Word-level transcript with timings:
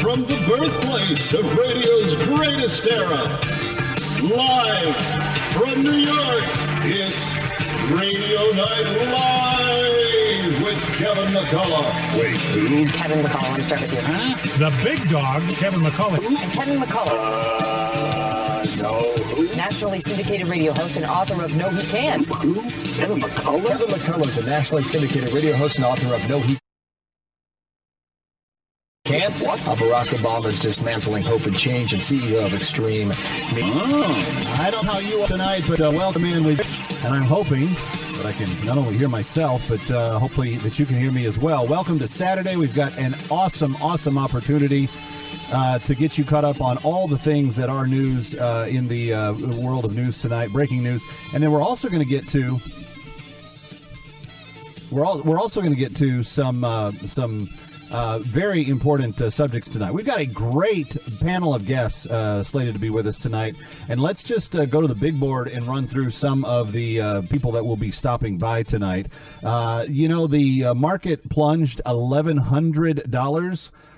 From 0.00 0.24
the 0.26 0.36
birthplace 0.46 1.32
of 1.34 1.52
radio's 1.56 2.14
greatest 2.16 2.86
era, 2.86 3.22
live 4.22 4.96
from 5.52 5.82
New 5.82 5.90
York, 5.90 6.44
it's 6.84 7.34
Radio 7.90 8.40
Night 8.52 8.86
Live 9.10 10.62
with 10.62 10.80
Kevin 10.98 11.34
McCullough. 11.34 12.18
Wait, 12.20 12.36
who? 12.54 12.86
Kevin 12.86 13.18
McCullough. 13.24 13.54
I'm 13.56 13.62
start 13.62 13.80
with 13.80 13.92
you. 13.92 14.58
The 14.58 14.72
big 14.84 15.08
dog, 15.10 15.42
Kevin 15.56 15.80
McCullough. 15.80 16.24
And 16.24 16.52
Kevin 16.52 16.78
McCullough, 16.80 17.10
Uh, 17.10 17.85
no, 18.76 19.02
who? 19.34 19.46
nationally 19.56 20.00
syndicated 20.00 20.48
radio 20.48 20.72
host 20.72 20.96
and 20.96 21.06
author 21.06 21.44
of 21.44 21.56
No 21.56 21.68
He 21.70 21.86
Can't. 21.86 22.26
Who? 22.26 22.54
Kevin 22.54 23.20
McCullough? 23.20 23.68
Kevin 23.68 23.86
McCullough 23.88 24.26
is 24.26 24.46
a 24.46 24.50
nationally 24.50 24.82
syndicated 24.84 25.32
radio 25.32 25.54
host 25.54 25.76
and 25.76 25.84
author 25.84 26.14
of 26.14 26.28
No 26.28 26.40
He 26.40 26.58
Can't. 29.04 29.34
What? 29.40 29.60
Uh, 29.68 29.74
Barack 29.76 30.06
Obama's 30.16 30.58
dismantling 30.58 31.22
hope 31.22 31.46
and 31.46 31.56
change 31.56 31.92
and 31.92 32.02
CEO 32.02 32.44
of 32.44 32.54
Extreme. 32.54 33.12
Oh, 33.12 34.56
I 34.60 34.70
don't 34.70 34.84
know 34.84 34.92
how 34.92 34.98
you 34.98 35.20
are 35.20 35.26
tonight, 35.26 35.62
but 35.68 35.80
uh, 35.80 35.90
welcome 35.92 36.24
in. 36.24 36.42
We 36.42 36.52
and 37.04 37.14
I'm 37.14 37.22
hoping 37.22 37.68
that 38.16 38.26
I 38.26 38.32
can 38.32 38.48
not 38.66 38.78
only 38.78 38.96
hear 38.96 39.08
myself, 39.08 39.68
but 39.68 39.90
uh, 39.90 40.18
hopefully 40.18 40.56
that 40.56 40.78
you 40.78 40.86
can 40.86 40.96
hear 40.96 41.12
me 41.12 41.26
as 41.26 41.38
well. 41.38 41.66
Welcome 41.66 41.98
to 41.98 42.08
Saturday. 42.08 42.56
We've 42.56 42.74
got 42.74 42.96
an 42.98 43.14
awesome, 43.30 43.76
awesome 43.76 44.18
opportunity 44.18 44.88
uh, 45.52 45.78
to 45.80 45.94
get 45.94 46.16
you 46.18 46.24
caught 46.24 46.44
up 46.44 46.60
on 46.60 46.78
all 46.78 47.06
the 47.06 47.18
things 47.18 47.56
that 47.56 47.68
are 47.68 47.86
news 47.86 48.34
uh, 48.34 48.66
in 48.68 48.88
the 48.88 49.12
uh, 49.12 49.32
world 49.60 49.84
of 49.84 49.94
news 49.94 50.20
tonight, 50.20 50.50
breaking 50.52 50.82
news, 50.82 51.04
and 51.34 51.42
then 51.42 51.50
we're 51.52 51.62
also 51.62 51.88
going 51.88 52.02
to 52.02 52.08
get 52.08 52.26
to 52.28 52.58
we're 54.90 55.04
all, 55.04 55.20
we're 55.22 55.38
also 55.38 55.60
going 55.60 55.72
to 55.74 55.78
get 55.78 55.94
to 55.96 56.22
some 56.22 56.64
uh, 56.64 56.92
some 56.92 57.48
uh, 57.90 58.18
very 58.20 58.68
important 58.68 59.20
uh, 59.20 59.30
subjects 59.30 59.68
tonight. 59.68 59.92
We've 59.92 60.06
got 60.06 60.20
a 60.20 60.26
great 60.26 60.96
panel 61.20 61.54
of 61.54 61.66
guests 61.66 62.06
uh, 62.06 62.42
slated 62.42 62.74
to 62.74 62.80
be 62.80 62.90
with 62.90 63.06
us 63.06 63.18
tonight, 63.18 63.56
and 63.88 64.00
let's 64.00 64.24
just 64.24 64.56
uh, 64.56 64.66
go 64.66 64.80
to 64.80 64.86
the 64.86 64.94
big 64.94 65.18
board 65.18 65.48
and 65.48 65.66
run 65.66 65.86
through 65.86 66.10
some 66.10 66.44
of 66.44 66.72
the 66.72 67.00
uh, 67.00 67.22
people 67.22 67.52
that 67.52 67.64
will 67.64 67.76
be 67.76 67.90
stopping 67.90 68.38
by 68.38 68.62
tonight. 68.62 69.08
Uh, 69.44 69.84
you 69.88 70.08
know, 70.08 70.26
the 70.26 70.72
market 70.74 71.28
plunged 71.28 71.80
eleven 71.86 72.38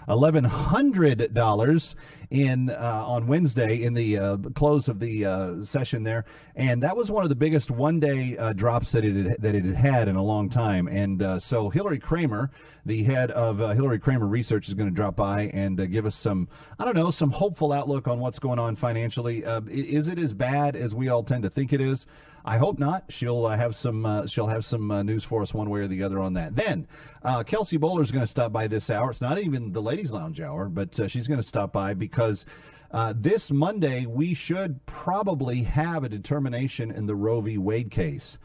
hundred 0.08 0.14
dollars. 0.14 0.18
Eleven 0.18 0.44
hundred 0.44 1.34
dollars 1.34 1.96
in 2.30 2.70
uh, 2.70 3.04
on 3.06 3.26
Wednesday 3.26 3.82
in 3.82 3.94
the 3.94 4.18
uh, 4.18 4.36
close 4.54 4.88
of 4.88 5.00
the 5.00 5.24
uh, 5.24 5.62
session 5.62 6.02
there, 6.02 6.24
and 6.56 6.82
that 6.82 6.96
was 6.96 7.10
one 7.10 7.22
of 7.22 7.30
the 7.30 7.36
biggest 7.36 7.70
one-day 7.70 8.36
uh, 8.36 8.52
drops 8.52 8.92
that 8.92 9.04
it 9.04 9.14
had, 9.14 9.40
that 9.40 9.54
it 9.54 9.64
had 9.64 9.74
had 9.76 10.08
in 10.08 10.16
a 10.16 10.22
long 10.22 10.48
time. 10.48 10.88
And 10.88 11.22
uh, 11.22 11.38
so 11.38 11.70
Hilary 11.70 11.98
Kramer, 11.98 12.50
the 12.84 13.02
head 13.04 13.30
of 13.30 13.60
uh, 13.60 13.68
Hilary 13.68 13.98
Kramer 13.98 14.26
Research, 14.26 14.68
is 14.68 14.74
going 14.74 14.88
to 14.88 14.94
drop 14.94 15.16
by 15.16 15.50
and 15.54 15.90
give 15.90 16.04
us 16.04 16.14
some 16.14 16.48
I 16.78 16.84
don't 16.84 16.94
know 16.94 17.10
some 17.10 17.30
hopeful 17.30 17.72
outlook 17.72 18.08
on 18.08 18.20
what's 18.20 18.38
going 18.38 18.58
on 18.58 18.76
financially. 18.76 19.44
Is 19.70 20.08
it 20.08 20.18
as 20.18 20.34
bad 20.34 20.76
as 20.76 20.94
we 20.94 21.08
all 21.08 21.22
tend 21.22 21.44
to 21.44 21.50
think 21.50 21.72
it 21.72 21.80
is? 21.80 22.06
I 22.44 22.56
hope 22.58 22.78
not. 22.78 23.04
She'll 23.08 23.46
uh, 23.46 23.56
have 23.56 23.74
some. 23.74 24.06
Uh, 24.06 24.26
she'll 24.26 24.46
have 24.46 24.64
some 24.64 24.90
uh, 24.90 25.02
news 25.02 25.24
for 25.24 25.42
us 25.42 25.52
one 25.52 25.70
way 25.70 25.80
or 25.80 25.86
the 25.86 26.02
other 26.02 26.20
on 26.20 26.34
that. 26.34 26.56
Then 26.56 26.86
uh, 27.22 27.42
Kelsey 27.42 27.78
Bolar 27.78 28.02
is 28.02 28.10
going 28.10 28.22
to 28.22 28.26
stop 28.26 28.52
by 28.52 28.66
this 28.66 28.90
hour. 28.90 29.10
It's 29.10 29.20
not 29.20 29.38
even 29.38 29.72
the 29.72 29.82
ladies' 29.82 30.12
lounge 30.12 30.40
hour, 30.40 30.68
but 30.68 30.98
uh, 30.98 31.08
she's 31.08 31.28
going 31.28 31.40
to 31.40 31.46
stop 31.46 31.72
by 31.72 31.94
because 31.94 32.46
uh, 32.90 33.12
this 33.16 33.50
Monday 33.50 34.06
we 34.06 34.34
should 34.34 34.84
probably 34.86 35.62
have 35.62 36.04
a 36.04 36.08
determination 36.08 36.90
in 36.90 37.06
the 37.06 37.14
Roe 37.14 37.40
v. 37.40 37.58
Wade 37.58 37.90
case. 37.90 38.38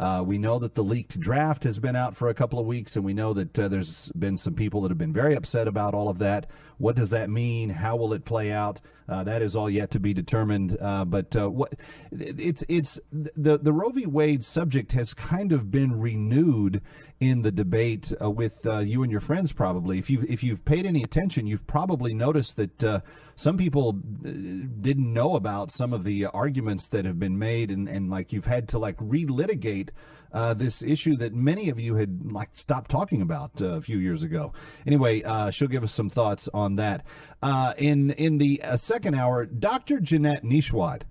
Uh, 0.00 0.22
we 0.26 0.38
know 0.38 0.58
that 0.58 0.74
the 0.74 0.82
leaked 0.82 1.20
draft 1.20 1.62
has 1.62 1.78
been 1.78 1.94
out 1.94 2.16
for 2.16 2.30
a 2.30 2.34
couple 2.34 2.58
of 2.58 2.64
weeks, 2.64 2.96
and 2.96 3.04
we 3.04 3.12
know 3.12 3.34
that 3.34 3.58
uh, 3.58 3.68
there's 3.68 4.10
been 4.12 4.34
some 4.38 4.54
people 4.54 4.80
that 4.80 4.90
have 4.90 4.96
been 4.96 5.12
very 5.12 5.34
upset 5.34 5.68
about 5.68 5.92
all 5.92 6.08
of 6.08 6.18
that. 6.18 6.46
What 6.78 6.96
does 6.96 7.10
that 7.10 7.28
mean? 7.28 7.68
How 7.68 7.96
will 7.96 8.14
it 8.14 8.24
play 8.24 8.50
out? 8.50 8.80
Uh, 9.06 9.22
that 9.24 9.42
is 9.42 9.54
all 9.54 9.68
yet 9.68 9.90
to 9.90 10.00
be 10.00 10.14
determined. 10.14 10.78
Uh, 10.80 11.04
but 11.04 11.36
uh, 11.36 11.50
what 11.50 11.74
it's 12.10 12.64
it's 12.66 12.98
the 13.12 13.58
the 13.58 13.74
Roe 13.74 13.90
v. 13.90 14.06
Wade 14.06 14.42
subject 14.42 14.92
has 14.92 15.12
kind 15.12 15.52
of 15.52 15.70
been 15.70 16.00
renewed 16.00 16.80
in 17.20 17.42
the 17.42 17.52
debate 17.52 18.12
uh, 18.20 18.30
with 18.30 18.66
uh, 18.66 18.78
you 18.78 19.02
and 19.02 19.12
your 19.12 19.20
friends. 19.20 19.52
Probably, 19.52 19.98
if 19.98 20.08
you've 20.08 20.24
if 20.24 20.42
you've 20.42 20.64
paid 20.64 20.86
any 20.86 21.02
attention, 21.02 21.46
you've 21.46 21.66
probably 21.66 22.14
noticed 22.14 22.56
that 22.56 22.82
uh, 22.82 23.00
some 23.36 23.58
people 23.58 23.90
uh, 23.90 24.30
didn't 24.80 25.12
know 25.12 25.36
about 25.36 25.70
some 25.70 25.92
of 25.92 26.04
the 26.04 26.26
arguments 26.26 26.88
that 26.88 27.04
have 27.04 27.18
been 27.18 27.38
made, 27.38 27.70
and 27.70 27.88
and 27.88 28.10
like 28.10 28.32
you've 28.32 28.46
had 28.46 28.68
to 28.70 28.78
like 28.78 28.96
relitigate 28.96 29.90
uh, 30.32 30.54
this 30.54 30.82
issue 30.82 31.16
that 31.16 31.34
many 31.34 31.68
of 31.68 31.78
you 31.78 31.96
had 31.96 32.32
like 32.32 32.50
stopped 32.52 32.90
talking 32.90 33.20
about 33.20 33.60
uh, 33.60 33.76
a 33.76 33.80
few 33.80 33.98
years 33.98 34.22
ago. 34.22 34.52
Anyway, 34.86 35.22
uh, 35.22 35.50
she'll 35.50 35.68
give 35.68 35.82
us 35.82 35.92
some 35.92 36.08
thoughts 36.08 36.48
on 36.54 36.76
that. 36.76 37.04
Uh, 37.42 37.74
in 37.78 38.10
in 38.12 38.38
the 38.38 38.62
uh, 38.62 38.76
second 38.76 39.14
hour, 39.14 39.44
Dr. 39.44 40.00
Jeanette 40.00 40.42
Nesheiwat 40.42 41.02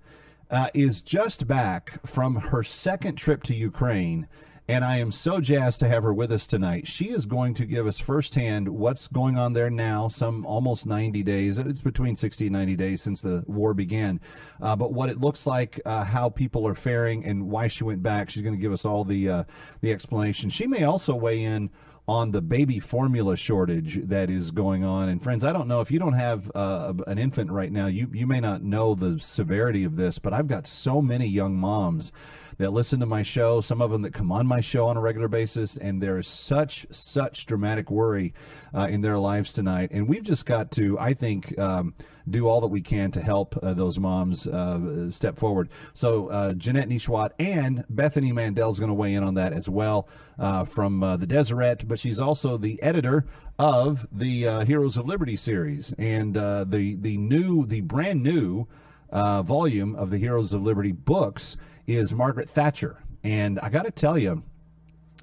uh, 0.49 0.69
is 0.73 1.03
just 1.03 1.47
back 1.47 2.05
from 2.05 2.35
her 2.35 2.63
second 2.63 3.15
trip 3.15 3.43
to 3.43 3.55
Ukraine. 3.55 4.27
And 4.69 4.85
I 4.85 4.97
am 4.97 5.12
so 5.12 5.41
jazzed 5.41 5.80
to 5.80 5.88
have 5.88 6.03
her 6.03 6.13
with 6.13 6.31
us 6.31 6.46
tonight. 6.46 6.85
She 6.85 7.06
is 7.06 7.25
going 7.25 7.56
to 7.56 7.66
give 7.66 7.88
us 7.88 7.97
firsthand 7.97 8.69
what's 8.69 9.07
going 9.07 9.35
on 9.35 9.53
there 9.53 9.72
now, 9.72 10.07
some 10.09 10.46
almost 10.46 10.85
90 10.85 11.24
days. 11.24 11.57
It's 11.57 11.81
between 11.81 12.16
60 12.16 12.46
and 12.46 12.53
90 12.53 12.75
days 12.75 13.02
since 13.02 13.19
the 13.19 13.44
war 13.47 13.74
began. 13.74 14.22
Uh, 14.62 14.75
but 14.75 14.94
what 14.94 15.09
it 15.09 15.19
looks 15.19 15.47
like, 15.47 15.81
uh, 15.88 16.03
how 16.03 16.30
people 16.30 16.68
are 16.68 16.75
faring, 16.75 17.25
and 17.25 17.50
why 17.50 17.68
she 17.68 17.84
went 17.84 18.03
back. 18.03 18.30
She's 18.30 18.44
going 18.44 18.53
to 18.53 18.62
give 18.62 18.72
us 18.72 18.85
all 18.85 19.03
the, 19.03 19.28
uh, 19.28 19.44
the 19.81 19.91
explanation. 19.91 20.52
She 20.52 20.68
may 20.68 20.84
also 20.84 21.16
weigh 21.16 21.44
in 21.44 21.72
on 22.07 22.30
the 22.31 22.41
baby 22.41 22.80
formula 22.80 23.38
shortage 23.38 23.96
that 24.07 24.30
is 24.30 24.51
going 24.51 24.84
on. 24.84 25.09
And 25.09 25.22
friends, 25.22 25.44
I 25.44 25.53
don't 25.53 25.68
know 25.68 25.81
if 25.81 25.91
you 25.91 25.97
don't 25.97 26.13
have 26.13 26.51
uh, 26.53 26.94
an 27.07 27.18
infant 27.19 27.51
right 27.51 27.72
now, 27.72 27.86
you 27.86 28.09
you 28.12 28.25
may 28.25 28.40
not 28.40 28.63
know 28.63 28.96
the 28.96 29.19
severity 29.19 29.84
of 29.84 29.96
this, 29.96 30.18
but 30.18 30.34
I've 30.34 30.47
got 30.47 30.66
so 30.66 31.03
many 31.03 31.28
young 31.28 31.56
moms 31.56 32.12
that 32.59 32.71
listen 32.71 32.99
to 32.99 33.05
my 33.05 33.23
show, 33.23 33.61
some 33.61 33.81
of 33.81 33.89
them 33.89 34.03
that 34.03 34.13
come 34.13 34.31
on 34.31 34.45
my 34.45 34.59
show 34.59 34.85
on 34.87 34.97
a 34.97 35.01
regular 35.01 35.29
basis, 35.29 35.77
and 35.77 36.03
there 36.03 36.19
is 36.19 36.27
such 36.27 36.85
such 36.91 37.45
dramatic 37.45 37.89
worry 37.89 38.33
uh, 38.73 38.87
in 38.89 39.01
their 39.01 39.17
lives 39.17 39.53
tonight. 39.53 39.89
And 39.91 40.07
we've 40.07 40.23
just 40.23 40.45
got 40.45 40.69
to, 40.71 40.99
I 40.99 41.13
think. 41.13 41.57
Um, 41.57 41.95
do 42.29 42.47
all 42.47 42.61
that 42.61 42.67
we 42.67 42.81
can 42.81 43.09
to 43.09 43.21
help 43.21 43.57
uh, 43.63 43.73
those 43.73 43.99
moms 43.99 44.45
uh, 44.45 45.09
step 45.09 45.35
forward. 45.35 45.67
So 45.93 46.27
uh, 46.27 46.53
Jeanette 46.53 46.87
Nesheiwat 46.87 47.31
and 47.39 47.83
Bethany 47.89 48.31
Mandel 48.31 48.69
is 48.69 48.77
going 48.77 48.89
to 48.89 48.93
weigh 48.93 49.15
in 49.15 49.23
on 49.23 49.33
that 49.33 49.51
as 49.51 49.67
well 49.67 50.07
uh, 50.37 50.63
from 50.63 51.01
uh, 51.01 51.17
the 51.17 51.25
Deseret, 51.25 51.87
but 51.87 51.97
she's 51.97 52.19
also 52.19 52.55
the 52.55 52.79
editor 52.83 53.25
of 53.57 54.07
the 54.11 54.63
Heroes 54.65 54.95
of 54.95 55.07
Liberty 55.07 55.35
series 55.35 55.93
and 55.97 56.35
the 56.35 56.97
the 56.99 57.17
new 57.17 57.65
the 57.65 57.81
brand 57.81 58.21
new 58.21 58.67
uh, 59.11 59.41
volume 59.41 59.95
of 59.95 60.09
the 60.09 60.17
Heroes 60.17 60.53
of 60.53 60.63
Liberty 60.63 60.91
books 60.91 61.57
is 61.89 62.13
Margaret 62.13 62.50
Thatcher. 62.50 63.03
And 63.23 63.59
I 63.59 63.69
got 63.69 63.85
to 63.85 63.91
tell 63.91 64.17
you, 64.17 64.44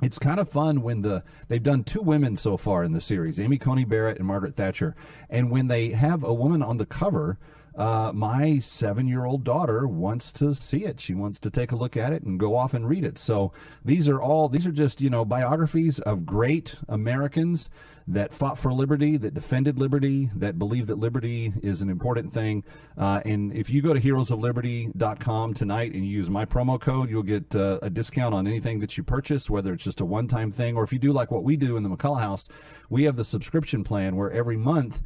it's 0.03 0.19
kind 0.19 0.39
of 0.39 0.49
fun 0.49 0.83
when 0.83 1.03
the 1.03 1.23
they've 1.49 1.63
done 1.63 1.85
two 1.85 2.03
women 2.03 2.37
so 2.37 2.57
far 2.57 2.85
in 2.85 2.93
the 2.93 3.01
series, 3.01 3.41
Amy 3.41 3.57
Coney 3.57 3.85
Barrett 3.85 4.19
and 4.19 4.27
Margaret 4.27 4.55
Thatcher, 4.55 4.95
and 5.31 5.51
when 5.51 5.69
they 5.69 5.91
have 5.91 6.23
a 6.23 6.35
woman 6.35 6.63
on 6.63 6.77
the 6.77 6.87
cover. 6.87 7.39
Uh, 7.77 8.11
my 8.15 8.59
seven-year-old 8.59 9.45
daughter 9.45 9.87
wants 9.87 10.33
to 10.33 10.55
see 10.55 10.85
it. 10.85 10.99
She 10.99 11.15
wants 11.15 11.39
to 11.41 11.51
take 11.51 11.73
a 11.73 11.77
look 11.77 11.97
at 11.97 12.13
it 12.13 12.23
and 12.23 12.41
go 12.41 12.57
off 12.57 12.73
and 12.73 12.89
read 12.89 13.05
it. 13.05 13.19
So 13.19 13.53
these 13.85 14.09
are 14.09 14.21
all 14.21 14.49
these 14.49 14.67
are 14.67 14.73
just 14.73 15.01
you 15.01 15.11
know 15.11 15.25
biographies 15.25 15.99
of 16.01 16.25
great 16.25 16.81
Americans 16.89 17.69
that 18.09 18.33
fought 18.33 18.57
for 18.57 18.73
liberty, 18.73 19.17
that 19.17 19.35
defended 19.35 19.79
liberty, 19.79 20.31
that 20.37 20.59
believe 20.59 20.87
that 20.87 20.97
liberty 20.97 21.53
is 21.63 21.83
an 21.83 21.91
important 21.91 22.33
thing. 22.33 22.63
Uh, 22.97 23.21
and 23.25 23.53
if 23.53 23.69
you 23.69 23.83
go 23.83 23.93
to 23.93 24.01
heroesofliberty.com 24.01 25.55
tonight 25.55 25.93
and 25.93 26.05
you 26.05 26.11
use 26.11 26.31
my 26.31 26.45
promo 26.45 26.81
code, 26.81 27.11
you'll 27.11 27.23
get 27.25 27.55
uh, 27.57 27.81
a 27.83 27.91
discount 27.91 28.33
on 28.33 28.47
anything 28.47 28.79
that 28.79 28.97
you 28.97 29.03
purchase, 29.03 29.51
whether 29.51 29.73
it's 29.73 29.85
just 29.85 30.01
a 30.01 30.05
one 30.05 30.29
time 30.29 30.51
thing 30.53 30.77
or 30.77 30.85
if 30.85 30.93
you 30.93 30.99
do 30.99 31.13
like 31.13 31.31
what 31.31 31.43
we 31.43 31.57
do 31.57 31.77
in 31.77 31.83
the 31.83 31.89
McCullough 31.89 32.21
House, 32.21 32.49
we 32.89 33.05
have 33.05 33.17
the 33.17 33.25
subscription 33.25 33.83
plan 33.83 34.15
where 34.17 34.31
every 34.31 34.57
month 34.57 35.03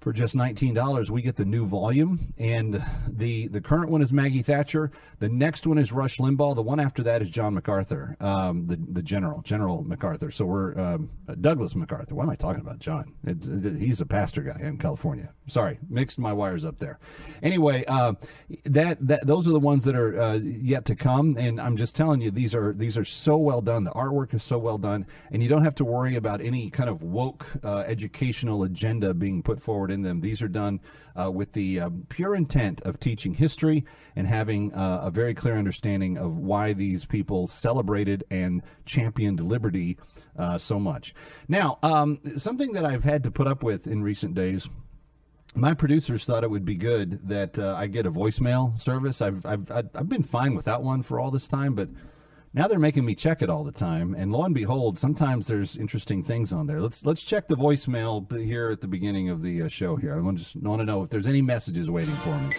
for 0.00 0.12
just 0.12 0.34
$19 0.34 1.10
we 1.10 1.22
get 1.22 1.36
the 1.36 1.44
new 1.44 1.66
volume. 1.66 2.18
And 2.38 2.82
the 3.06 3.48
the 3.48 3.60
current 3.60 3.90
one 3.90 4.02
is 4.02 4.12
maggie 4.12 4.42
thatcher. 4.42 4.90
The 5.18 5.28
next 5.28 5.66
one 5.66 5.78
is 5.78 5.92
rush 5.92 6.18
limbaugh. 6.18 6.54
The 6.54 6.62
one 6.62 6.80
after 6.80 7.02
that 7.02 7.22
is 7.22 7.30
john 7.30 7.54
macarthur 7.54 8.16
um, 8.20 8.66
the, 8.66 8.76
the 8.76 9.02
general 9.02 9.42
general 9.42 9.82
macarthur. 9.84 10.30
So 10.30 10.46
we're 10.46 10.78
um, 10.78 11.10
douglas 11.40 11.74
macarthur. 11.76 12.14
What 12.14 12.24
am 12.24 12.30
i 12.30 12.34
talking 12.34 12.60
about 12.60 12.78
john? 12.78 13.14
It's, 13.24 13.46
it, 13.46 13.78
he's 13.78 14.00
a 14.00 14.06
pastor 14.06 14.42
guy 14.42 14.58
in 14.60 14.78
california. 14.78 15.32
Sorry 15.46 15.78
mixed 15.88 16.18
my 16.18 16.32
wires 16.32 16.64
up 16.64 16.78
there. 16.78 16.98
Anyway 17.42 17.84
uh, 17.86 18.14
that, 18.64 19.06
that 19.06 19.26
those 19.26 19.46
are 19.46 19.52
the 19.52 19.60
ones 19.60 19.84
that 19.84 19.94
are 19.94 20.18
uh, 20.18 20.36
yet 20.36 20.84
to 20.86 20.96
come. 20.96 21.36
And 21.38 21.60
i'm 21.60 21.76
just 21.76 21.94
telling 21.94 22.20
you 22.20 22.30
these 22.30 22.54
are 22.54 22.72
these 22.72 22.96
are 22.96 23.04
so 23.04 23.36
well 23.36 23.60
done. 23.60 23.84
The 23.84 23.90
artwork 23.90 24.32
is 24.34 24.42
so 24.42 24.58
well 24.58 24.78
done. 24.78 25.06
And 25.30 25.42
you 25.42 25.48
don't 25.48 25.64
have 25.64 25.74
to 25.76 25.84
worry 25.84 26.16
about 26.16 26.40
any 26.40 26.70
kind 26.70 26.88
of 26.88 27.02
woke 27.02 27.46
uh, 27.62 27.84
educational 27.86 28.62
agenda 28.62 29.12
being 29.12 29.42
put 29.42 29.60
forward 29.60 29.89
in 29.90 30.02
them. 30.02 30.20
These 30.20 30.42
are 30.42 30.48
done 30.48 30.80
uh, 31.14 31.30
with 31.30 31.52
the 31.52 31.80
uh, 31.80 31.90
pure 32.08 32.34
intent 32.34 32.80
of 32.82 33.00
teaching 33.00 33.34
history 33.34 33.84
and 34.16 34.26
having 34.26 34.72
uh, 34.72 35.00
a 35.04 35.10
very 35.10 35.34
clear 35.34 35.56
understanding 35.56 36.18
of 36.18 36.38
why 36.38 36.72
these 36.72 37.04
people 37.04 37.46
celebrated 37.46 38.24
and 38.30 38.62
championed 38.84 39.40
liberty 39.40 39.98
uh, 40.36 40.58
so 40.58 40.78
much. 40.78 41.14
Now, 41.48 41.78
um, 41.82 42.20
something 42.36 42.72
that 42.72 42.84
I've 42.84 43.04
had 43.04 43.24
to 43.24 43.30
put 43.30 43.46
up 43.46 43.62
with 43.62 43.86
in 43.86 44.02
recent 44.02 44.34
days. 44.34 44.68
My 45.56 45.74
producers 45.74 46.24
thought 46.24 46.44
it 46.44 46.50
would 46.50 46.64
be 46.64 46.76
good 46.76 47.28
that 47.28 47.58
uh, 47.58 47.74
I 47.76 47.88
get 47.88 48.06
a 48.06 48.10
voicemail 48.10 48.78
service. 48.78 49.20
I've, 49.20 49.44
I've 49.44 49.68
I've 49.72 50.08
been 50.08 50.22
fine 50.22 50.54
without 50.54 50.84
one 50.84 51.02
for 51.02 51.18
all 51.18 51.32
this 51.32 51.48
time, 51.48 51.74
but 51.74 51.88
now 52.52 52.66
they're 52.66 52.78
making 52.78 53.04
me 53.04 53.14
check 53.14 53.42
it 53.42 53.50
all 53.50 53.62
the 53.64 53.72
time, 53.72 54.14
and 54.14 54.32
lo 54.32 54.42
and 54.44 54.54
behold, 54.54 54.98
sometimes 54.98 55.46
there's 55.46 55.76
interesting 55.76 56.22
things 56.22 56.52
on 56.52 56.66
there. 56.66 56.80
Let's 56.80 57.04
let's 57.06 57.24
check 57.24 57.46
the 57.48 57.56
voicemail 57.56 58.30
here 58.42 58.70
at 58.70 58.80
the 58.80 58.88
beginning 58.88 59.28
of 59.30 59.42
the 59.42 59.62
uh, 59.62 59.68
show. 59.68 59.96
Here, 59.96 60.14
I 60.14 60.20
want 60.20 60.38
to 60.38 60.44
just 60.44 60.56
want 60.56 60.80
to 60.80 60.84
know 60.84 61.02
if 61.02 61.10
there's 61.10 61.28
any 61.28 61.42
messages 61.42 61.90
waiting 61.90 62.14
for 62.14 62.36
me. 62.38 62.54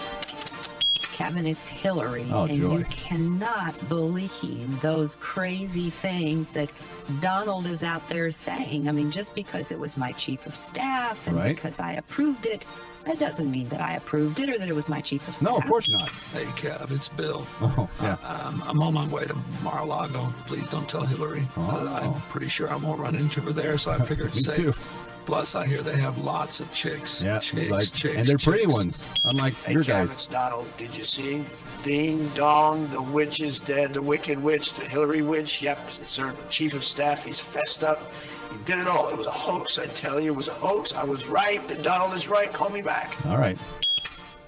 Kevin, 1.14 1.46
it's 1.46 1.68
Hillary, 1.68 2.26
Oh, 2.32 2.46
and 2.46 2.58
joy. 2.58 2.78
you 2.80 2.86
cannot 2.86 3.76
believe 3.90 4.82
those 4.82 5.18
crazy 5.18 5.92
things 5.92 6.48
that 6.50 6.72
Donald 7.20 7.68
is 7.68 7.84
out 7.84 8.08
there 8.10 8.32
saying. 8.32 8.90
I 8.90 8.92
mean, 8.92 9.12
just 9.12 9.36
because 9.36 9.72
it 9.72 9.78
was 9.80 9.98
my 9.98 10.14
chief 10.14 10.48
of 10.48 10.56
staff 10.56 11.28
and 11.28 11.36
Right. 11.36 11.56
because 11.56 11.80
I 11.80 11.94
approved 11.94 12.48
it, 12.48 12.66
that 13.06 13.20
doesn't 13.20 13.50
mean 13.50 13.68
that 13.70 13.82
I 13.82 13.96
approved 13.96 14.40
it 14.40 14.50
or 14.50 14.58
that 14.58 14.68
it 14.70 14.76
was 14.76 14.88
my 14.90 15.02
chief 15.02 15.28
of 15.28 15.36
staff. 15.36 15.50
No, 15.50 15.58
of 15.58 15.66
course 15.66 15.90
not. 15.92 16.10
Hey, 16.40 16.46
Kev, 16.52 16.92
it's 16.92 17.10
Bill. 17.10 17.46
Oh, 17.62 17.90
yeah. 18.02 18.14
Um, 18.24 18.64
I'm 18.66 18.82
on 18.82 18.94
my 18.94 19.08
way 19.08 19.26
to 19.26 19.36
Mar-a-Lago. 19.64 20.28
Please 20.46 20.68
don't 20.70 20.88
tell 20.88 21.02
Hillary. 21.04 21.46
Oh. 21.58 21.88
Uh, 22.04 22.08
I'm 22.16 22.22
pretty 22.30 22.48
sure 22.48 22.70
I 22.70 22.76
won't 22.76 23.00
run 23.00 23.16
into 23.16 23.42
her 23.42 23.52
there, 23.52 23.78
so 23.78 23.92
I 23.92 23.98
figure 24.06 24.26
it's 24.28 24.48
Me 24.48 24.54
safe. 24.54 24.76
too. 24.76 24.82
Plus, 25.26 25.54
I 25.56 25.68
hear 25.68 25.82
they 25.84 25.98
have 26.00 26.18
lots 26.18 26.60
of 26.60 26.72
chicks. 26.74 27.22
Yeah, 27.24 27.38
chicks, 27.40 27.70
like, 27.70 27.94
chicks, 27.94 28.16
and 28.18 28.28
they're 28.28 28.38
pretty 28.40 28.64
chicks. 28.64 28.74
ones, 28.74 29.04
unlike 29.26 29.54
Hey, 29.64 29.74
your 29.74 29.84
Kev, 29.84 29.88
guys. 29.88 30.14
it's 30.14 30.28
Donald. 30.28 30.68
Did 30.78 30.98
you 30.98 31.04
see? 31.04 31.46
Ding 31.84 32.28
dong, 32.30 32.88
the 32.88 33.02
witch 33.02 33.40
is 33.40 33.60
dead. 33.60 33.94
The 33.94 34.02
wicked 34.02 34.42
witch, 34.42 34.74
the 34.74 34.84
Hillary 34.86 35.22
witch. 35.22 35.62
Yep, 35.62 35.80
it's 35.88 36.18
her 36.18 36.34
chief 36.50 36.74
of 36.74 36.84
staff. 36.84 37.24
He's 37.26 37.40
fessed 37.40 37.84
up. 37.84 38.12
He 38.52 38.58
did 38.66 38.80
it 38.80 38.88
all. 38.88 39.10
It 39.10 39.18
was 39.18 39.28
a 39.28 39.32
hoax, 39.32 39.80
I 39.80 39.86
tell 39.88 40.20
you. 40.20 40.34
It 40.34 40.36
was 40.36 40.48
a 40.48 40.54
hoax. 40.54 40.94
I 40.94 41.04
was 41.04 41.28
right. 41.28 41.66
The 41.68 41.76
Donald 41.76 42.14
is 42.14 42.28
right. 42.28 42.52
Call 42.52 42.70
me 42.70 42.82
back. 42.82 43.14
All 43.28 43.38
right. 43.38 43.58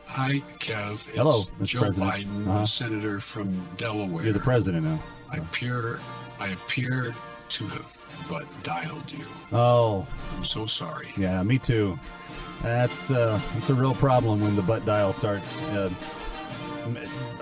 Hi, 0.07 0.41
Kev. 0.59 0.91
It's 0.91 1.07
Hello, 1.15 1.41
Mr. 1.59 1.65
Joe 1.65 1.79
President. 1.81 2.11
Biden, 2.11 2.47
Uh-huh. 2.47 2.59
the 2.59 2.65
senator 2.67 3.19
from 3.19 3.49
Delaware. 3.77 4.23
You're 4.23 4.33
the 4.33 4.39
president 4.39 4.83
now. 4.85 4.99
I 5.31 5.37
appear, 5.37 5.99
I 6.39 6.49
appear 6.49 7.13
to 7.49 7.63
have 7.67 7.97
but 8.29 8.45
dialed 8.63 9.11
you. 9.11 9.25
Oh, 9.51 10.05
I'm 10.37 10.43
so 10.45 10.65
sorry. 10.65 11.07
yeah, 11.17 11.41
me 11.43 11.57
too. 11.57 11.97
That's 12.61 13.09
uh, 13.11 13.39
that's 13.55 13.69
a 13.71 13.73
real 13.73 13.93
problem 13.95 14.39
when 14.41 14.55
the 14.55 14.61
butt 14.61 14.85
dial 14.85 15.11
starts. 15.13 15.61
Uh, 15.71 15.89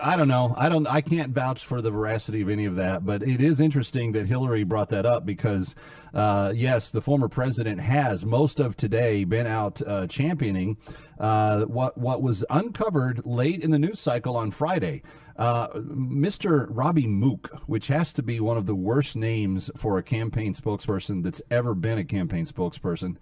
I 0.01 0.17
don't 0.17 0.27
know. 0.27 0.55
I 0.57 0.67
don't. 0.67 0.87
I 0.87 1.01
can't 1.01 1.31
vouch 1.31 1.65
for 1.65 1.81
the 1.81 1.91
veracity 1.91 2.41
of 2.41 2.49
any 2.49 2.65
of 2.65 2.75
that, 2.75 3.05
but 3.05 3.21
it 3.21 3.39
is 3.39 3.61
interesting 3.61 4.13
that 4.13 4.25
Hillary 4.25 4.63
brought 4.63 4.89
that 4.89 5.05
up 5.05 5.25
because, 5.25 5.75
uh, 6.13 6.51
yes, 6.55 6.89
the 6.89 7.01
former 7.01 7.27
president 7.27 7.79
has 7.81 8.25
most 8.25 8.59
of 8.59 8.75
today 8.75 9.23
been 9.23 9.45
out 9.45 9.81
uh, 9.85 10.07
championing 10.07 10.77
uh, 11.19 11.65
what 11.65 11.97
what 11.97 12.21
was 12.21 12.43
uncovered 12.49 13.25
late 13.27 13.63
in 13.63 13.69
the 13.69 13.79
news 13.79 13.99
cycle 13.99 14.35
on 14.35 14.49
Friday. 14.49 15.03
Uh, 15.37 15.67
Mr. 15.69 16.67
Robbie 16.69 17.07
Mook, 17.07 17.49
which 17.67 17.87
has 17.87 18.11
to 18.13 18.23
be 18.23 18.39
one 18.39 18.57
of 18.57 18.65
the 18.65 18.75
worst 18.75 19.15
names 19.15 19.69
for 19.75 19.97
a 19.97 20.03
campaign 20.03 20.53
spokesperson 20.53 21.23
that's 21.23 21.41
ever 21.51 21.75
been 21.75 21.99
a 21.99 22.03
campaign 22.03 22.45
spokesperson. 22.45 23.17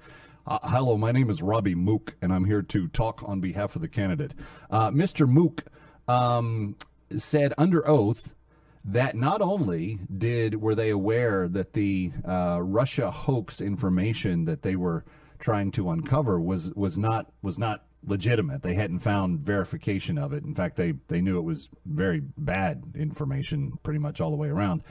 Uh, 0.48 0.60
hello, 0.64 0.98
my 0.98 1.12
name 1.12 1.30
is 1.30 1.42
Robbie 1.42 1.76
Mook, 1.76 2.16
and 2.22 2.34
I'm 2.34 2.46
here 2.46 2.62
to 2.64 2.88
talk 2.88 3.22
on 3.28 3.40
behalf 3.40 3.76
of 3.76 3.82
the 3.82 3.88
candidate. 3.88 4.34
Uh, 4.72 4.90
Mr. 4.90 5.30
Mook 5.30 5.66
um, 6.10 6.76
said 7.16 7.54
under 7.58 7.88
oath 7.88 8.34
that 8.84 9.16
not 9.16 9.42
only 9.42 10.00
did 10.18 10.60
were 10.60 10.74
they 10.74 10.90
aware 10.90 11.48
that 11.48 11.74
the 11.74 12.12
uh, 12.28 12.60
Russia 12.62 13.12
hoax 13.12 13.62
information 13.62 14.46
that 14.46 14.64
they 14.64 14.76
were 14.76 15.06
trying 15.38 15.72
to 15.72 15.90
uncover 15.90 16.40
was 16.40 16.74
was 16.74 16.98
not 16.98 17.32
was 17.42 17.60
not 17.60 17.86
legitimate. 18.04 18.64
They 18.64 18.74
hadn't 18.74 19.00
found 19.00 19.44
verification 19.44 20.18
of 20.18 20.34
it. 20.34 20.44
In 20.44 20.56
fact, 20.56 20.78
they 20.78 20.94
they 21.10 21.22
knew 21.22 21.38
it 21.38 21.44
was 21.44 21.70
very 21.86 22.22
bad 22.22 22.86
information, 22.96 23.74
pretty 23.84 24.00
much 24.00 24.20
all 24.20 24.32
the 24.32 24.38
way 24.38 24.50
around. 24.50 24.82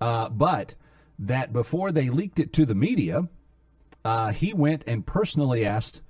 Uh, 0.00 0.28
but 0.28 0.76
that 1.18 1.52
before 1.52 1.90
they 1.90 2.08
leaked 2.10 2.38
it 2.38 2.52
to 2.52 2.64
the 2.64 2.76
media, 2.76 3.28
uh, 4.04 4.30
he 4.30 4.52
went 4.52 4.84
and 4.86 5.04
personally 5.04 5.64
asked 5.64 6.02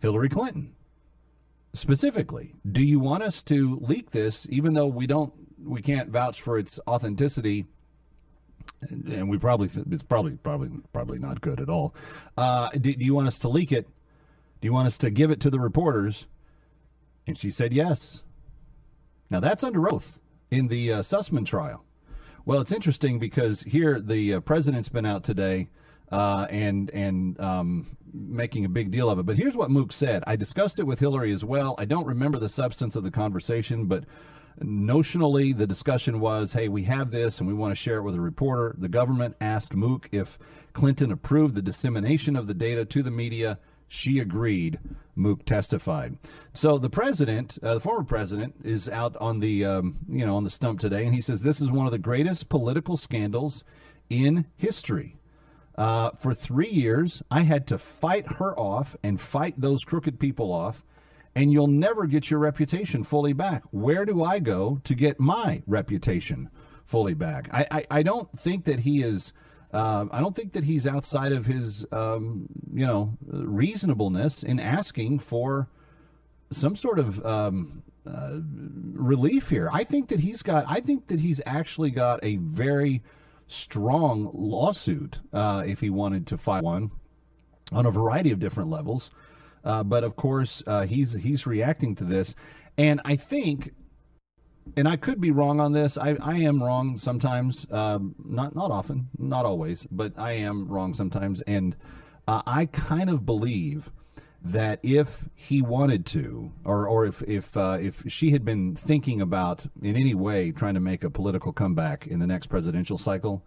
Hillary 0.00 0.30
Clinton 0.30 0.75
specifically, 1.76 2.54
do 2.70 2.82
you 2.82 2.98
want 2.98 3.22
us 3.22 3.42
to 3.44 3.78
leak 3.80 4.10
this, 4.10 4.46
even 4.50 4.74
though 4.74 4.86
we 4.86 5.06
don't, 5.06 5.32
we 5.62 5.80
can't 5.80 6.10
vouch 6.10 6.40
for 6.40 6.58
its 6.58 6.80
authenticity, 6.86 7.66
and, 8.82 9.06
and 9.08 9.28
we 9.28 9.38
probably 9.38 9.68
th- 9.68 9.86
it's 9.90 10.02
probably 10.02 10.36
probably 10.36 10.70
probably 10.92 11.18
not 11.18 11.40
good 11.40 11.60
at 11.60 11.68
all. 11.68 11.94
Uh, 12.36 12.68
do, 12.70 12.94
do 12.94 13.04
you 13.04 13.14
want 13.14 13.26
us 13.26 13.38
to 13.40 13.48
leak 13.48 13.72
it? 13.72 13.86
Do 14.60 14.66
you 14.66 14.72
want 14.72 14.86
us 14.86 14.98
to 14.98 15.10
give 15.10 15.30
it 15.30 15.40
to 15.40 15.50
the 15.50 15.60
reporters? 15.60 16.26
And 17.26 17.36
she 17.36 17.50
said 17.50 17.72
yes. 17.72 18.22
Now 19.30 19.40
that's 19.40 19.64
under 19.64 19.88
oath 19.88 20.20
in 20.50 20.68
the 20.68 20.92
uh, 20.92 20.98
Sussmann 21.00 21.46
trial. 21.46 21.84
Well, 22.44 22.60
it's 22.60 22.72
interesting 22.72 23.18
because 23.18 23.62
here 23.62 24.00
the 24.00 24.34
uh, 24.34 24.40
president's 24.40 24.88
been 24.88 25.06
out 25.06 25.24
today 25.24 25.68
uh, 26.10 26.46
and 26.50 26.90
and 26.90 27.40
um, 27.40 27.86
making 28.12 28.64
a 28.64 28.68
big 28.68 28.90
deal 28.90 29.10
of 29.10 29.18
it. 29.18 29.26
But 29.26 29.36
here's 29.36 29.56
what 29.56 29.70
Mook 29.70 29.92
said. 29.92 30.22
I 30.26 30.36
discussed 30.36 30.78
it 30.78 30.86
with 30.86 31.00
Hillary 31.00 31.32
as 31.32 31.44
well. 31.44 31.74
I 31.78 31.84
don't 31.84 32.06
remember 32.06 32.38
the 32.38 32.48
substance 32.48 32.96
of 32.96 33.02
the 33.02 33.10
conversation, 33.10 33.86
but 33.86 34.04
notionally 34.60 35.56
the 35.56 35.66
discussion 35.66 36.20
was, 36.20 36.52
"Hey, 36.52 36.68
we 36.68 36.84
have 36.84 37.10
this, 37.10 37.38
and 37.38 37.48
we 37.48 37.54
want 37.54 37.72
to 37.72 37.76
share 37.76 37.98
it 37.98 38.02
with 38.02 38.14
a 38.14 38.20
reporter." 38.20 38.74
The 38.78 38.88
government 38.88 39.36
asked 39.40 39.74
Mook 39.74 40.08
if 40.12 40.38
Clinton 40.72 41.10
approved 41.10 41.54
the 41.54 41.62
dissemination 41.62 42.36
of 42.36 42.46
the 42.46 42.54
data 42.54 42.84
to 42.84 43.02
the 43.02 43.10
media. 43.10 43.58
She 43.88 44.18
agreed. 44.18 44.78
Mook 45.14 45.44
testified. 45.44 46.18
So 46.52 46.76
the 46.76 46.90
president, 46.90 47.58
uh, 47.62 47.74
the 47.74 47.80
former 47.80 48.04
president, 48.04 48.56
is 48.62 48.88
out 48.88 49.16
on 49.16 49.40
the 49.40 49.64
um, 49.64 49.98
you 50.08 50.26
know 50.26 50.36
on 50.36 50.44
the 50.44 50.50
stump 50.50 50.78
today, 50.78 51.04
and 51.04 51.14
he 51.14 51.20
says 51.20 51.42
this 51.42 51.60
is 51.60 51.72
one 51.72 51.86
of 51.86 51.92
the 51.92 51.98
greatest 51.98 52.48
political 52.48 52.96
scandals 52.96 53.64
in 54.08 54.46
history. 54.56 55.16
Uh, 55.76 56.10
for 56.10 56.32
three 56.32 56.68
years, 56.68 57.22
I 57.30 57.42
had 57.42 57.66
to 57.66 57.78
fight 57.78 58.26
her 58.38 58.58
off 58.58 58.96
and 59.02 59.20
fight 59.20 59.54
those 59.58 59.84
crooked 59.84 60.18
people 60.18 60.50
off, 60.50 60.82
and 61.34 61.52
you'll 61.52 61.66
never 61.66 62.06
get 62.06 62.30
your 62.30 62.40
reputation 62.40 63.04
fully 63.04 63.34
back. 63.34 63.62
Where 63.70 64.06
do 64.06 64.24
I 64.24 64.38
go 64.38 64.80
to 64.84 64.94
get 64.94 65.20
my 65.20 65.62
reputation 65.66 66.50
fully 66.86 67.12
back? 67.14 67.48
I, 67.52 67.66
I, 67.70 67.84
I 67.90 68.02
don't 68.02 68.30
think 68.32 68.64
that 68.64 68.80
he 68.80 69.02
is. 69.02 69.34
Uh, 69.72 70.06
I 70.10 70.20
don't 70.20 70.34
think 70.34 70.52
that 70.52 70.64
he's 70.64 70.86
outside 70.86 71.32
of 71.32 71.44
his, 71.44 71.84
um, 71.92 72.46
you 72.72 72.86
know, 72.86 73.18
reasonableness 73.26 74.42
in 74.42 74.58
asking 74.58 75.18
for 75.18 75.68
some 76.50 76.74
sort 76.74 76.98
of 76.98 77.24
um, 77.26 77.82
uh, 78.06 78.38
relief 78.94 79.50
here. 79.50 79.68
I 79.70 79.84
think 79.84 80.08
that 80.08 80.20
he's 80.20 80.42
got. 80.42 80.64
I 80.68 80.80
think 80.80 81.08
that 81.08 81.20
he's 81.20 81.42
actually 81.44 81.90
got 81.90 82.20
a 82.22 82.36
very 82.36 83.02
strong 83.46 84.30
lawsuit 84.32 85.20
uh, 85.32 85.62
if 85.66 85.80
he 85.80 85.90
wanted 85.90 86.26
to 86.26 86.36
file 86.36 86.62
one 86.62 86.90
on 87.72 87.86
a 87.86 87.90
variety 87.90 88.32
of 88.32 88.38
different 88.38 88.70
levels. 88.70 89.10
Uh, 89.64 89.82
but 89.82 90.04
of 90.04 90.14
course, 90.14 90.62
uh, 90.66 90.86
he's 90.86 91.14
he's 91.14 91.46
reacting 91.46 91.94
to 91.96 92.04
this, 92.04 92.36
and 92.78 93.00
I 93.04 93.16
think, 93.16 93.72
and 94.76 94.86
I 94.86 94.96
could 94.96 95.20
be 95.20 95.32
wrong 95.32 95.58
on 95.58 95.72
this. 95.72 95.98
I, 95.98 96.16
I 96.22 96.36
am 96.36 96.62
wrong 96.62 96.96
sometimes, 96.96 97.66
um, 97.72 98.14
not 98.24 98.54
not 98.54 98.70
often, 98.70 99.08
not 99.18 99.44
always, 99.44 99.88
but 99.88 100.12
I 100.16 100.32
am 100.32 100.68
wrong 100.68 100.92
sometimes, 100.92 101.42
and 101.42 101.74
uh, 102.28 102.42
I 102.46 102.66
kind 102.66 103.10
of 103.10 103.26
believe 103.26 103.90
that 104.52 104.80
if 104.82 105.28
he 105.34 105.62
wanted 105.62 106.06
to, 106.06 106.52
or 106.64 106.88
or 106.88 107.06
if 107.06 107.22
if 107.22 107.56
uh, 107.56 107.78
if 107.80 108.02
she 108.10 108.30
had 108.30 108.44
been 108.44 108.74
thinking 108.76 109.20
about 109.20 109.66
in 109.82 109.96
any 109.96 110.14
way 110.14 110.52
trying 110.52 110.74
to 110.74 110.80
make 110.80 111.04
a 111.04 111.10
political 111.10 111.52
comeback 111.52 112.06
in 112.06 112.18
the 112.18 112.26
next 112.26 112.46
presidential 112.46 112.98
cycle, 112.98 113.44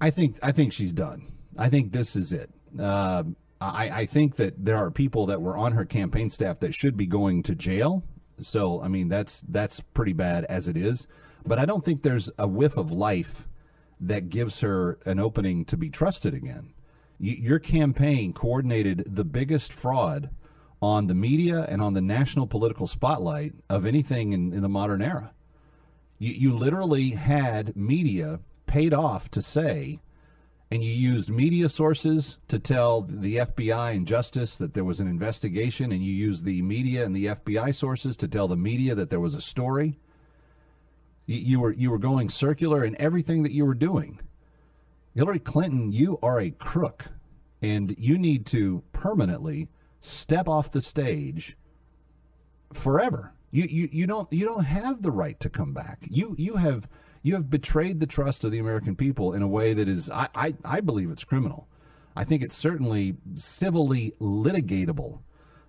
I 0.00 0.10
think 0.10 0.38
I 0.42 0.52
think 0.52 0.72
she's 0.72 0.92
done. 0.92 1.32
I 1.56 1.68
think 1.68 1.92
this 1.92 2.16
is 2.16 2.32
it. 2.32 2.50
Uh, 2.78 3.24
I, 3.60 3.90
I 3.90 4.06
think 4.06 4.36
that 4.36 4.64
there 4.64 4.76
are 4.76 4.90
people 4.90 5.26
that 5.26 5.42
were 5.42 5.56
on 5.56 5.72
her 5.72 5.84
campaign 5.84 6.28
staff 6.28 6.60
that 6.60 6.74
should 6.74 6.96
be 6.96 7.06
going 7.06 7.42
to 7.44 7.54
jail. 7.54 8.04
So 8.38 8.80
I 8.82 8.88
mean 8.88 9.08
that's 9.08 9.42
that's 9.42 9.80
pretty 9.80 10.12
bad 10.12 10.44
as 10.44 10.68
it 10.68 10.76
is. 10.76 11.06
But 11.44 11.58
I 11.58 11.66
don't 11.66 11.84
think 11.84 12.02
there's 12.02 12.30
a 12.38 12.46
whiff 12.46 12.76
of 12.76 12.92
life 12.92 13.48
that 14.00 14.28
gives 14.28 14.60
her 14.60 14.98
an 15.06 15.18
opening 15.18 15.64
to 15.66 15.76
be 15.76 15.90
trusted 15.90 16.34
again. 16.34 16.72
Your 17.20 17.58
campaign 17.58 18.32
coordinated 18.32 19.16
the 19.16 19.24
biggest 19.24 19.72
fraud 19.72 20.30
on 20.80 21.08
the 21.08 21.14
media 21.14 21.66
and 21.68 21.82
on 21.82 21.94
the 21.94 22.00
national 22.00 22.46
political 22.46 22.86
spotlight 22.86 23.52
of 23.68 23.84
anything 23.84 24.32
in, 24.32 24.52
in 24.52 24.62
the 24.62 24.68
modern 24.68 25.02
era. 25.02 25.34
You, 26.18 26.32
you 26.32 26.52
literally 26.54 27.10
had 27.10 27.76
media 27.76 28.40
paid 28.66 28.94
off 28.94 29.30
to 29.32 29.42
say, 29.42 30.00
and 30.70 30.84
you 30.84 30.92
used 30.92 31.30
media 31.30 31.68
sources 31.68 32.38
to 32.48 32.58
tell 32.58 33.00
the 33.00 33.38
FBI 33.38 33.96
and 33.96 34.06
justice 34.06 34.58
that 34.58 34.74
there 34.74 34.84
was 34.84 35.00
an 35.00 35.08
investigation, 35.08 35.90
and 35.90 36.02
you 36.02 36.12
used 36.12 36.44
the 36.44 36.62
media 36.62 37.04
and 37.04 37.16
the 37.16 37.26
FBI 37.26 37.74
sources 37.74 38.16
to 38.18 38.28
tell 38.28 38.46
the 38.46 38.56
media 38.56 38.94
that 38.94 39.10
there 39.10 39.20
was 39.20 39.34
a 39.34 39.40
story. 39.40 39.98
You, 41.26 41.38
you 41.38 41.60
were 41.60 41.72
you 41.72 41.90
were 41.90 41.98
going 41.98 42.28
circular 42.28 42.84
in 42.84 43.00
everything 43.00 43.42
that 43.42 43.52
you 43.52 43.64
were 43.64 43.74
doing. 43.74 44.20
Hillary 45.18 45.40
Clinton, 45.40 45.90
you 45.92 46.16
are 46.22 46.40
a 46.40 46.52
crook, 46.52 47.06
and 47.60 47.92
you 47.98 48.16
need 48.16 48.46
to 48.46 48.84
permanently 48.92 49.66
step 49.98 50.46
off 50.46 50.70
the 50.70 50.80
stage 50.80 51.56
forever. 52.72 53.32
You, 53.50 53.64
you 53.64 53.88
you 53.90 54.06
don't 54.06 54.32
you 54.32 54.44
don't 54.44 54.62
have 54.62 55.02
the 55.02 55.10
right 55.10 55.40
to 55.40 55.50
come 55.50 55.74
back. 55.74 56.04
You 56.08 56.36
you 56.38 56.54
have 56.54 56.88
you 57.24 57.34
have 57.34 57.50
betrayed 57.50 57.98
the 57.98 58.06
trust 58.06 58.44
of 58.44 58.52
the 58.52 58.60
American 58.60 58.94
people 58.94 59.32
in 59.32 59.42
a 59.42 59.48
way 59.48 59.74
that 59.74 59.88
is 59.88 60.08
I 60.08 60.28
I, 60.36 60.54
I 60.64 60.80
believe 60.80 61.10
it's 61.10 61.24
criminal. 61.24 61.66
I 62.14 62.22
think 62.22 62.44
it's 62.44 62.54
certainly 62.54 63.16
civilly 63.34 64.12
litigatable. 64.20 65.22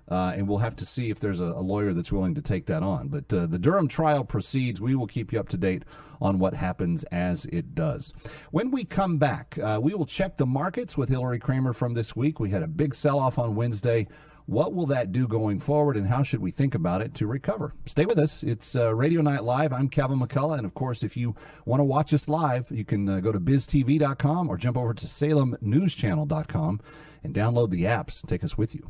Uh, 0.10 0.34
and 0.36 0.48
we'll 0.48 0.58
have 0.58 0.76
to 0.78 0.86
see 0.86 1.12
if 1.12 1.20
there's 1.20 1.40
a, 1.40 1.46
a 1.46 1.62
lawyer 1.62 1.94
that's 1.94 2.12
willing 2.12 2.34
to 2.36 2.42
take 2.42 2.66
that 2.66 2.82
on. 2.82 3.10
But 3.10 3.32
uh, 3.32 3.46
the 3.46 3.60
Durham 3.60 3.88
trial 3.88 4.24
proceeds. 4.24 4.82
We 4.82 4.96
will 4.96 5.08
keep 5.08 5.32
you 5.32 5.40
up 5.40 5.50
to 5.50 5.58
date 5.58 5.84
on 6.20 6.40
what 6.40 6.56
happens 6.56 7.04
as 7.06 7.46
it 7.46 7.76
does. 7.76 8.14
When 8.52 8.72
we 8.72 8.86
come 8.86 9.18
back, 9.18 9.58
uh, 9.62 9.80
we 9.82 9.94
will 9.94 10.06
check 10.06 10.38
the 10.38 10.46
markets 10.46 10.98
with 10.98 11.10
Hilary 11.10 11.40
Kramer 11.40 11.74
from 11.74 11.94
this 11.94 12.16
week. 12.16 12.40
We 12.40 12.50
had 12.50 12.64
a 12.64 12.68
big 12.68 12.94
sell 12.94 13.20
off 13.20 13.38
on 13.38 13.56
Wednesday. 13.56 14.08
What 14.48 14.74
will 14.74 14.88
that 14.88 15.12
do 15.12 15.28
going 15.28 15.60
forward, 15.60 15.96
and 15.96 16.08
how 16.08 16.24
should 16.24 16.40
we 16.40 16.50
think 16.50 16.74
about 16.74 17.04
it 17.04 17.14
to 17.16 17.28
recover? 17.28 17.76
Stay 17.86 18.08
with 18.08 18.18
us. 18.18 18.42
It's 18.42 18.76
uh, 18.76 18.96
Radio 18.96 19.22
Night 19.22 19.44
Live. 19.44 19.72
I'm 19.72 19.90
Kevin 19.90 20.20
McCullough. 20.20 20.58
And 20.58 20.66
of 20.66 20.74
course, 20.74 21.04
if 21.04 21.16
you 21.16 21.36
want 21.66 21.82
to 21.82 21.84
watch 21.84 22.16
us 22.16 22.28
live, 22.28 22.68
you 22.72 22.84
can 22.84 23.08
uh, 23.08 23.20
go 23.20 23.32
to 23.32 23.40
biztv.com 23.40 24.50
or 24.50 24.58
jump 24.58 24.76
over 24.76 24.96
to 24.96 25.06
salemnewschannel.com 25.06 26.82
and 27.24 27.36
download 27.36 27.70
the 27.70 27.84
apps. 27.84 28.26
Take 28.26 28.44
us 28.44 28.58
with 28.58 28.74
you. 28.74 28.90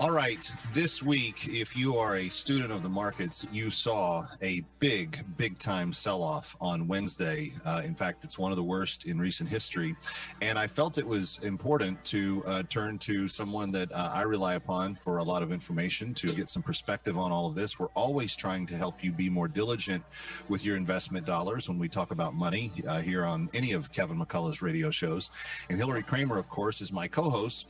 All 0.00 0.12
right. 0.12 0.50
This 0.72 1.02
week, 1.02 1.42
if 1.48 1.76
you 1.76 1.98
are 1.98 2.16
a 2.16 2.30
student 2.30 2.72
of 2.72 2.82
the 2.82 2.88
markets, 2.88 3.46
you 3.52 3.68
saw 3.68 4.24
a 4.42 4.62
big, 4.78 5.18
big 5.36 5.58
time 5.58 5.92
sell 5.92 6.22
off 6.22 6.56
on 6.58 6.88
Wednesday. 6.88 7.50
Uh, 7.66 7.82
in 7.84 7.94
fact, 7.94 8.24
it's 8.24 8.38
one 8.38 8.50
of 8.50 8.56
the 8.56 8.62
worst 8.62 9.06
in 9.06 9.20
recent 9.20 9.50
history. 9.50 9.94
And 10.40 10.58
I 10.58 10.68
felt 10.68 10.96
it 10.96 11.06
was 11.06 11.44
important 11.44 12.02
to 12.06 12.42
uh, 12.46 12.62
turn 12.70 12.96
to 13.00 13.28
someone 13.28 13.72
that 13.72 13.92
uh, 13.92 14.10
I 14.14 14.22
rely 14.22 14.54
upon 14.54 14.94
for 14.94 15.18
a 15.18 15.22
lot 15.22 15.42
of 15.42 15.52
information 15.52 16.14
to 16.14 16.32
get 16.32 16.48
some 16.48 16.62
perspective 16.62 17.18
on 17.18 17.30
all 17.30 17.46
of 17.46 17.54
this. 17.54 17.78
We're 17.78 17.88
always 17.88 18.34
trying 18.34 18.64
to 18.68 18.76
help 18.76 19.04
you 19.04 19.12
be 19.12 19.28
more 19.28 19.48
diligent 19.48 20.02
with 20.48 20.64
your 20.64 20.78
investment 20.78 21.26
dollars 21.26 21.68
when 21.68 21.78
we 21.78 21.90
talk 21.90 22.10
about 22.10 22.32
money 22.32 22.72
uh, 22.88 23.02
here 23.02 23.26
on 23.26 23.48
any 23.52 23.72
of 23.72 23.92
Kevin 23.92 24.18
McCullough's 24.18 24.62
radio 24.62 24.90
shows. 24.90 25.30
And 25.68 25.78
Hilary 25.78 26.02
Kramer, 26.02 26.38
of 26.38 26.48
course, 26.48 26.80
is 26.80 26.90
my 26.90 27.06
co 27.06 27.28
host 27.28 27.68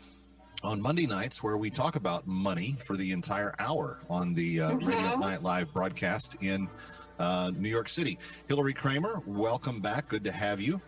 on 0.63 0.81
Monday 0.81 1.07
nights 1.07 1.43
where 1.43 1.57
we 1.57 1.71
talk 1.71 1.97
about 1.97 2.27
money 2.27 2.77
for 2.85 2.97
the 2.97 3.13
entire 3.13 3.55
hour 3.59 3.99
on 4.11 4.35
the 4.35 4.61
uh, 4.61 4.75
Radio 4.75 5.17
Night 5.17 5.43
Live 5.43 5.73
broadcast 5.73 6.43
in 6.43 6.69
uh, 7.19 7.51
New 7.57 7.69
York 7.69 7.89
City. 7.89 8.19
Hilary 8.49 8.75
Kramer, 8.75 9.23
welcome 9.27 9.81
back. 9.81 10.09
Good 10.09 10.25
to 10.25 10.33
have 10.33 10.61
you. 10.61 10.81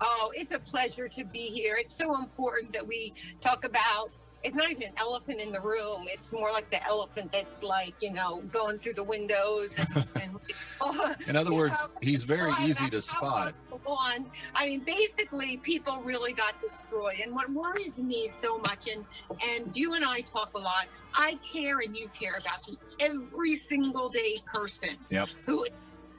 Oh, 0.00 0.32
it's 0.34 0.54
a 0.54 0.60
pleasure 0.60 1.08
to 1.08 1.24
be 1.24 1.40
here. 1.40 1.76
It's 1.78 1.96
so 1.96 2.16
important 2.16 2.72
that 2.72 2.86
we 2.86 3.12
talk 3.40 3.64
about. 3.64 4.10
It's 4.42 4.56
not 4.56 4.70
even 4.70 4.88
an 4.88 4.94
elephant 4.98 5.40
in 5.40 5.52
the 5.52 5.60
room. 5.60 6.06
It's 6.06 6.32
more 6.32 6.50
like 6.50 6.68
the 6.70 6.84
elephant 6.88 7.30
that's 7.30 7.62
like 7.62 7.94
you 8.00 8.12
know 8.12 8.42
going 8.50 8.78
through 8.78 8.94
the 8.94 9.04
windows. 9.04 9.76
And, 10.16 10.22
and 10.24 11.18
In 11.28 11.36
other 11.36 11.54
words, 11.54 11.88
he's 12.00 12.24
very 12.24 12.50
easy 12.62 12.90
to 12.90 13.00
spot. 13.00 13.54
On. 13.86 14.26
I 14.54 14.68
mean, 14.68 14.80
basically, 14.80 15.58
people 15.58 16.02
really 16.02 16.32
got 16.32 16.60
destroyed. 16.60 17.20
And 17.22 17.34
what 17.34 17.50
worries 17.50 17.96
me 17.96 18.30
so 18.40 18.58
much, 18.58 18.88
and 18.88 19.04
and 19.42 19.76
you 19.76 19.94
and 19.94 20.04
I 20.04 20.20
talk 20.20 20.50
a 20.54 20.58
lot. 20.58 20.86
I 21.14 21.38
care, 21.52 21.80
and 21.80 21.96
you 21.96 22.08
care 22.08 22.36
about 22.40 22.60
every 23.00 23.58
single 23.58 24.08
day 24.08 24.38
person 24.52 24.96
Yep. 25.10 25.28
who 25.46 25.64
is 25.64 25.70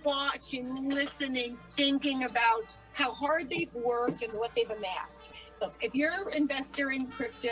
watching, 0.03 0.89
listening, 0.89 1.57
thinking 1.75 2.25
about 2.25 2.63
how 2.91 3.11
hard 3.13 3.49
they've 3.49 3.73
worked 3.73 4.21
and 4.21 4.33
what 4.33 4.51
they've 4.55 4.69
amassed. 4.69 5.31
Look, 5.61 5.73
if 5.81 5.95
you're 5.95 6.11
an 6.11 6.35
investor 6.35 6.91
in 6.91 7.07
crypto 7.07 7.49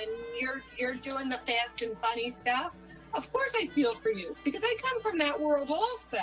and 0.00 0.10
you're 0.40 0.62
you're 0.78 0.94
doing 0.94 1.28
the 1.28 1.38
fast 1.46 1.82
and 1.82 1.96
funny 1.98 2.30
stuff, 2.30 2.72
of 3.14 3.30
course 3.32 3.52
I 3.60 3.66
feel 3.66 3.94
for 3.96 4.10
you 4.10 4.34
because 4.44 4.62
I 4.64 4.76
come 4.82 5.00
from 5.02 5.18
that 5.18 5.38
world 5.38 5.70
also. 5.70 6.18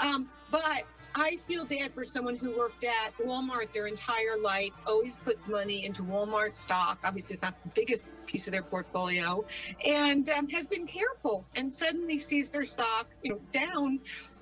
Um, 0.00 0.28
but 0.50 0.84
I 1.14 1.36
feel 1.48 1.64
bad 1.64 1.94
for 1.94 2.04
someone 2.04 2.36
who 2.36 2.56
worked 2.56 2.84
at 2.84 3.16
Walmart 3.18 3.72
their 3.72 3.86
entire 3.86 4.38
life, 4.38 4.70
always 4.86 5.16
put 5.16 5.36
money 5.48 5.84
into 5.84 6.02
Walmart 6.02 6.56
stock. 6.56 6.98
Obviously, 7.04 7.34
it's 7.34 7.42
not 7.42 7.54
the 7.64 7.70
biggest 7.74 8.04
piece 8.26 8.46
of 8.46 8.52
their 8.52 8.62
portfolio, 8.62 9.44
and 9.84 10.28
um, 10.30 10.48
has 10.48 10.66
been 10.66 10.86
careful, 10.86 11.44
and 11.56 11.72
suddenly 11.72 12.18
sees 12.18 12.50
their 12.50 12.64
stock, 12.64 13.06
you 13.22 13.32
know, 13.32 13.40
down 13.52 14.00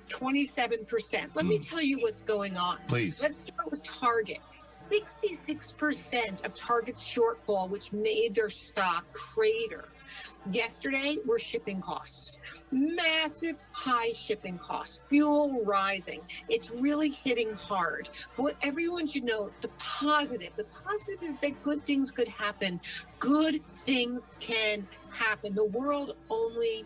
27%. 0.09 1.29
Let 1.33 1.45
me 1.45 1.59
tell 1.59 1.81
you 1.81 1.99
what's 1.99 2.21
going 2.21 2.57
on. 2.57 2.79
Please. 2.87 3.21
Let's 3.21 3.39
start 3.39 3.71
with 3.71 3.83
Target. 3.83 4.39
66% 4.89 5.31
6% 5.47 6.45
of 6.45 6.55
Target's 6.55 7.03
shortfall, 7.03 7.69
which 7.69 7.93
made 7.93 8.35
their 8.35 8.49
stock 8.49 9.05
crater. 9.13 9.87
Yesterday 10.49 11.17
were 11.25 11.37
shipping 11.37 11.81
costs. 11.81 12.39
Massive 12.71 13.61
high 13.73 14.11
shipping 14.13 14.57
costs, 14.57 15.01
fuel 15.07 15.63
rising. 15.63 16.21
It's 16.49 16.71
really 16.71 17.11
hitting 17.11 17.53
hard. 17.53 18.09
But 18.35 18.43
what 18.43 18.55
everyone 18.63 19.05
should 19.05 19.23
know 19.23 19.51
the 19.61 19.69
positive, 19.77 20.51
the 20.55 20.63
positive 20.63 21.21
is 21.21 21.39
that 21.39 21.61
good 21.63 21.85
things 21.85 22.09
could 22.11 22.27
happen. 22.27 22.81
Good 23.19 23.61
things 23.77 24.27
can 24.39 24.87
happen. 25.11 25.53
The 25.53 25.65
world 25.65 26.15
only 26.29 26.85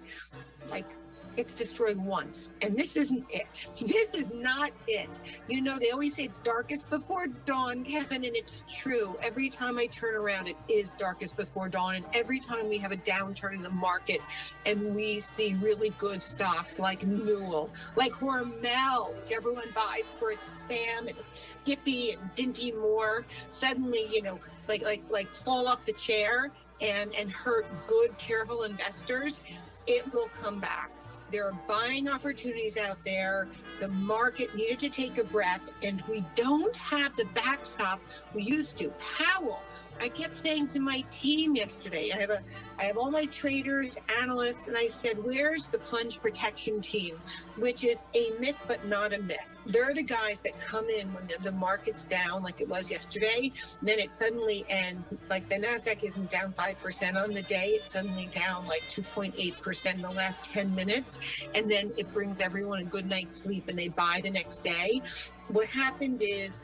like 0.70 0.96
gets 1.36 1.56
destroyed 1.56 1.98
once. 1.98 2.52
And 2.62 2.78
this 2.78 2.98
isn't 2.98 3.26
it. 3.30 3.68
This 3.96 4.14
is 4.14 4.34
not 4.34 4.72
it. 4.88 5.10
You 5.48 5.62
know, 5.62 5.78
they 5.80 5.92
always 5.92 6.16
say 6.16 6.26
it's 6.26 6.40
darkest 6.40 6.90
before 6.90 7.28
dawn, 7.46 7.84
Kevin, 7.84 8.26
and 8.26 8.36
it's 8.36 8.64
true. 8.74 9.16
Every 9.22 9.50
time 9.50 9.78
I 9.78 9.88
turn 9.88 10.16
around, 10.16 10.48
it 10.48 10.58
is 10.68 10.92
darkest 10.98 11.38
before 11.38 11.70
dawn. 11.70 11.96
And 11.96 12.06
every 12.14 12.40
time 12.40 12.68
we 12.68 12.78
have 12.80 12.92
a 12.92 12.98
downturn 12.98 13.54
in 13.54 13.62
the 13.62 13.70
market 13.70 14.22
and 14.66 14.96
we 14.96 15.20
see 15.20 15.54
really 15.56 15.92
good 15.98 16.22
stocks 16.22 16.80
like 16.80 17.06
Newell, 17.06 17.70
like 17.96 18.12
Hormel, 18.12 19.16
which 19.16 19.32
everyone 19.32 19.70
buys 19.74 20.06
for 20.20 20.32
its 20.32 20.42
spam 20.64 21.08
and 21.08 21.18
Skippy 21.32 22.12
and 22.12 22.36
Dinty 22.36 22.78
Moore, 22.80 23.26
suddenly, 23.50 24.08
you 24.10 24.22
know, 24.22 24.40
like 24.68 24.82
like 24.82 25.04
like 25.10 25.34
fall 25.34 25.68
off 25.68 25.86
the 25.86 25.94
chair 25.94 26.52
and 26.82 27.14
and 27.16 27.32
hurt 27.32 27.66
good 27.88 28.18
careful 28.18 28.64
investors 28.64 29.42
it 29.88 30.12
will 30.14 30.30
come 30.42 30.60
back 30.60 30.92
there 31.32 31.48
are 31.48 31.58
buying 31.68 32.08
opportunities 32.08 32.78
out 32.78 32.98
there. 33.04 33.48
The 33.80 33.88
market 33.90 34.56
needed 34.56 34.80
to 34.80 34.90
take 34.90 35.18
a 35.18 35.24
breath, 35.24 35.70
and 35.82 36.04
we 36.10 36.24
don't 36.36 36.76
have 36.76 37.16
the 37.16 37.26
backstop 37.34 38.00
we 38.34 38.44
used 38.44 38.78
to. 38.80 38.92
Powell. 39.18 39.62
I 40.00 40.10
kept 40.10 40.38
saying 40.38 40.68
to 40.68 40.80
my 40.80 41.04
team 41.10 41.56
yesterday, 41.56 42.12
I 42.14 42.20
have 42.20 42.30
a 42.30 42.42
I 42.78 42.86
have 42.86 42.98
all 42.98 43.10
my 43.10 43.26
traders, 43.28 43.98
analysts, 44.22 44.68
and 44.68 44.78
I 44.78 44.88
said, 44.88 45.24
where's 45.24 45.68
the 45.68 45.78
plunge 45.78 46.22
protection 46.22 46.82
team? 46.82 47.20
Which 47.58 47.86
is 47.86 48.04
a 48.14 48.32
myth 48.40 48.58
but 48.68 48.86
not 48.86 49.14
a 49.14 49.22
myth. 49.22 49.38
They're 49.66 49.94
the 49.94 50.04
guys 50.04 50.42
that 50.42 50.60
come 50.60 50.90
in 50.90 51.12
when 51.14 51.28
the, 51.42 51.52
market's 51.54 52.04
down 52.04 52.44
like 52.44 52.62
it 52.62 52.68
was 52.68 52.92
yesterday, 52.92 53.52
then 53.82 53.98
it 53.98 54.10
suddenly 54.18 54.66
ends. 54.70 55.10
Like 55.30 55.48
the 55.50 55.56
NASDAQ 55.56 56.04
isn't 56.04 56.30
down 56.30 56.54
5% 56.54 57.16
on 57.16 57.34
the 57.34 57.42
day, 57.44 57.70
it's 57.70 57.94
suddenly 57.94 58.30
down 58.32 58.68
like 58.68 58.84
2.8% 58.90 59.96
in 59.96 60.02
the 60.02 60.10
last 60.10 60.44
10 60.44 60.76
minutes. 60.76 61.20
And 61.56 61.72
then 61.72 61.92
it 61.98 62.14
brings 62.14 62.42
everyone 62.42 62.80
a 62.80 62.84
good 62.84 63.08
night's 63.08 63.38
sleep 63.38 63.70
and 63.70 63.80
they 63.80 63.88
buy 63.88 64.20
the 64.22 64.30
next 64.30 64.64
day. 64.64 65.02
What 65.48 65.68
happened 65.68 66.22
is 66.24 66.60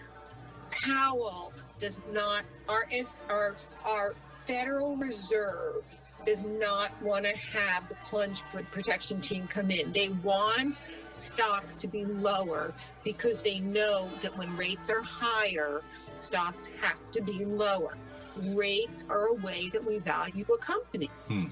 Powell 0.69 1.53
does 1.81 1.99
not, 2.13 2.43
our, 2.69 2.85
our, 3.27 3.55
our 3.85 4.15
Federal 4.45 4.95
Reserve 4.95 5.83
does 6.25 6.43
not 6.43 6.91
want 7.01 7.25
to 7.25 7.35
have 7.35 7.89
the 7.89 7.95
plunge 8.05 8.43
protection 8.71 9.19
team 9.19 9.47
come 9.47 9.71
in. 9.71 9.91
They 9.91 10.09
want 10.23 10.83
stocks 11.15 11.77
to 11.77 11.87
be 11.87 12.05
lower 12.05 12.73
because 13.03 13.41
they 13.41 13.59
know 13.59 14.07
that 14.21 14.37
when 14.37 14.55
rates 14.55 14.89
are 14.89 15.01
higher, 15.01 15.81
stocks 16.19 16.67
have 16.79 16.99
to 17.13 17.21
be 17.21 17.43
lower. 17.45 17.97
Rates 18.55 19.03
are 19.09 19.27
a 19.27 19.33
way 19.33 19.69
that 19.73 19.83
we 19.83 19.97
value 19.97 20.45
a 20.53 20.57
company. 20.59 21.09
Hmm. 21.27 21.45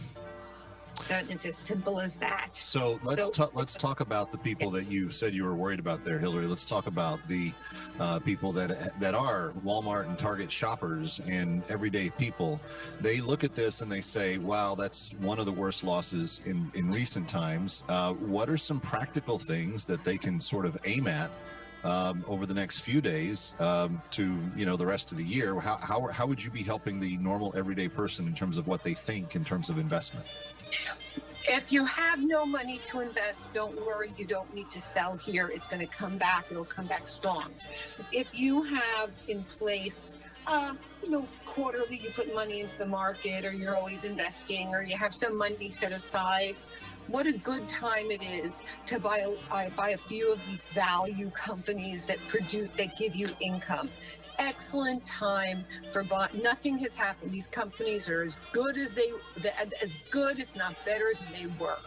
It's 1.09 1.45
as 1.45 1.57
simple 1.57 1.99
as 1.99 2.15
that. 2.17 2.49
So 2.55 2.99
let's 3.03 3.25
So- 3.27 3.31
talk. 3.31 3.55
Let's 3.55 3.75
talk 3.75 3.99
about 4.01 4.31
the 4.31 4.37
people 4.37 4.69
that 4.71 4.89
you 4.89 5.09
said 5.09 5.33
you 5.33 5.43
were 5.43 5.55
worried 5.55 5.79
about 5.79 6.03
there, 6.03 6.19
Hilary. 6.19 6.47
Let's 6.47 6.65
talk 6.65 6.87
about 6.87 7.25
the 7.27 7.51
uh, 7.99 8.19
people 8.19 8.51
that 8.53 8.99
that 8.99 9.13
are 9.13 9.53
Walmart 9.65 10.07
and 10.07 10.17
Target 10.17 10.51
shoppers 10.51 11.19
and 11.29 11.69
everyday 11.69 12.09
people. 12.11 12.59
They 13.01 13.21
look 13.21 13.43
at 13.43 13.53
this 13.53 13.81
and 13.81 13.91
they 13.91 14.01
say, 14.01 14.37
"Wow, 14.37 14.75
that's 14.75 15.13
one 15.19 15.39
of 15.39 15.45
the 15.45 15.51
worst 15.51 15.83
losses 15.83 16.41
in 16.45 16.71
in 16.75 16.91
recent 16.91 17.27
times." 17.27 17.83
Uh, 17.89 18.13
what 18.13 18.49
are 18.49 18.57
some 18.57 18.79
practical 18.79 19.39
things 19.39 19.85
that 19.85 20.03
they 20.03 20.17
can 20.17 20.39
sort 20.39 20.65
of 20.65 20.77
aim 20.85 21.07
at? 21.07 21.31
Um, 21.81 22.25
over 22.27 22.45
the 22.45 22.53
next 22.53 22.81
few 22.81 22.99
days 22.99 23.55
um, 23.61 24.01
to 24.11 24.37
you 24.53 24.65
know 24.65 24.75
the 24.75 24.85
rest 24.85 25.13
of 25.13 25.17
the 25.17 25.23
year 25.23 25.57
how, 25.61 25.77
how, 25.77 26.07
how 26.07 26.25
would 26.27 26.43
you 26.43 26.51
be 26.51 26.61
helping 26.61 26.99
the 26.99 27.15
normal 27.19 27.53
everyday 27.55 27.87
person 27.87 28.27
in 28.27 28.33
terms 28.33 28.57
of 28.57 28.67
what 28.67 28.83
they 28.83 28.93
think 28.93 29.37
in 29.37 29.45
terms 29.45 29.69
of 29.69 29.77
investment 29.77 30.25
If 31.47 31.71
you 31.71 31.83
have 31.85 32.21
no 32.21 32.45
money 32.45 32.79
to 32.89 32.99
invest, 32.99 33.51
don't 33.53 33.75
worry. 33.85 34.13
You 34.17 34.25
don't 34.25 34.53
need 34.53 34.69
to 34.71 34.81
sell 34.81 35.15
here. 35.17 35.49
It's 35.51 35.67
going 35.67 35.79
to 35.79 35.91
come 35.91 36.17
back. 36.17 36.45
It'll 36.51 36.65
come 36.65 36.85
back 36.85 37.07
strong. 37.07 37.51
If 38.11 38.27
you 38.37 38.61
have 38.63 39.11
in 39.27 39.43
place, 39.45 40.15
uh, 40.45 40.73
you 41.03 41.09
know, 41.09 41.27
quarterly, 41.45 41.97
you 41.97 42.11
put 42.11 42.33
money 42.33 42.61
into 42.61 42.77
the 42.77 42.85
market, 42.85 43.45
or 43.45 43.51
you're 43.51 43.75
always 43.75 44.03
investing, 44.03 44.69
or 44.69 44.83
you 44.83 44.97
have 44.97 45.15
some 45.15 45.37
money 45.37 45.69
set 45.69 45.91
aside. 45.91 46.55
What 47.07 47.25
a 47.25 47.31
good 47.31 47.67
time 47.67 48.11
it 48.11 48.23
is 48.23 48.61
to 48.87 48.99
buy 48.99 49.33
buy 49.75 49.89
a 49.89 49.97
few 49.97 50.31
of 50.31 50.45
these 50.45 50.65
value 50.67 51.31
companies 51.31 52.05
that 52.05 52.19
produce 52.27 52.69
that 52.77 52.95
give 52.97 53.15
you 53.15 53.27
income. 53.39 53.89
Excellent 54.39 55.05
time 55.05 55.65
for 55.91 56.03
buy. 56.03 56.29
Nothing 56.41 56.77
has 56.79 56.95
happened. 56.95 57.31
These 57.31 57.47
companies 57.47 58.09
are 58.09 58.23
as 58.23 58.37
good 58.53 58.77
as 58.77 58.93
they, 58.93 59.11
as 59.81 59.93
good, 60.09 60.39
if 60.39 60.53
not 60.55 60.73
better 60.85 61.13
than 61.13 61.33
they 61.33 61.47
were. 61.59 61.77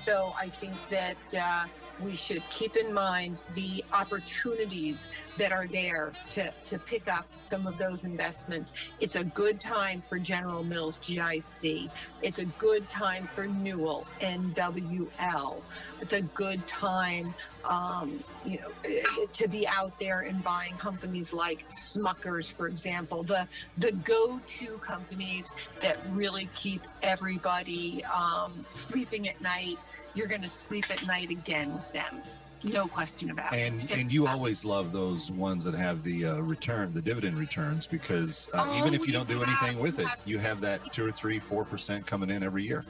So 0.00 0.32
I 0.38 0.48
think 0.48 0.74
that 0.88 1.16
uh, 1.34 1.66
we 2.00 2.14
should 2.14 2.42
keep 2.50 2.76
in 2.76 2.92
mind 2.92 3.42
the 3.54 3.84
opportunities 3.92 5.08
that 5.38 5.52
are 5.52 5.66
there 5.66 6.12
to, 6.30 6.52
to 6.64 6.78
pick 6.78 7.08
up 7.08 7.26
some 7.44 7.66
of 7.66 7.78
those 7.78 8.04
investments. 8.04 8.72
It's 9.00 9.16
a 9.16 9.24
good 9.24 9.60
time 9.60 10.02
for 10.08 10.18
General 10.18 10.64
Mills 10.64 10.98
GIC. 10.98 11.90
It's 12.22 12.38
a 12.38 12.44
good 12.44 12.88
time 12.88 13.26
for 13.26 13.46
Newell 13.46 14.06
NWL. 14.20 15.60
It's 16.00 16.12
a 16.12 16.22
good 16.22 16.66
time, 16.66 17.32
um, 17.64 18.18
you 18.44 18.58
know, 18.60 19.26
to 19.32 19.48
be 19.48 19.66
out 19.66 19.98
there 19.98 20.20
and 20.20 20.42
buying 20.42 20.74
companies 20.74 21.32
like 21.32 21.68
Smuckers, 21.68 22.50
for 22.50 22.66
example, 22.66 23.22
the 23.22 23.46
the 23.78 23.92
go-to 23.92 24.78
companies 24.78 25.52
that 25.80 25.98
really 26.10 26.48
keep 26.54 26.82
everybody 27.02 28.04
um, 28.04 28.52
sleeping 28.70 29.28
at 29.28 29.40
night. 29.40 29.78
You're 30.16 30.26
going 30.26 30.42
to 30.42 30.48
sleep 30.48 30.86
at 30.90 31.06
night 31.06 31.30
again 31.30 31.72
with 31.74 31.92
them. 31.92 32.22
No 32.64 32.86
question 32.86 33.30
about 33.30 33.52
and 33.54 33.80
it. 33.82 33.90
and 33.92 34.00
and 34.00 34.12
you 34.12 34.26
always 34.26 34.64
love 34.64 34.90
those 34.90 35.30
ones 35.30 35.62
that 35.64 35.74
have 35.74 36.02
the 36.02 36.24
uh, 36.24 36.40
return 36.40 36.90
the 36.92 37.02
dividend 37.02 37.38
returns 37.38 37.86
because 37.86 38.48
uh, 38.54 38.64
Oh, 38.66 38.78
even 38.80 38.94
if 38.94 39.06
you 39.06 39.12
don't 39.12 39.28
do 39.28 39.38
have- 39.38 39.46
anything 39.62 39.78
with 39.80 40.00
it 40.00 40.06
you 40.24 40.38
have 40.38 40.62
that 40.62 40.80
two 40.90 41.06
or 41.06 41.10
three 41.12 41.38
four 41.38 41.66
percent 41.66 42.06
coming 42.06 42.30
in 42.30 42.42
every 42.42 42.62
year 42.64 42.82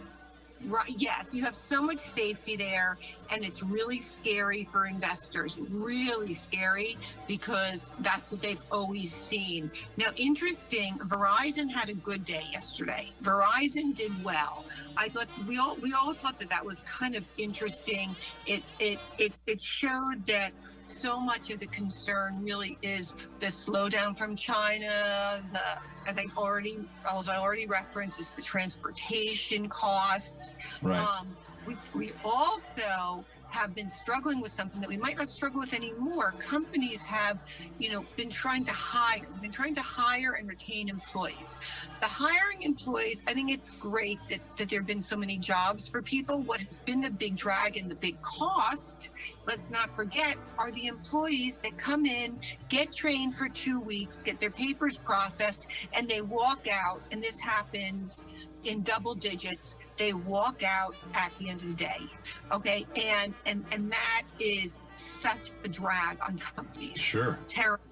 Right. 0.69 0.89
Yes, 0.97 1.27
you 1.33 1.45
have 1.45 1.55
so 1.55 1.83
much 1.83 1.99
safety 1.99 2.57
there, 2.57 2.97
and 3.31 3.45
it's 3.45 3.63
really 3.63 4.01
scary 4.01 4.65
for 4.71 4.87
investors. 4.87 5.59
Really 5.71 6.35
scary 6.35 6.97
because 7.27 7.87
that's 8.01 8.31
what 8.31 8.43
they've 8.43 8.61
always 8.71 9.13
seen. 9.13 9.71
Now, 9.97 10.11
interesting. 10.17 10.95
Verizon 11.07 11.71
had 11.71 11.89
a 11.89 11.95
good 11.95 12.25
day 12.25 12.43
yesterday. 12.53 13.11
Verizon 13.23 13.95
did 13.95 14.13
well. 14.25 14.65
I 14.97 15.09
thought 15.09 15.29
we 15.47 15.59
all 15.59 15.77
we 15.83 15.93
all 15.93 16.13
thought 16.13 16.39
that 16.39 16.51
that 16.51 16.65
was 16.65 16.81
kind 16.81 17.15
of 17.15 17.27
interesting. 17.39 18.15
It 18.47 18.63
it 18.79 18.99
it 19.19 19.33
it 19.47 19.63
showed 19.63 20.27
that 20.27 20.53
so 20.85 21.21
much 21.21 21.51
of 21.51 21.61
the 21.61 21.67
concern 21.67 22.43
really 22.43 22.79
is 22.83 23.15
the 23.39 23.47
slowdown 23.47 24.17
from 24.17 24.37
China. 24.37 25.43
The 25.53 25.61
as 26.09 26.19
I 26.19 26.27
already 26.37 26.79
as 27.11 27.29
I 27.29 27.37
already 27.37 27.67
referenced, 27.67 28.21
it's 28.21 28.35
the 28.35 28.43
transportation 28.43 29.69
costs. 29.69 30.57
Right. 30.83 30.99
Um, 30.99 31.37
we, 31.67 31.77
we 31.95 32.13
also 32.25 33.25
have 33.51 33.75
been 33.75 33.89
struggling 33.89 34.41
with 34.41 34.53
something 34.53 34.81
that 34.81 34.89
we 34.89 34.97
might 34.97 35.17
not 35.17 35.31
struggle 35.31 35.61
with 35.61 35.73
anymore. 35.73 36.35
Companies 36.39 37.03
have, 37.05 37.39
you 37.79 37.91
know, 37.91 38.05
been 38.17 38.29
trying 38.29 38.65
to 38.65 38.73
hire, 38.73 39.23
been 39.41 39.53
trying 39.53 39.75
to 39.75 39.81
hire 39.81 40.33
and 40.33 40.49
retain 40.49 40.89
employees. 40.89 41.57
The 42.01 42.07
hiring 42.07 42.63
employees, 42.63 43.23
I 43.27 43.33
think 43.33 43.51
it's 43.51 43.71
great 43.71 44.19
that, 44.31 44.41
that 44.59 44.69
there 44.69 44.81
have 44.81 44.87
been 44.87 45.03
so 45.03 45.17
many 45.17 45.39
jobs 45.39 45.89
for 45.89 46.03
people. 46.03 46.43
What 46.43 46.61
has 46.61 46.81
been 46.81 47.01
the 47.01 47.11
big 47.11 47.37
drag 47.37 47.77
and 47.77 47.91
the 47.91 47.95
big 47.95 48.21
cost, 48.21 49.11
let's 49.47 49.71
not 49.71 49.95
forget, 49.97 50.37
are 50.59 50.71
the 50.73 50.89
employees 50.89 51.61
that 51.61 51.79
come 51.79 52.05
in, 52.05 52.39
get 52.69 52.93
trained 52.93 53.37
for 53.37 53.49
two 53.49 53.81
weeks, 53.81 54.17
get 54.17 54.39
their 54.41 54.51
papers 54.51 54.99
processed, 54.99 55.69
and 55.95 56.09
they 56.09 56.21
walk 56.21 56.67
out, 56.71 57.01
and 57.11 57.23
this 57.23 57.39
happens 57.39 58.27
in 58.65 58.83
double 58.83 59.15
digits 59.15 59.77
they 59.97 60.13
walk 60.13 60.63
out 60.63 60.95
at 61.15 61.33
the 61.39 61.49
end 61.49 61.63
of 61.63 61.69
the 61.69 61.85
day 61.85 62.09
okay? 62.53 62.87
And 62.97 63.35
and 63.45 63.65
and 63.73 63.91
that 63.91 64.23
is 64.39 64.79
such 64.95 65.51
a 65.65 65.69
drag 65.69 66.19
on 66.27 66.39
companies. 66.39 66.99
Sure. 66.99 67.39
Terrible 67.49 67.85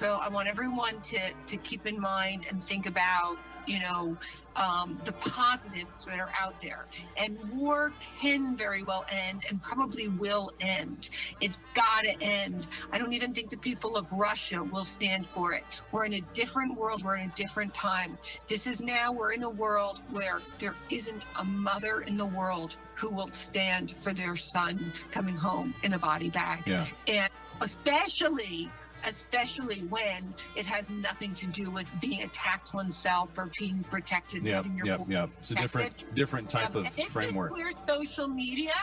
So 0.00 0.14
I 0.14 0.28
want 0.28 0.48
everyone 0.48 1.00
to, 1.00 1.18
to 1.46 1.56
keep 1.58 1.86
in 1.86 1.98
mind 1.98 2.46
and 2.50 2.62
think 2.62 2.86
about, 2.86 3.38
you 3.66 3.80
know, 3.80 4.16
um, 4.58 5.00
the 5.04 5.12
positives 5.12 6.04
that 6.06 6.18
are 6.18 6.30
out 6.38 6.60
there. 6.60 6.86
And 7.16 7.38
war 7.54 7.92
can 8.20 8.56
very 8.56 8.82
well 8.82 9.04
end 9.10 9.44
and 9.48 9.62
probably 9.62 10.08
will 10.08 10.52
end. 10.60 11.10
It's 11.40 11.58
got 11.74 12.02
to 12.02 12.20
end. 12.22 12.66
I 12.92 12.98
don't 12.98 13.12
even 13.12 13.32
think 13.32 13.50
the 13.50 13.56
people 13.58 13.96
of 13.96 14.10
Russia 14.12 14.62
will 14.62 14.84
stand 14.84 15.26
for 15.26 15.52
it. 15.52 15.80
We're 15.92 16.06
in 16.06 16.14
a 16.14 16.20
different 16.34 16.76
world. 16.76 17.04
We're 17.04 17.16
in 17.16 17.30
a 17.30 17.34
different 17.34 17.72
time. 17.72 18.18
This 18.48 18.66
is 18.66 18.80
now, 18.82 19.12
we're 19.12 19.32
in 19.32 19.44
a 19.44 19.50
world 19.50 20.00
where 20.10 20.40
there 20.58 20.74
isn't 20.90 21.26
a 21.38 21.44
mother 21.44 22.00
in 22.02 22.16
the 22.16 22.26
world 22.26 22.76
who 22.94 23.10
will 23.10 23.30
stand 23.32 23.92
for 23.92 24.12
their 24.12 24.34
son 24.34 24.92
coming 25.12 25.36
home 25.36 25.72
in 25.84 25.92
a 25.92 25.98
body 25.98 26.30
bag. 26.30 26.66
Yeah. 26.66 26.84
And 27.06 27.30
especially 27.60 28.70
especially 29.08 29.80
when 29.88 30.34
it 30.56 30.66
has 30.66 30.90
nothing 30.90 31.34
to 31.34 31.46
do 31.46 31.70
with 31.70 31.88
being 32.00 32.22
attacked 32.22 32.74
oneself 32.74 33.36
or 33.38 33.50
being 33.58 33.84
protected. 33.90 34.44
Yep, 34.44 34.54
having 34.54 34.76
your 34.76 34.86
yep, 34.86 34.98
voice 34.98 35.08
yep. 35.08 35.30
It's 35.38 35.50
a 35.52 35.54
different, 35.56 36.14
different 36.14 36.48
type 36.48 36.74
Um, 36.76 36.84
of 36.86 36.92
framework. 36.92 37.52
Is 37.52 37.56
where 37.56 37.72
social 37.88 38.28
media, 38.28 38.74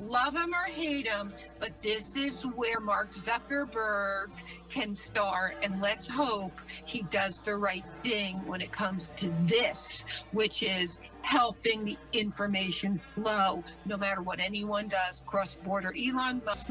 love 0.00 0.34
him 0.34 0.54
or 0.54 0.64
hate 0.70 1.06
him, 1.06 1.32
but 1.60 1.70
this 1.82 2.16
is 2.16 2.46
where 2.46 2.80
Mark 2.80 3.12
Zuckerberg 3.12 4.30
can 4.68 4.94
star. 4.94 5.54
And 5.62 5.80
let's 5.80 6.06
hope 6.06 6.60
he 6.84 7.02
does 7.04 7.40
the 7.40 7.54
right 7.54 7.84
thing 8.02 8.36
when 8.46 8.60
it 8.60 8.72
comes 8.72 9.10
to 9.16 9.32
this, 9.42 10.04
which 10.32 10.62
is 10.62 10.98
helping 11.24 11.84
the 11.84 11.96
information 12.12 13.00
flow, 13.14 13.64
no 13.86 13.96
matter 13.96 14.22
what 14.22 14.38
anyone 14.38 14.86
does. 14.88 15.22
Cross 15.26 15.56
border. 15.56 15.92
Elon 15.98 16.42
Musk 16.44 16.68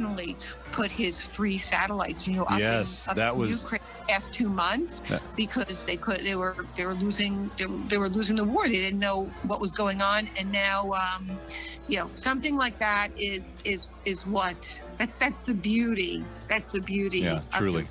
put 0.72 0.92
his 0.92 1.22
free 1.22 1.58
satellites, 1.58 2.28
you 2.28 2.36
know, 2.38 2.44
up 2.44 2.60
Yes, 2.60 3.08
in, 3.08 3.12
up 3.12 3.18
that 3.18 3.36
was- 3.36 3.64
Ukraine 3.64 3.82
past 4.10 4.34
two 4.34 4.50
months 4.50 5.02
because 5.38 5.82
they 5.84 5.96
could 5.96 6.20
they 6.26 6.36
were 6.36 6.54
they 6.76 6.86
were 6.86 6.94
losing 6.94 7.50
they, 7.58 7.66
were- 7.66 7.78
they 7.88 7.98
were 7.98 8.10
losing 8.10 8.36
the 8.36 8.44
war. 8.44 8.68
They 8.68 8.74
didn't 8.74 9.00
know 9.00 9.24
what 9.48 9.62
was 9.62 9.72
going 9.72 10.02
on. 10.02 10.30
And 10.38 10.52
now 10.52 10.92
um 10.92 11.32
you 11.88 11.98
know 12.00 12.10
something 12.16 12.56
like 12.58 12.78
that 12.80 13.10
is 13.18 13.44
is 13.64 13.88
is 14.06 14.28
what? 14.28 14.82
That, 14.98 15.10
that's 15.20 15.44
the 15.44 15.54
beauty. 15.54 16.24
That's 16.50 16.74
the 16.74 16.82
beauty 16.82 17.20
Yeah, 17.20 17.42
truly. 17.54 17.88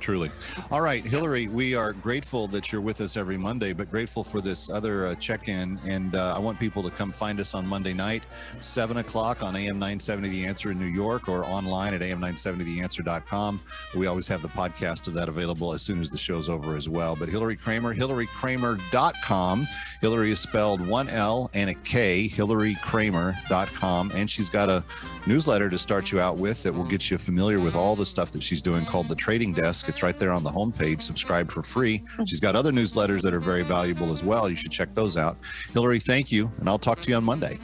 Truly. 0.00 0.30
All 0.70 0.80
right, 0.80 1.04
Hilary, 1.04 1.48
we 1.48 1.74
are 1.74 1.92
grateful 1.92 2.46
that 2.48 2.72
you're 2.72 2.80
with 2.80 3.00
us 3.00 3.16
every 3.16 3.36
Monday, 3.36 3.72
but 3.72 3.90
grateful 3.90 4.22
for 4.22 4.40
this 4.40 4.70
other 4.70 5.06
uh, 5.06 5.14
check 5.16 5.48
in. 5.48 5.78
And 5.86 6.14
uh, 6.14 6.34
I 6.36 6.38
want 6.38 6.58
people 6.60 6.82
to 6.82 6.90
come 6.90 7.12
find 7.12 7.40
us 7.40 7.54
on 7.54 7.66
Monday 7.66 7.92
night, 7.92 8.22
7 8.58 8.98
o'clock 8.98 9.42
on 9.42 9.56
AM 9.56 9.78
970 9.78 10.28
The 10.28 10.46
Answer 10.46 10.70
in 10.70 10.78
New 10.78 10.86
York 10.86 11.28
or 11.28 11.44
online 11.44 11.94
at 11.94 12.00
am970theanswer.com. 12.00 13.60
We 13.96 14.06
always 14.06 14.28
have 14.28 14.42
the 14.42 14.48
podcast 14.48 15.08
of 15.08 15.14
that 15.14 15.28
available 15.28 15.72
as 15.72 15.82
soon 15.82 16.00
as 16.00 16.10
the 16.10 16.18
show's 16.18 16.48
over 16.48 16.76
as 16.76 16.88
well. 16.88 17.16
But 17.16 17.28
Hilary 17.28 17.56
Kramer, 17.56 17.94
hilarykramer.com. 17.94 19.66
Hilary 20.00 20.30
is 20.30 20.40
spelled 20.40 20.86
one 20.86 21.08
L 21.08 21.50
and 21.54 21.70
a 21.70 21.74
K, 21.74 22.28
hilarykramer.com. 22.28 24.12
And 24.14 24.30
she's 24.30 24.48
got 24.48 24.68
a 24.68 24.84
newsletter 25.26 25.68
to 25.68 25.78
start 25.78 26.12
you 26.12 26.20
out 26.20 26.36
with 26.36 26.62
that 26.62 26.72
will 26.72 26.84
get 26.84 27.10
you 27.10 27.18
familiar 27.18 27.58
with 27.60 27.76
all 27.76 27.96
the 27.96 28.06
stuff 28.06 28.30
that 28.32 28.42
she's 28.42 28.62
doing 28.62 28.84
called 28.84 29.08
the 29.08 29.14
Trading 29.14 29.52
Desk. 29.52 29.87
It's 29.88 30.02
right 30.02 30.18
there 30.18 30.32
on 30.32 30.42
the 30.44 30.50
homepage. 30.50 31.02
Subscribe 31.02 31.50
for 31.50 31.62
free. 31.62 32.02
She's 32.26 32.40
got 32.40 32.54
other 32.56 32.70
newsletters 32.72 33.22
that 33.22 33.32
are 33.34 33.40
very 33.40 33.62
valuable 33.62 34.12
as 34.12 34.22
well. 34.22 34.48
You 34.48 34.56
should 34.56 34.70
check 34.72 34.92
those 34.94 35.16
out. 35.16 35.36
Hilary, 35.72 35.98
thank 35.98 36.30
you. 36.30 36.50
And 36.60 36.68
I'll 36.68 36.78
talk 36.78 37.00
to 37.00 37.10
you 37.10 37.16
on 37.16 37.24
Monday. 37.24 37.56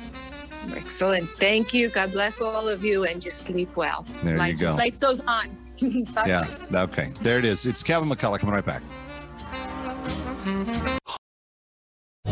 excellent 0.75 1.29
thank 1.29 1.75
you 1.75 1.91
god 1.91 2.11
bless 2.13 2.41
all 2.41 2.67
of 2.69 2.83
you 2.83 3.05
and 3.05 3.21
just 3.21 3.43
sleep 3.43 3.77
well 3.77 4.07
There 4.23 4.49
you 4.49 4.57
go. 4.57 4.75
life 4.77 4.99
goes 4.99 5.21
on 5.27 5.55
Yeah. 6.27 6.45
Okay. 6.73 7.11
There 7.21 7.39
it 7.39 7.45
is. 7.45 7.67
It's 7.67 7.83
Kevin 7.83 8.09
McCullough 8.09 8.39
coming 8.39 8.55
right 8.55 8.65
back. 8.65 8.81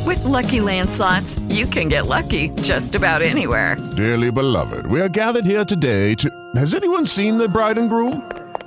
With 0.06 0.24
Lucky 0.24 0.60
Land 0.60 0.90
slots, 0.90 1.38
you 1.48 1.66
can 1.66 1.88
get 1.88 2.06
lucky 2.06 2.48
just 2.62 2.94
about 2.94 3.20
anywhere. 3.22 3.76
Dearly 3.96 4.30
beloved, 4.30 4.86
we 4.86 5.00
are 5.00 5.08
gathered 5.08 5.44
here 5.44 5.64
today 5.64 6.14
to. 6.16 6.30
Has 6.56 6.74
anyone 6.74 7.04
seen 7.06 7.36
the 7.36 7.48
bride 7.48 7.78
and 7.78 7.88
groom? 7.90 8.22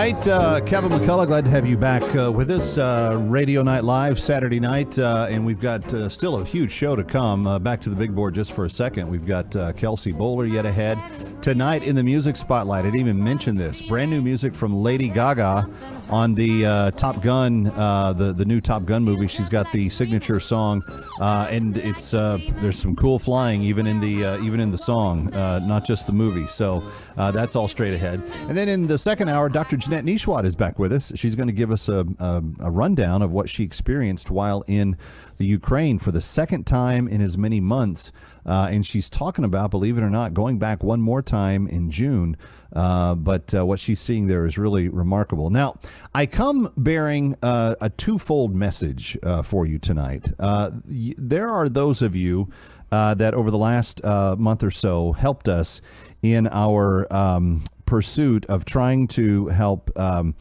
Right, 0.00 0.28
uh, 0.28 0.62
Kevin 0.62 0.90
McCullough, 0.92 1.26
glad 1.26 1.44
to 1.44 1.50
have 1.50 1.66
you 1.66 1.76
back 1.76 2.02
uh, 2.16 2.32
with 2.32 2.50
us. 2.50 2.78
Uh, 2.78 3.18
Radio 3.28 3.62
Night 3.62 3.84
Live 3.84 4.18
Saturday 4.18 4.58
night, 4.58 4.98
uh, 4.98 5.26
and 5.28 5.44
we've 5.44 5.60
got 5.60 5.92
uh, 5.92 6.08
still 6.08 6.38
a 6.38 6.44
huge 6.44 6.70
show 6.70 6.96
to 6.96 7.04
come. 7.04 7.46
Uh, 7.46 7.58
back 7.58 7.82
to 7.82 7.90
the 7.90 7.96
big 7.96 8.14
board 8.14 8.34
just 8.34 8.52
for 8.52 8.64
a 8.64 8.70
second. 8.70 9.10
We've 9.10 9.26
got 9.26 9.50
Kelsey 9.76 10.14
Bolar 10.14 10.50
yet 10.50 10.64
ahead 10.64 10.98
tonight 11.42 11.86
in 11.86 11.96
the 11.96 12.02
music 12.02 12.36
spotlight. 12.36 12.86
I 12.86 12.88
didn't 12.88 13.00
even 13.00 13.22
mention 13.22 13.56
this 13.56 13.82
brand 13.82 14.10
new 14.10 14.22
music 14.22 14.54
from 14.54 14.74
Lady 14.74 15.10
Gaga 15.10 15.68
on 16.10 16.34
the 16.34 16.66
uh, 16.66 16.90
Top 16.92 17.22
Gun, 17.22 17.68
uh, 17.76 18.12
the 18.12 18.32
the 18.32 18.44
new 18.44 18.60
Top 18.60 18.84
Gun 18.84 19.02
movie. 19.02 19.26
She's 19.26 19.48
got 19.48 19.70
the 19.72 19.88
signature 19.88 20.40
song, 20.40 20.82
uh, 21.20 21.48
and 21.50 21.76
it's 21.76 22.14
uh, 22.14 22.38
there's 22.60 22.78
some 22.78 22.96
cool 22.96 23.18
flying 23.18 23.62
even 23.62 23.86
in 23.86 24.00
the 24.00 24.24
uh, 24.24 24.42
even 24.42 24.60
in 24.60 24.70
the 24.70 24.78
song, 24.78 25.32
uh, 25.34 25.60
not 25.60 25.86
just 25.86 26.06
the 26.06 26.12
movie. 26.12 26.46
So 26.46 26.82
that's 27.16 27.54
all 27.54 27.68
straight 27.68 27.94
ahead. 27.94 28.22
And 28.48 28.56
then 28.56 28.68
in 28.68 28.86
the 28.86 28.98
second 28.98 29.28
hour, 29.28 29.48
Dr. 29.48 29.76
Jeanette 29.76 30.04
Nesheiwat 30.04 30.44
is 30.44 30.56
back 30.56 30.78
with 30.78 30.92
us. 30.92 31.12
She's 31.14 31.34
going 31.34 31.48
to 31.48 31.54
give 31.54 31.70
us 31.70 31.88
a, 31.88 32.06
a, 32.18 32.42
a 32.60 32.70
rundown 32.70 33.22
of 33.22 33.32
what 33.32 33.48
she 33.48 33.62
experienced 33.62 34.30
while 34.30 34.64
in 34.66 34.96
the 35.36 35.46
Ukraine 35.46 35.98
for 35.98 36.12
the 36.12 36.20
second 36.20 36.66
time 36.66 37.06
in 37.08 37.20
as 37.20 37.38
many 37.38 37.60
months. 37.60 38.12
Uh, 38.46 38.68
and 38.70 38.84
she's 38.84 39.10
talking 39.10 39.44
about, 39.44 39.70
believe 39.70 39.98
it 39.98 40.02
or 40.02 40.10
not, 40.10 40.34
going 40.34 40.58
back 40.58 40.82
one 40.82 41.00
more 41.00 41.22
time 41.22 41.66
in 41.66 41.90
June. 41.90 42.36
Uh, 42.74 43.14
but 43.14 43.54
uh, 43.54 43.66
what 43.66 43.80
she's 43.80 44.00
seeing 44.00 44.26
there 44.26 44.46
is 44.46 44.56
really 44.56 44.88
remarkable. 44.88 45.50
Now, 45.50 45.74
I 46.14 46.26
come 46.26 46.72
bearing 46.76 47.36
uh, 47.42 47.74
a 47.80 47.90
twofold 47.90 48.54
message 48.54 49.18
uh, 49.22 49.42
for 49.42 49.66
you 49.66 49.78
tonight. 49.78 50.28
Uh, 50.38 50.70
y- 50.88 51.14
there 51.18 51.48
are 51.48 51.68
those 51.68 52.02
of 52.02 52.14
you 52.14 52.48
that 52.90 53.34
over 53.34 53.50
the 53.50 53.58
last 53.58 54.02
month 54.04 54.64
or 54.64 54.70
so 54.70 55.12
helped 55.12 55.48
us 55.48 55.80
in 56.22 56.48
our 56.48 57.06
um, 57.12 57.62
pursuit 57.86 58.46
of 58.46 58.64
trying 58.64 59.08
to 59.08 59.46
help 59.48 59.90
um, 59.98 60.34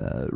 uh, 0.00 0.26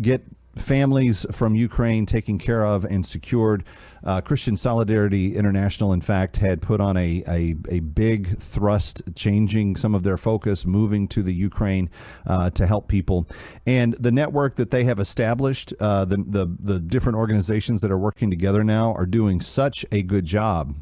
get 0.00 0.22
families 0.60 1.26
from 1.32 1.54
Ukraine 1.54 2.06
taken 2.06 2.38
care 2.38 2.64
of 2.64 2.84
and 2.84 3.04
secured. 3.04 3.64
Uh, 4.04 4.20
Christian 4.20 4.56
Solidarity 4.56 5.36
International, 5.36 5.92
in 5.92 6.00
fact, 6.00 6.36
had 6.36 6.62
put 6.62 6.80
on 6.80 6.96
a, 6.96 7.22
a, 7.28 7.54
a 7.68 7.80
big 7.80 8.38
thrust, 8.38 9.02
changing 9.14 9.76
some 9.76 9.94
of 9.94 10.02
their 10.02 10.16
focus, 10.16 10.66
moving 10.66 11.08
to 11.08 11.22
the 11.22 11.34
Ukraine 11.34 11.90
uh, 12.26 12.50
to 12.50 12.66
help 12.66 12.88
people. 12.88 13.26
And 13.66 13.94
the 13.94 14.12
network 14.12 14.56
that 14.56 14.70
they 14.70 14.84
have 14.84 14.98
established, 14.98 15.72
uh, 15.80 16.04
the, 16.04 16.16
the, 16.16 16.56
the 16.60 16.78
different 16.78 17.18
organizations 17.18 17.80
that 17.82 17.90
are 17.90 17.98
working 17.98 18.30
together 18.30 18.64
now, 18.64 18.94
are 18.94 19.06
doing 19.06 19.40
such 19.40 19.84
a 19.92 20.02
good 20.02 20.24
job 20.24 20.74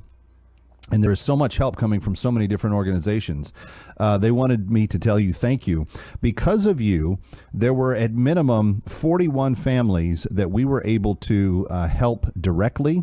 and 0.90 1.03
there 1.03 1.11
is 1.11 1.20
so 1.20 1.37
much 1.37 1.57
help 1.57 1.77
coming 1.77 2.01
from 2.01 2.14
so 2.14 2.31
many 2.31 2.46
different 2.46 2.75
organizations. 2.75 3.53
Uh, 3.99 4.18
they 4.18 4.31
wanted 4.31 4.70
me 4.70 4.87
to 4.87 4.99
tell 4.99 5.18
you 5.18 5.33
thank 5.33 5.66
you. 5.66 5.87
Because 6.20 6.66
of 6.66 6.81
you, 6.81 7.18
there 7.53 7.75
were 7.75 7.94
at 7.94 8.12
minimum 8.12 8.83
41 8.87 9.57
families 9.57 10.27
that 10.31 10.51
we 10.51 10.64
were 10.64 10.83
able 10.85 11.14
to 11.16 11.66
uh, 11.70 11.88
help 11.88 12.27
directly 12.40 13.03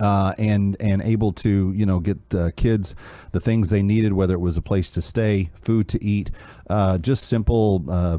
uh, 0.00 0.34
and 0.38 0.76
and 0.80 1.02
able 1.02 1.32
to 1.32 1.72
you 1.72 1.86
know 1.86 2.00
get 2.00 2.18
uh, 2.34 2.50
kids 2.56 2.94
the 3.32 3.40
things 3.40 3.70
they 3.70 3.82
needed, 3.82 4.12
whether 4.12 4.34
it 4.34 4.40
was 4.40 4.56
a 4.56 4.62
place 4.62 4.90
to 4.92 5.02
stay, 5.02 5.50
food 5.54 5.88
to 5.88 6.02
eat, 6.04 6.30
uh, 6.70 6.98
just 6.98 7.24
simple 7.24 7.84
uh, 7.88 8.18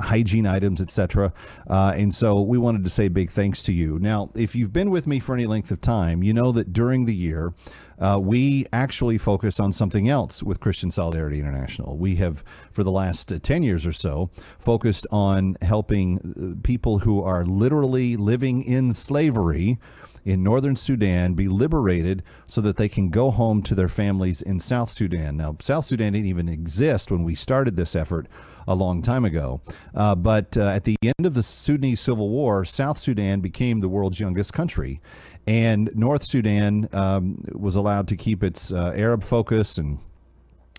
hygiene 0.00 0.46
items, 0.46 0.80
etc. 0.80 1.32
Uh, 1.68 1.92
and 1.96 2.14
so 2.14 2.40
we 2.40 2.58
wanted 2.58 2.84
to 2.84 2.90
say 2.90 3.08
big 3.08 3.30
thanks 3.30 3.62
to 3.64 3.72
you. 3.72 3.98
Now, 3.98 4.30
if 4.34 4.54
you've 4.54 4.72
been 4.72 4.90
with 4.90 5.06
me 5.06 5.18
for 5.18 5.34
any 5.34 5.46
length 5.46 5.70
of 5.70 5.80
time, 5.80 6.22
you 6.22 6.32
know 6.32 6.52
that 6.52 6.72
during 6.72 7.04
the 7.06 7.14
year. 7.14 7.52
Uh, 7.98 8.18
we 8.18 8.66
actually 8.72 9.16
focus 9.16 9.60
on 9.60 9.70
something 9.70 10.08
else 10.08 10.42
with 10.42 10.58
Christian 10.58 10.90
Solidarity 10.90 11.38
International. 11.38 11.96
We 11.96 12.16
have, 12.16 12.42
for 12.72 12.82
the 12.82 12.90
last 12.90 13.28
10 13.44 13.62
years 13.62 13.86
or 13.86 13.92
so, 13.92 14.28
focused 14.58 15.06
on 15.12 15.56
helping 15.62 16.58
people 16.64 16.98
who 17.00 17.22
are 17.22 17.44
literally 17.44 18.16
living 18.16 18.64
in 18.64 18.92
slavery 18.92 19.78
in 20.24 20.42
northern 20.42 20.76
Sudan 20.76 21.34
be 21.34 21.48
liberated 21.48 22.22
so 22.46 22.60
that 22.60 22.76
they 22.76 22.88
can 22.88 23.08
go 23.08 23.30
home 23.30 23.62
to 23.62 23.74
their 23.74 23.88
families 23.88 24.42
in 24.42 24.60
South 24.60 24.90
Sudan. 24.90 25.36
Now, 25.36 25.56
South 25.60 25.84
Sudan 25.84 26.12
didn't 26.12 26.28
even 26.28 26.48
exist 26.48 27.10
when 27.10 27.24
we 27.24 27.34
started 27.34 27.76
this 27.76 27.96
effort 27.96 28.26
a 28.66 28.74
long 28.74 29.02
time 29.02 29.24
ago. 29.24 29.60
Uh, 29.94 30.14
but 30.14 30.56
uh, 30.56 30.68
at 30.68 30.84
the 30.84 30.96
end 31.02 31.26
of 31.26 31.34
the 31.34 31.42
Sudanese 31.42 32.00
Civil 32.00 32.28
War, 32.28 32.64
South 32.64 32.98
Sudan 32.98 33.40
became 33.40 33.80
the 33.80 33.88
world's 33.88 34.20
youngest 34.20 34.52
country. 34.52 35.00
And 35.46 35.90
North 35.96 36.22
Sudan 36.22 36.88
um, 36.92 37.42
was 37.52 37.74
allowed 37.74 38.08
to 38.08 38.16
keep 38.16 38.44
its 38.44 38.72
uh, 38.72 38.92
Arab 38.96 39.24
focus 39.24 39.78
and 39.78 39.98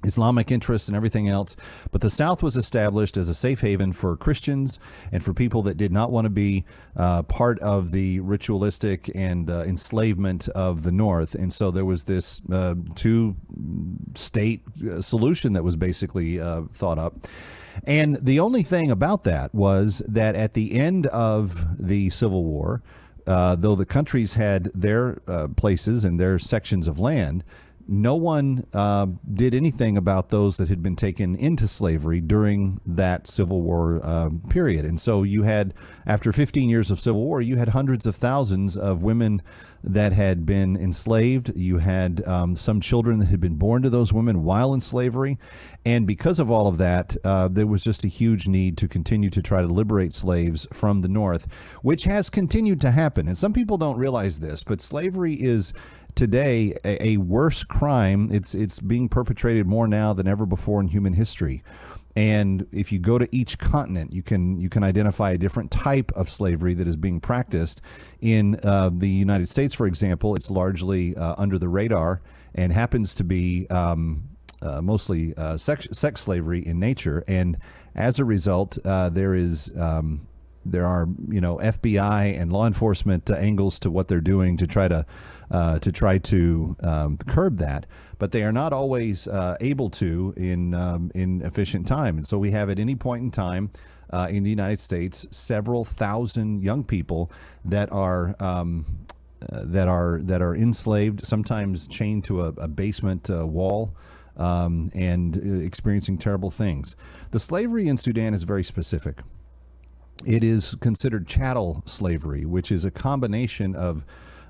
Islamic 0.03 0.51
interests 0.51 0.87
and 0.87 0.95
everything 0.95 1.27
else. 1.27 1.55
But 1.91 2.01
the 2.01 2.09
South 2.09 2.43
was 2.43 2.55
established 2.55 3.17
as 3.17 3.29
a 3.29 3.33
safe 3.33 3.61
haven 3.61 3.93
for 3.93 4.15
Christians 4.17 4.79
and 5.11 5.23
for 5.23 5.33
people 5.33 5.61
that 5.63 5.77
did 5.77 5.91
not 5.91 6.11
want 6.11 6.25
to 6.25 6.29
be 6.29 6.65
uh, 6.95 7.23
part 7.23 7.59
of 7.59 7.91
the 7.91 8.19
ritualistic 8.19 9.09
and 9.15 9.49
uh, 9.49 9.63
enslavement 9.63 10.47
of 10.49 10.83
the 10.83 10.91
North. 10.91 11.35
And 11.35 11.51
so 11.51 11.71
there 11.71 11.85
was 11.85 12.03
this 12.03 12.41
uh, 12.51 12.75
two 12.95 13.35
state 14.15 14.61
uh, 14.87 15.01
solution 15.01 15.53
that 15.53 15.63
was 15.63 15.75
basically 15.75 16.39
uh, 16.39 16.63
thought 16.71 16.99
up. 16.99 17.15
And 17.85 18.17
the 18.17 18.39
only 18.39 18.61
thing 18.61 18.91
about 18.91 19.23
that 19.23 19.53
was 19.53 20.03
that 20.07 20.35
at 20.35 20.53
the 20.53 20.77
end 20.79 21.07
of 21.07 21.65
the 21.79 22.11
Civil 22.11 22.43
War, 22.43 22.83
uh, 23.25 23.55
though 23.55 23.73
the 23.73 23.85
countries 23.85 24.33
had 24.33 24.65
their 24.73 25.15
places 25.55 26.05
and 26.05 26.19
their 26.19 26.37
sections 26.37 26.87
of 26.87 26.99
land, 26.99 27.43
no 27.87 28.15
one 28.15 28.65
uh, 28.73 29.07
did 29.33 29.53
anything 29.53 29.97
about 29.97 30.29
those 30.29 30.57
that 30.57 30.69
had 30.69 30.81
been 30.81 30.95
taken 30.95 31.35
into 31.35 31.67
slavery 31.67 32.21
during 32.21 32.79
that 32.85 33.27
Civil 33.27 33.61
War 33.61 33.99
uh, 34.03 34.29
period. 34.49 34.85
And 34.85 34.99
so 34.99 35.23
you 35.23 35.43
had, 35.43 35.73
after 36.05 36.31
15 36.31 36.69
years 36.69 36.91
of 36.91 36.99
Civil 36.99 37.21
War, 37.21 37.41
you 37.41 37.57
had 37.57 37.69
hundreds 37.69 38.05
of 38.05 38.15
thousands 38.15 38.77
of 38.77 39.03
women 39.03 39.41
that 39.83 40.13
had 40.13 40.45
been 40.45 40.77
enslaved. 40.77 41.55
You 41.55 41.77
had 41.79 42.25
um, 42.25 42.55
some 42.55 42.79
children 42.79 43.19
that 43.19 43.25
had 43.25 43.41
been 43.41 43.55
born 43.55 43.81
to 43.81 43.89
those 43.89 44.13
women 44.13 44.43
while 44.43 44.73
in 44.73 44.79
slavery. 44.79 45.37
And 45.85 46.07
because 46.07 46.39
of 46.39 46.49
all 46.49 46.67
of 46.67 46.77
that, 46.77 47.17
uh, 47.25 47.49
there 47.49 47.67
was 47.67 47.83
just 47.83 48.05
a 48.05 48.07
huge 48.07 48.47
need 48.47 48.77
to 48.77 48.87
continue 48.87 49.29
to 49.31 49.41
try 49.41 49.61
to 49.61 49.67
liberate 49.67 50.13
slaves 50.13 50.65
from 50.71 51.01
the 51.01 51.09
North, 51.09 51.51
which 51.81 52.05
has 52.05 52.29
continued 52.29 52.79
to 52.81 52.91
happen. 52.91 53.27
And 53.27 53.37
some 53.37 53.51
people 53.51 53.77
don't 53.77 53.97
realize 53.97 54.39
this, 54.39 54.63
but 54.63 54.79
slavery 54.79 55.33
is 55.33 55.73
today 56.15 56.73
a, 56.83 57.09
a, 57.09 57.17
worse 57.17 57.63
crime. 57.63 58.29
It's 58.31 58.55
it's 58.55 58.79
being 58.79 59.09
perpetrated 59.09 59.67
more 59.67 59.87
now 59.87 60.13
than 60.13 60.27
ever 60.27 60.45
before 60.45 60.79
in 60.81 60.87
human 60.87 61.13
history. 61.13 61.63
And 62.15 62.67
if 62.71 62.91
you 62.91 62.99
go 62.99 63.17
to 63.17 63.27
each 63.31 63.57
continent, 63.57 64.13
you 64.13 64.21
can 64.21 64.59
you 64.59 64.69
can 64.69 64.83
identify 64.83 65.31
a 65.31 65.37
different 65.37 65.71
type 65.71 66.11
of 66.15 66.29
slavery 66.29 66.73
that 66.75 66.87
is 66.87 66.95
being 66.95 67.19
practiced. 67.19 67.81
In 68.21 68.59
uh, 68.63 68.91
the 68.93 69.09
United 69.09 69.49
States, 69.49 69.73
for 69.73 69.87
example, 69.87 70.35
it's 70.35 70.51
largely 70.51 71.15
uh, 71.15 71.35
under 71.37 71.57
the 71.57 71.69
radar 71.69 72.21
and 72.55 72.71
happens 72.71 73.15
to 73.15 73.23
be 73.23 73.67
um, 73.69 74.29
uh, 74.61 74.81
mostly 74.81 75.35
uh, 75.37 75.57
sex, 75.57 75.87
sex 75.91 76.21
slavery 76.21 76.65
in 76.65 76.79
nature. 76.79 77.23
And 77.27 77.57
as 77.95 78.19
a 78.19 78.25
result, 78.25 78.77
uh, 78.85 79.09
there 79.09 79.33
is 79.35 79.73
um, 79.77 80.27
there 80.65 80.85
are 80.85 81.07
you 81.27 81.41
know 81.41 81.57
FBI 81.57 82.39
and 82.39 82.51
law 82.51 82.65
enforcement 82.65 83.29
angles 83.29 83.79
to 83.79 83.91
what 83.91 84.07
they're 84.07 84.21
doing 84.21 84.57
to 84.57 84.67
try 84.67 84.87
to 84.87 85.05
uh, 85.53 85.77
to 85.79 85.91
try 85.91 86.17
to 86.17 86.75
um, 86.81 87.17
curb 87.27 87.57
that, 87.57 87.85
but 88.17 88.31
they 88.31 88.43
are 88.43 88.51
not 88.51 88.73
always 88.73 89.27
uh, 89.27 89.55
able 89.61 89.89
to 89.91 90.33
in 90.35 90.73
um, 90.73 91.11
in 91.13 91.41
efficient 91.43 91.87
time. 91.87 92.17
And 92.17 92.27
so 92.27 92.37
we 92.39 92.51
have 92.51 92.69
at 92.69 92.79
any 92.79 92.95
point 92.95 93.23
in 93.23 93.31
time. 93.31 93.69
Uh, 94.09 94.27
in 94.29 94.43
the 94.43 94.49
United 94.49 94.79
States, 94.79 95.25
several 95.31 95.83
thousand 95.83 96.61
young 96.61 96.83
people 96.83 97.31
that 97.65 97.91
are 97.91 98.35
um, 98.39 98.85
uh, 99.51 99.61
that 99.63 99.87
are 99.87 100.19
that 100.21 100.39
are 100.39 100.55
enslaved, 100.55 101.25
sometimes 101.25 101.87
chained 101.87 102.23
to 102.23 102.41
a, 102.41 102.47
a 102.57 102.67
basement 102.67 103.27
uh, 103.31 103.47
wall, 103.47 103.95
um, 104.37 104.91
and 104.93 105.63
experiencing 105.63 106.17
terrible 106.17 106.51
things. 106.51 106.95
The 107.31 107.39
slavery 107.39 107.87
in 107.87 107.97
Sudan 107.97 108.35
is 108.35 108.43
very 108.43 108.63
specific. 108.63 109.21
It 110.25 110.43
is 110.43 110.75
considered 110.75 111.27
chattel 111.27 111.81
slavery, 111.85 112.45
which 112.45 112.71
is 112.71 112.85
a 112.85 112.91
combination 112.91 113.75
of 113.75 114.05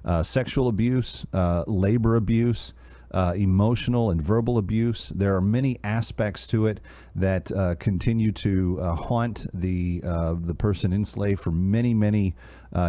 uh, 0.05 0.23
sexual 0.23 0.67
abuse, 0.67 1.25
uh, 1.33 1.63
labor 1.67 2.15
abuse, 2.15 2.73
uh, 3.13 3.33
emotional 3.35 4.09
and 4.09 4.21
verbal 4.21 4.57
abuse. 4.57 5.09
There 5.09 5.35
are 5.35 5.41
many 5.41 5.79
aspects 5.83 6.47
to 6.47 6.65
it 6.65 6.79
that 7.15 7.51
uh, 7.51 7.75
continue 7.75 8.31
to 8.31 8.79
uh, 8.81 8.95
haunt 8.95 9.45
the 9.53 10.01
uh, 10.03 10.33
the 10.39 10.55
person 10.55 10.91
enslaved 10.91 11.39
for 11.41 11.51
many 11.51 11.93
many 11.93 12.35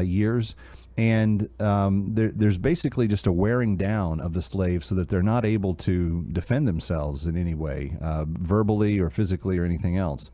years. 0.03 0.57
And 0.97 1.51
um, 1.61 2.15
there, 2.15 2.31
there's 2.31 2.57
basically 2.57 3.09
just 3.09 3.27
a 3.27 3.33
wearing 3.33 3.77
down 3.77 4.21
of 4.21 4.33
the 4.33 4.41
slave 4.41 4.85
so 4.85 4.95
that 4.95 5.09
they're 5.09 5.25
not 5.25 5.45
able 5.45 5.75
to 5.75 6.25
defend 6.31 6.69
themselves 6.69 7.27
in 7.27 7.37
any 7.37 7.55
way, 7.55 7.99
verbally 8.01 9.01
or 9.01 9.11
physically 9.11 9.59
or 9.59 9.65
anything 9.65 9.99
else. 9.99 10.31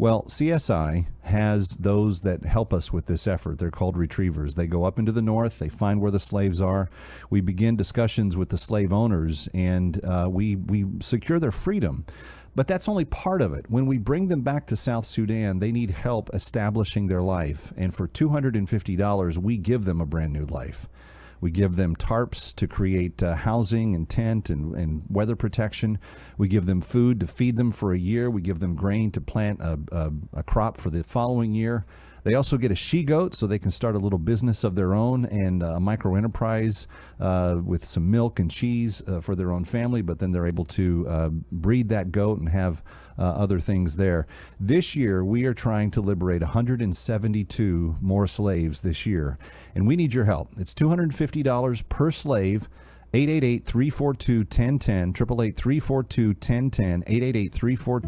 Well, 0.00 0.22
CSI 0.28 1.06
has 1.22 1.70
those 1.70 2.20
that 2.20 2.44
help 2.44 2.72
us 2.72 2.92
with 2.92 3.06
this 3.06 3.26
effort. 3.26 3.58
They're 3.58 3.72
called 3.72 3.96
retrievers. 3.96 4.54
They 4.54 4.68
go 4.68 4.84
up 4.84 4.96
into 4.96 5.10
the 5.10 5.20
north, 5.20 5.58
they 5.58 5.68
find 5.68 6.00
where 6.00 6.12
the 6.12 6.20
slaves 6.20 6.62
are. 6.62 6.88
We 7.30 7.40
begin 7.40 7.74
discussions 7.74 8.36
with 8.36 8.50
the 8.50 8.58
slave 8.58 8.92
owners, 8.92 9.48
and 9.52 10.02
uh, 10.04 10.28
we, 10.30 10.54
we 10.54 10.86
secure 11.00 11.40
their 11.40 11.50
freedom. 11.50 12.06
But 12.54 12.68
that's 12.68 12.88
only 12.88 13.06
part 13.06 13.42
of 13.42 13.52
it. 13.52 13.68
When 13.68 13.86
we 13.86 13.98
bring 13.98 14.28
them 14.28 14.42
back 14.42 14.68
to 14.68 14.76
South 14.76 15.04
Sudan, 15.04 15.58
they 15.58 15.72
need 15.72 15.90
help 15.90 16.30
establishing 16.32 17.08
their 17.08 17.22
life. 17.22 17.72
And 17.76 17.92
for 17.92 18.06
$250, 18.06 19.38
we 19.38 19.58
give 19.58 19.84
them 19.84 20.00
a 20.00 20.06
brand 20.06 20.32
new 20.32 20.46
life. 20.46 20.88
We 21.40 21.50
give 21.50 21.76
them 21.76 21.96
tarps 21.96 22.54
to 22.56 22.66
create 22.66 23.22
uh, 23.22 23.34
housing 23.34 23.94
and 23.94 24.08
tent 24.08 24.50
and, 24.50 24.74
and 24.74 25.02
weather 25.08 25.36
protection. 25.36 25.98
We 26.36 26.48
give 26.48 26.66
them 26.66 26.80
food 26.80 27.20
to 27.20 27.26
feed 27.26 27.56
them 27.56 27.70
for 27.70 27.92
a 27.92 27.98
year. 27.98 28.30
We 28.30 28.42
give 28.42 28.58
them 28.58 28.74
grain 28.74 29.10
to 29.12 29.20
plant 29.20 29.60
a, 29.60 29.78
a, 29.92 30.12
a 30.32 30.42
crop 30.42 30.78
for 30.78 30.90
the 30.90 31.04
following 31.04 31.54
year. 31.54 31.84
They 32.28 32.34
also 32.34 32.58
get 32.58 32.70
a 32.70 32.74
she 32.74 33.04
goat 33.04 33.32
so 33.32 33.46
they 33.46 33.58
can 33.58 33.70
start 33.70 33.94
a 33.94 33.98
little 33.98 34.18
business 34.18 34.62
of 34.62 34.74
their 34.74 34.92
own 34.92 35.24
and 35.24 35.62
a 35.62 35.80
micro 35.80 36.14
enterprise 36.14 36.86
uh, 37.20 37.58
with 37.64 37.82
some 37.82 38.10
milk 38.10 38.38
and 38.38 38.50
cheese 38.50 39.02
uh, 39.08 39.22
for 39.22 39.34
their 39.34 39.50
own 39.50 39.64
family, 39.64 40.02
but 40.02 40.18
then 40.18 40.30
they're 40.30 40.46
able 40.46 40.66
to 40.66 41.08
uh, 41.08 41.30
breed 41.50 41.88
that 41.88 42.12
goat 42.12 42.38
and 42.38 42.50
have 42.50 42.84
uh, 43.18 43.22
other 43.22 43.58
things 43.58 43.96
there. 43.96 44.26
This 44.60 44.94
year, 44.94 45.24
we 45.24 45.46
are 45.46 45.54
trying 45.54 45.90
to 45.92 46.02
liberate 46.02 46.42
172 46.42 47.96
more 48.02 48.26
slaves 48.26 48.82
this 48.82 49.06
year, 49.06 49.38
and 49.74 49.88
we 49.88 49.96
need 49.96 50.12
your 50.12 50.26
help. 50.26 50.50
It's 50.58 50.74
$250 50.74 51.88
per 51.88 52.10
slave. 52.10 52.68
888 53.14 53.64
342 53.64 54.38
1010, 54.40 55.08
888 55.16 55.56
342 55.56 56.26
1010, 56.28 57.04
888 57.06 57.54
342 57.54 58.07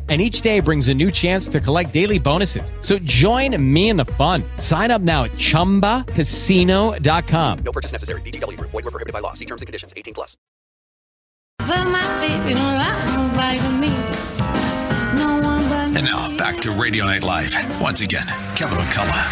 And 0.11 0.21
each 0.21 0.41
day 0.41 0.59
brings 0.59 0.89
a 0.89 0.93
new 0.93 1.09
chance 1.09 1.47
to 1.47 1.61
collect 1.61 1.93
daily 1.93 2.19
bonuses. 2.19 2.73
So 2.81 2.99
join 2.99 3.55
me 3.73 3.87
in 3.87 3.95
the 3.95 4.03
fun. 4.03 4.43
Sign 4.57 4.91
up 4.91 5.01
now 5.01 5.23
at 5.23 5.31
chumbacasino.com. 5.31 7.59
No 7.59 7.71
purchase 7.71 7.93
necessary. 7.93 8.19
VGW 8.19 8.57
Group. 8.57 8.71
Void 8.71 8.83
were 8.83 8.91
prohibited 8.91 9.13
by 9.13 9.19
law. 9.19 9.31
See 9.31 9.45
terms 9.45 9.61
and 9.61 9.67
conditions. 9.67 9.93
18 9.95 10.13
plus. 10.13 10.35
And 15.93 16.05
now 16.05 16.37
back 16.37 16.59
to 16.59 16.71
Radio 16.71 17.05
Night 17.05 17.23
Live. 17.23 17.55
Once 17.81 18.01
again, 18.01 18.27
Kevin 18.57 18.77
McCullough. 18.79 19.27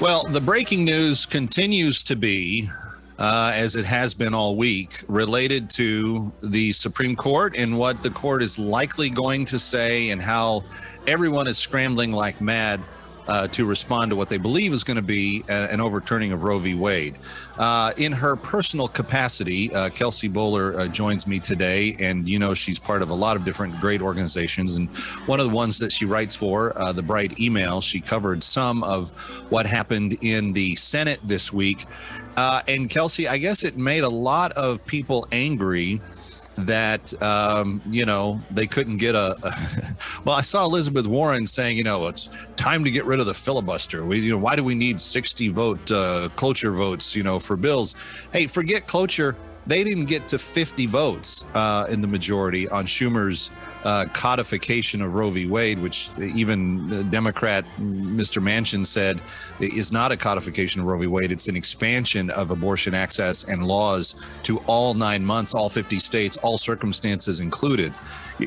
Well, 0.00 0.24
the 0.24 0.40
breaking 0.40 0.84
news 0.84 1.26
continues 1.26 2.02
to 2.04 2.16
be, 2.16 2.68
uh, 3.18 3.52
as 3.54 3.76
it 3.76 3.84
has 3.84 4.14
been 4.14 4.34
all 4.34 4.56
week, 4.56 5.04
related 5.08 5.70
to 5.70 6.32
the 6.42 6.72
Supreme 6.72 7.16
Court 7.16 7.56
and 7.56 7.78
what 7.78 8.02
the 8.02 8.10
court 8.10 8.42
is 8.42 8.58
likely 8.58 9.10
going 9.10 9.44
to 9.46 9.58
say, 9.58 10.10
and 10.10 10.20
how 10.20 10.64
everyone 11.06 11.46
is 11.46 11.58
scrambling 11.58 12.12
like 12.12 12.40
mad 12.40 12.80
uh, 13.26 13.46
to 13.48 13.64
respond 13.64 14.10
to 14.10 14.16
what 14.16 14.28
they 14.28 14.38
believe 14.38 14.72
is 14.72 14.84
going 14.84 14.96
to 14.96 15.02
be 15.02 15.42
a- 15.48 15.72
an 15.72 15.80
overturning 15.80 16.32
of 16.32 16.44
Roe 16.44 16.58
v. 16.58 16.74
Wade. 16.74 17.16
Uh, 17.58 17.92
in 17.98 18.12
her 18.12 18.36
personal 18.36 18.88
capacity, 18.88 19.72
uh, 19.72 19.88
Kelsey 19.88 20.28
Bolar 20.28 20.76
uh, 20.78 20.88
joins 20.88 21.26
me 21.26 21.38
today, 21.38 21.96
and 22.00 22.28
you 22.28 22.38
know 22.38 22.52
she's 22.52 22.78
part 22.78 23.00
of 23.00 23.10
a 23.10 23.14
lot 23.14 23.36
of 23.36 23.44
different 23.44 23.80
great 23.80 24.02
organizations. 24.02 24.76
And 24.76 24.90
one 25.26 25.40
of 25.40 25.48
the 25.48 25.54
ones 25.54 25.78
that 25.78 25.92
she 25.92 26.04
writes 26.04 26.34
for, 26.34 26.76
uh, 26.78 26.92
the 26.92 27.02
Bright 27.02 27.40
Email, 27.40 27.80
she 27.80 28.00
covered 28.00 28.42
some 28.42 28.82
of 28.82 29.10
what 29.50 29.66
happened 29.66 30.16
in 30.22 30.52
the 30.52 30.74
Senate 30.74 31.20
this 31.24 31.52
week. 31.52 31.86
Uh, 32.36 32.62
and 32.68 32.90
Kelsey, 32.90 33.28
I 33.28 33.38
guess 33.38 33.64
it 33.64 33.76
made 33.76 34.02
a 34.04 34.08
lot 34.08 34.52
of 34.52 34.84
people 34.86 35.26
angry 35.30 36.00
that 36.56 37.20
um, 37.22 37.82
you 37.90 38.06
know 38.06 38.40
they 38.50 38.66
couldn't 38.66 38.98
get 38.98 39.16
a, 39.16 39.36
a 39.42 39.50
well 40.24 40.36
i 40.36 40.40
saw 40.40 40.64
elizabeth 40.64 41.04
warren 41.04 41.48
saying 41.48 41.76
you 41.76 41.82
know 41.82 42.06
it's 42.06 42.30
time 42.56 42.84
to 42.84 42.90
get 42.90 43.04
rid 43.04 43.20
of 43.20 43.26
the 43.26 43.34
filibuster. 43.34 44.04
We 44.04 44.20
you 44.20 44.30
know 44.30 44.38
why 44.38 44.56
do 44.56 44.64
we 44.64 44.74
need 44.74 44.98
60 44.98 45.48
vote 45.48 45.90
uh, 45.90 46.28
cloture 46.36 46.72
votes 46.72 47.14
you 47.14 47.22
know 47.22 47.38
for 47.38 47.56
bills? 47.56 47.94
Hey 48.32 48.46
forget 48.46 48.86
cloture. 48.86 49.36
They 49.66 49.82
didn't 49.82 50.06
get 50.06 50.28
to 50.28 50.38
50 50.38 50.86
votes 50.86 51.46
uh, 51.54 51.86
in 51.90 52.02
the 52.02 52.08
majority 52.08 52.68
on 52.68 52.84
schumer's 52.84 53.50
uh, 53.84 54.06
codification 54.12 55.02
of 55.02 55.14
Roe 55.14 55.30
v. 55.30 55.46
Wade, 55.46 55.78
which 55.78 56.10
even 56.18 57.10
Democrat 57.10 57.64
Mr. 57.78 58.42
Manchin 58.42 58.86
said 58.86 59.20
is 59.60 59.92
not 59.92 60.10
a 60.10 60.16
codification 60.16 60.80
of 60.80 60.86
Roe 60.86 60.98
v. 60.98 61.06
Wade. 61.06 61.30
It's 61.30 61.48
an 61.48 61.56
expansion 61.56 62.30
of 62.30 62.50
abortion 62.50 62.94
access 62.94 63.44
and 63.44 63.66
laws 63.66 64.26
to 64.44 64.58
all 64.66 64.94
nine 64.94 65.24
months, 65.24 65.54
all 65.54 65.68
50 65.68 65.98
states, 65.98 66.36
all 66.38 66.56
circumstances 66.56 67.40
included. 67.40 67.92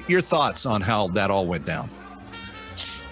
Your 0.08 0.22
thoughts 0.22 0.66
on 0.66 0.82
how 0.82 1.08
that 1.10 1.30
all 1.30 1.46
went 1.46 1.66
down? 1.66 1.90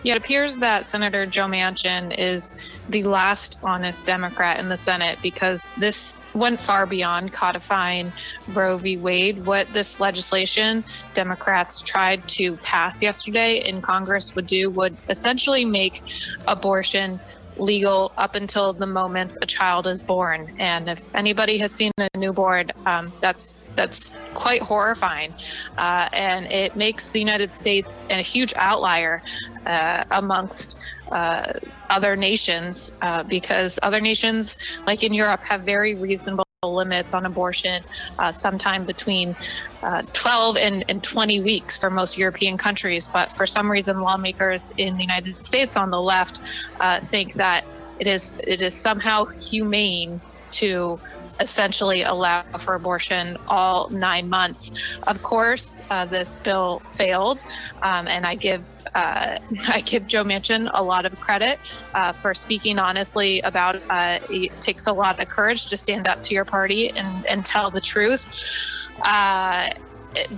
Yeah, 0.04 0.14
it 0.14 0.18
appears 0.18 0.58
that 0.58 0.86
Senator 0.86 1.26
Joe 1.26 1.46
Manchin 1.46 2.16
is 2.18 2.70
the 2.90 3.04
last 3.04 3.58
honest 3.64 4.06
Democrat 4.06 4.60
in 4.60 4.70
the 4.70 4.78
Senate 4.78 5.18
because 5.22 5.72
this 5.78 6.15
went 6.36 6.60
far 6.60 6.86
beyond 6.86 7.34
codifying 7.34 8.12
Roe 8.50 8.78
v. 8.78 8.98
Wade. 8.98 9.46
What 9.46 9.72
this 9.74 10.00
legislation 10.00 10.84
Democrats 11.14 11.82
tried 11.82 12.28
to 12.30 12.58
pass 12.58 13.02
yesterday 13.02 13.68
in 13.68 13.82
Congress 13.82 14.36
would 14.36 14.48
do 14.48 14.70
would 14.72 14.96
essentially 15.10 15.66
make 15.66 16.04
abortion 16.48 17.20
legal 17.58 18.12
up 18.18 18.36
until 18.36 18.74
the 18.74 18.86
moment 18.86 19.38
a 19.42 19.46
child 19.46 19.88
is 19.88 20.02
born. 20.02 20.54
And 20.60 20.90
if 20.90 21.04
anybody 21.16 21.58
has 21.60 21.72
seen 21.72 21.92
a 21.98 22.10
newborn, 22.18 22.72
um, 22.86 23.14
that's 23.22 23.54
that's 23.76 24.16
quite 24.34 24.62
horrifying, 24.62 25.34
uh, 25.78 26.08
and 26.14 26.46
it 26.46 26.78
makes 26.78 27.10
the 27.10 27.20
United 27.20 27.54
States 27.54 28.02
a 28.10 28.22
huge 28.22 28.54
outlier 28.56 29.22
uh, 29.66 30.06
amongst 30.12 30.80
uh, 31.12 31.54
other 31.90 32.16
nations 32.16 32.92
uh, 33.02 33.24
because 33.24 33.80
other 33.84 34.02
nations, 34.02 34.58
like 34.88 35.04
in 35.04 35.14
Europe, 35.14 35.42
have 35.42 35.62
very 35.62 35.96
reasonable 35.96 36.46
limits 36.64 37.14
on 37.14 37.26
abortion, 37.26 37.84
uh, 38.20 38.32
sometime 38.32 38.86
between 38.86 39.36
uh, 39.84 40.02
12 40.14 40.58
and, 40.58 40.86
and 40.90 41.04
20 41.04 41.42
weeks 41.42 41.78
for 41.78 41.90
most 41.90 42.18
European 42.18 42.58
countries. 42.58 43.08
But 43.12 43.32
for 43.34 43.46
some 43.46 43.70
reason, 43.70 44.00
lawmakers 44.00 44.72
in 44.78 44.96
the 44.96 45.04
United 45.04 45.44
States 45.44 45.78
on 45.78 45.92
the 45.92 46.02
left 46.02 46.42
uh, 46.80 47.02
think 47.02 47.34
that 47.34 47.66
it 48.00 48.08
is 48.08 48.34
it 48.46 48.62
is 48.62 48.74
somehow 48.74 49.26
humane 49.26 50.20
to 50.52 51.00
essentially 51.40 52.04
allow 52.04 52.44
for 52.60 52.76
abortion 52.76 53.38
all 53.48 53.90
nine 53.90 54.30
months. 54.30 54.72
Of 55.04 55.24
course, 55.24 55.82
uh, 55.90 56.06
this 56.06 56.38
bill 56.38 56.80
failed, 56.80 57.42
um, 57.82 58.08
and 58.08 58.26
I 58.26 58.36
give 58.36 58.64
uh, 58.96 59.38
I 59.68 59.82
give 59.82 60.08
Joe 60.08 60.24
Manchin 60.24 60.70
a 60.74 60.84
lot 60.84 61.06
of 61.06 61.20
credit 61.20 61.60
uh, 61.94 62.14
for 62.14 62.34
speaking 62.34 62.80
honestly 62.80 63.42
about. 63.42 63.82
Uh, 63.90 64.20
it 64.30 64.60
takes 64.62 64.88
a 64.88 64.94
lot 64.94 65.20
of 65.20 65.30
courage 65.30 65.68
to 65.68 65.78
stand 65.78 66.08
up 66.08 66.24
to 66.24 66.34
your 66.34 66.46
party 66.46 66.90
and, 66.90 67.26
and 67.28 67.46
tell 67.46 67.70
the 67.70 67.82
truth. 67.82 68.90
Uh, 69.02 69.70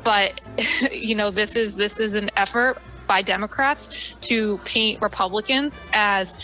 but 0.04 0.42
you 0.92 1.16
know, 1.16 1.32
this 1.32 1.56
is 1.56 1.76
this 1.76 2.00
is 2.00 2.14
an 2.14 2.30
effort 2.36 2.78
by 3.08 3.22
Democrats 3.22 4.16
to 4.22 4.60
paint 4.66 5.02
Republicans 5.02 5.80
as 5.94 6.36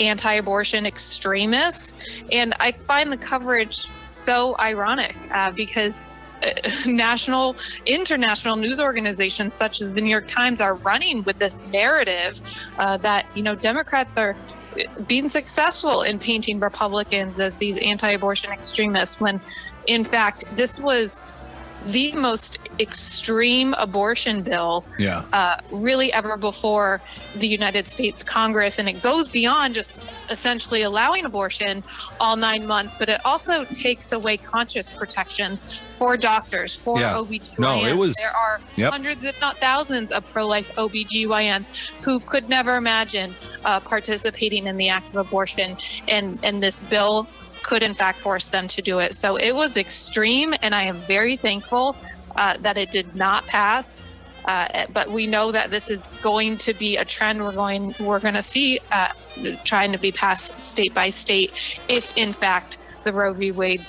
anti-abortion 0.00 0.86
extremists, 0.86 1.94
and 2.32 2.54
I 2.60 2.72
find 2.72 3.12
the 3.12 3.16
coverage 3.16 3.88
so 4.04 4.56
ironic 4.58 5.16
uh, 5.30 5.50
because 5.50 6.12
uh, 6.42 6.50
national, 6.86 7.56
international 7.86 8.56
news 8.56 8.80
organizations 8.80 9.54
such 9.54 9.80
as 9.80 9.92
the 9.92 10.00
New 10.00 10.10
York 10.10 10.28
Times 10.28 10.60
are 10.60 10.74
running 10.76 11.22
with 11.24 11.38
this 11.38 11.62
narrative 11.72 12.40
uh, 12.78 12.96
that 12.98 13.26
you 13.34 13.42
know 13.42 13.54
Democrats 13.54 14.16
are 14.16 14.36
being 15.06 15.28
successful 15.28 16.02
in 16.02 16.18
painting 16.18 16.60
Republicans 16.60 17.40
as 17.40 17.56
these 17.58 17.76
anti-abortion 17.78 18.52
extremists 18.52 19.20
when 19.20 19.40
in 19.86 20.04
fact 20.04 20.44
this 20.54 20.78
was 20.78 21.20
the 21.86 22.12
most 22.12 22.58
extreme 22.80 23.74
abortion 23.78 24.42
bill 24.42 24.84
Yeah. 24.98 25.22
uh, 25.32 25.56
really 25.70 26.12
ever 26.12 26.36
before 26.36 27.00
the 27.36 27.46
United 27.46 27.88
States 27.88 28.22
Congress. 28.22 28.78
And 28.78 28.88
it 28.88 29.02
goes 29.02 29.28
beyond 29.28 29.74
just 29.74 30.00
essentially 30.30 30.82
allowing 30.82 31.24
abortion 31.24 31.82
all 32.20 32.36
nine 32.36 32.66
months, 32.66 32.96
but 32.98 33.08
it 33.08 33.20
also 33.24 33.64
takes 33.64 34.12
away 34.12 34.36
conscious 34.36 34.88
protections 34.88 35.80
for 35.98 36.16
doctors, 36.16 36.74
for 36.74 36.98
Yeah. 37.00 37.14
OBGYNs. 37.14 37.58
No, 37.58 37.84
it 37.84 37.96
was- 37.96 38.14
There 38.16 38.36
are 38.36 38.60
Yep. 38.76 38.92
hundreds, 38.92 39.24
if 39.24 39.40
not 39.40 39.58
thousands, 39.58 40.12
of 40.12 40.24
pro 40.30 40.46
life 40.46 40.70
OBGYNs 40.76 41.68
who 42.02 42.20
could 42.20 42.48
never 42.48 42.76
imagine 42.76 43.34
uh, 43.64 43.80
participating 43.80 44.66
in 44.66 44.76
the 44.76 44.88
act 44.88 45.10
of 45.10 45.16
abortion. 45.16 45.76
And, 46.06 46.38
and 46.42 46.62
this 46.62 46.76
bill 46.76 47.26
could 47.64 47.82
in 47.82 47.92
fact 47.92 48.20
force 48.20 48.46
them 48.46 48.68
to 48.68 48.80
do 48.80 48.98
it. 49.00 49.14
So 49.14 49.36
it 49.36 49.54
was 49.54 49.76
extreme, 49.76 50.54
and 50.62 50.74
I 50.74 50.84
am 50.84 51.00
very 51.08 51.36
thankful 51.36 51.96
uh, 52.38 52.56
that 52.58 52.78
it 52.78 52.90
did 52.92 53.14
not 53.16 53.44
pass. 53.46 53.98
Uh, 54.44 54.86
but 54.92 55.10
we 55.10 55.26
know 55.26 55.52
that 55.52 55.70
this 55.70 55.90
is 55.90 56.02
going 56.22 56.56
to 56.56 56.72
be 56.72 56.96
a 56.96 57.04
trend 57.04 57.42
we're 57.42 57.52
going 57.52 57.94
we're 58.00 58.20
going 58.20 58.34
to 58.34 58.42
see 58.42 58.78
uh, 58.92 59.08
trying 59.64 59.92
to 59.92 59.98
be 59.98 60.12
passed 60.12 60.58
state 60.58 60.94
by 60.94 61.10
state 61.10 61.80
if 61.88 62.16
in 62.16 62.32
fact 62.32 62.78
the 63.04 63.12
Roe 63.12 63.34
v. 63.34 63.50
Wade 63.50 63.84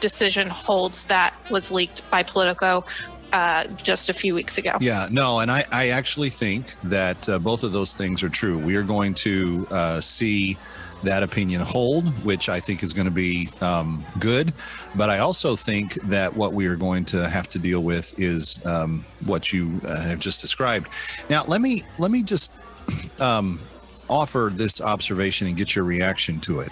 decision 0.00 0.48
holds 0.48 1.04
that 1.04 1.34
was 1.50 1.70
leaked 1.70 2.08
by 2.10 2.22
Politico 2.22 2.84
uh, 3.32 3.64
just 3.68 4.10
a 4.10 4.14
few 4.14 4.34
weeks 4.34 4.58
ago. 4.58 4.76
Yeah, 4.80 5.06
no, 5.12 5.40
and 5.40 5.50
I, 5.50 5.62
I 5.70 5.88
actually 5.90 6.30
think 6.30 6.80
that 6.80 7.28
uh, 7.28 7.38
both 7.38 7.62
of 7.62 7.70
those 7.72 7.94
things 7.94 8.24
are 8.24 8.28
true. 8.28 8.58
We 8.58 8.74
are 8.76 8.82
going 8.82 9.14
to 9.14 9.66
uh, 9.70 10.00
see 10.00 10.56
that 11.02 11.22
opinion 11.22 11.60
hold, 11.62 12.08
which 12.24 12.48
I 12.48 12.60
think 12.60 12.82
is 12.82 12.92
going 12.92 13.06
to 13.06 13.10
be 13.10 13.48
um, 13.60 14.04
good. 14.18 14.52
But 14.94 15.10
I 15.10 15.18
also 15.18 15.56
think 15.56 15.94
that 16.02 16.34
what 16.34 16.52
we 16.52 16.66
are 16.66 16.76
going 16.76 17.04
to 17.06 17.28
have 17.28 17.48
to 17.48 17.58
deal 17.58 17.82
with 17.82 18.18
is 18.18 18.64
um, 18.66 19.04
what 19.26 19.52
you 19.52 19.80
uh, 19.84 20.08
have 20.08 20.18
just 20.18 20.40
described. 20.40 20.88
Now, 21.28 21.44
let 21.44 21.60
me 21.60 21.82
let 21.98 22.10
me 22.10 22.22
just 22.22 22.54
um, 23.20 23.60
offer 24.08 24.50
this 24.52 24.80
observation 24.80 25.46
and 25.46 25.56
get 25.56 25.74
your 25.74 25.84
reaction 25.84 26.40
to 26.40 26.60
it. 26.60 26.70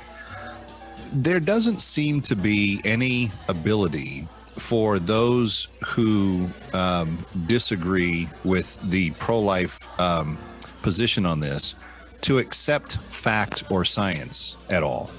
There 1.14 1.40
doesn't 1.40 1.80
seem 1.80 2.20
to 2.22 2.36
be 2.36 2.80
any 2.84 3.30
ability 3.48 4.26
for 4.58 4.98
those 4.98 5.68
who 5.86 6.48
um, 6.74 7.16
disagree 7.46 8.28
with 8.44 8.78
the 8.90 9.12
pro-life 9.12 9.78
um, 10.00 10.36
position 10.82 11.24
on 11.24 11.40
this 11.40 11.76
to 12.22 12.38
accept 12.38 12.96
fact 12.96 13.64
or 13.70 13.84
science 13.84 14.56
at 14.70 14.82
all. 14.82 15.10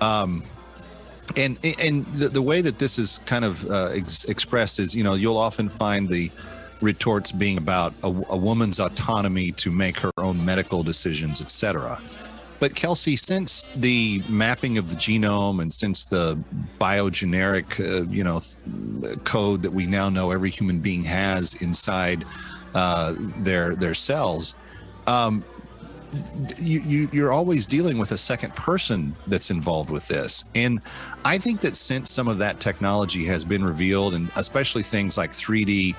Um, 0.00 0.42
and 1.36 1.58
and 1.82 2.04
the, 2.06 2.28
the 2.28 2.42
way 2.42 2.60
that 2.60 2.78
this 2.78 2.98
is 2.98 3.20
kind 3.26 3.44
of 3.44 3.68
uh, 3.70 3.90
ex- 3.94 4.24
expressed 4.26 4.78
is, 4.78 4.94
you 4.94 5.02
know, 5.02 5.14
you'll 5.14 5.38
often 5.38 5.68
find 5.68 6.08
the 6.08 6.30
retorts 6.80 7.32
being 7.32 7.56
about 7.56 7.94
a, 8.02 8.08
a 8.08 8.36
woman's 8.36 8.78
autonomy 8.78 9.50
to 9.52 9.70
make 9.70 9.98
her 9.98 10.12
own 10.18 10.44
medical 10.44 10.82
decisions, 10.82 11.40
etc. 11.40 12.00
But 12.60 12.74
Kelsey, 12.74 13.16
since 13.16 13.68
the 13.76 14.22
mapping 14.28 14.78
of 14.78 14.90
the 14.90 14.96
genome 14.96 15.60
and 15.60 15.72
since 15.72 16.04
the 16.04 16.38
biogeneric, 16.80 17.80
uh, 17.80 18.08
you 18.08 18.22
know, 18.22 18.40
th- 19.02 19.22
code 19.24 19.62
that 19.62 19.72
we 19.72 19.86
now 19.86 20.08
know 20.08 20.30
every 20.30 20.50
human 20.50 20.78
being 20.78 21.02
has 21.02 21.60
inside 21.62 22.24
uh, 22.74 23.14
their 23.38 23.74
their 23.76 23.94
cells, 23.94 24.54
um, 25.06 25.44
you, 26.58 26.80
you 26.80 27.08
you're 27.12 27.32
always 27.32 27.66
dealing 27.66 27.98
with 27.98 28.12
a 28.12 28.18
second 28.18 28.54
person 28.54 29.14
that's 29.26 29.50
involved 29.50 29.90
with 29.90 30.06
this. 30.08 30.44
And 30.54 30.80
i 31.24 31.38
think 31.38 31.60
that 31.60 31.76
since 31.76 32.10
some 32.10 32.28
of 32.28 32.38
that 32.38 32.60
technology 32.60 33.24
has 33.24 33.44
been 33.44 33.64
revealed 33.64 34.14
and 34.14 34.30
especially 34.36 34.82
things 34.82 35.16
like 35.16 35.30
3d 35.30 35.94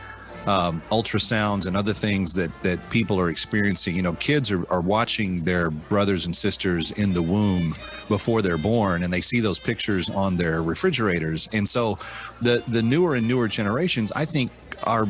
um, 0.47 0.81
ultrasounds 0.91 1.65
and 1.65 1.75
other 1.75 1.93
things 1.93 2.33
that 2.35 2.51
that 2.61 2.79
people 2.91 3.19
are 3.19 3.29
experiencing 3.29 3.95
you 3.95 4.03
know 4.03 4.13
kids 4.13 4.51
are, 4.51 4.71
are 4.71 4.81
watching 4.81 5.43
their 5.43 5.71
brothers 5.71 6.27
and 6.27 6.35
sisters 6.35 6.91
in 6.99 7.13
the 7.13 7.21
womb 7.21 7.75
before 8.07 8.43
they're 8.43 8.57
born 8.57 9.03
and 9.03 9.11
they 9.11 9.21
see 9.21 9.39
those 9.39 9.59
pictures 9.59 10.11
on 10.11 10.37
their 10.37 10.61
refrigerators. 10.61 11.49
And 11.53 11.67
so 11.67 11.97
the 12.41 12.63
the 12.67 12.83
newer 12.83 13.15
and 13.15 13.27
newer 13.27 13.47
generations 13.47 14.11
i 14.11 14.25
think 14.25 14.51
are 14.83 15.07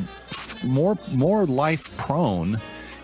more 0.64 0.98
more 1.12 1.46
life 1.46 1.96
prone 1.98 2.58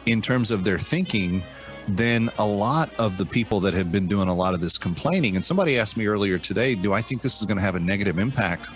in 0.05 0.21
terms 0.21 0.51
of 0.51 0.63
their 0.63 0.79
thinking 0.79 1.43
than 1.87 2.29
a 2.37 2.45
lot 2.45 2.93
of 2.99 3.17
the 3.17 3.25
people 3.25 3.59
that 3.61 3.73
have 3.73 3.91
been 3.91 4.07
doing 4.07 4.27
a 4.27 4.33
lot 4.33 4.53
of 4.53 4.61
this 4.61 4.77
complaining. 4.77 5.35
And 5.35 5.43
somebody 5.43 5.77
asked 5.79 5.97
me 5.97 6.07
earlier 6.07 6.37
today, 6.37 6.75
do 6.75 6.93
I 6.93 7.01
think 7.01 7.21
this 7.21 7.39
is 7.39 7.47
going 7.47 7.57
to 7.57 7.63
have 7.63 7.75
a 7.75 7.79
negative 7.79 8.19
impact 8.19 8.69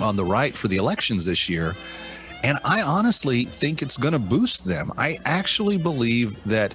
on 0.00 0.16
the 0.16 0.24
right 0.24 0.56
for 0.56 0.68
the 0.68 0.76
elections 0.76 1.24
this 1.24 1.48
year? 1.48 1.74
And 2.44 2.58
I 2.64 2.82
honestly 2.82 3.44
think 3.44 3.82
it's 3.82 3.96
going 3.96 4.12
to 4.12 4.18
boost 4.18 4.64
them. 4.64 4.92
I 4.98 5.18
actually 5.24 5.78
believe 5.78 6.42
that 6.44 6.74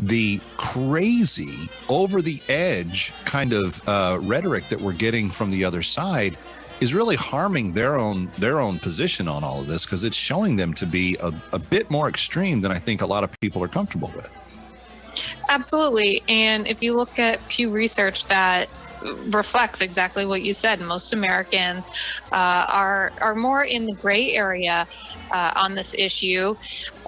the 0.00 0.40
crazy, 0.56 1.68
over 1.88 2.22
the 2.22 2.40
edge 2.48 3.12
kind 3.24 3.52
of 3.52 3.80
uh, 3.86 4.18
rhetoric 4.20 4.68
that 4.68 4.80
we're 4.80 4.94
getting 4.94 5.30
from 5.30 5.50
the 5.50 5.64
other 5.64 5.82
side 5.82 6.38
is 6.80 6.94
really 6.94 7.14
harming 7.14 7.72
their 7.72 7.96
own 7.96 8.28
their 8.38 8.58
own 8.58 8.76
position 8.80 9.28
on 9.28 9.44
all 9.44 9.60
of 9.60 9.68
this 9.68 9.86
because 9.86 10.02
it's 10.02 10.16
showing 10.16 10.56
them 10.56 10.74
to 10.74 10.84
be 10.84 11.16
a, 11.20 11.32
a 11.52 11.58
bit 11.58 11.88
more 11.88 12.08
extreme 12.08 12.60
than 12.60 12.72
I 12.72 12.78
think 12.78 13.02
a 13.02 13.06
lot 13.06 13.22
of 13.22 13.30
people 13.40 13.62
are 13.62 13.68
comfortable 13.68 14.12
with. 14.16 14.36
Absolutely. 15.48 16.22
And 16.28 16.66
if 16.66 16.82
you 16.82 16.94
look 16.94 17.18
at 17.18 17.46
Pew 17.48 17.70
Research, 17.70 18.26
that 18.26 18.68
reflects 19.26 19.80
exactly 19.80 20.24
what 20.26 20.42
you 20.42 20.54
said. 20.54 20.80
Most 20.80 21.12
Americans 21.12 21.90
uh, 22.32 22.66
are 22.68 23.12
are 23.20 23.34
more 23.34 23.64
in 23.64 23.86
the 23.86 23.94
gray 23.94 24.32
area 24.32 24.86
uh, 25.32 25.52
on 25.56 25.74
this 25.74 25.94
issue, 25.98 26.54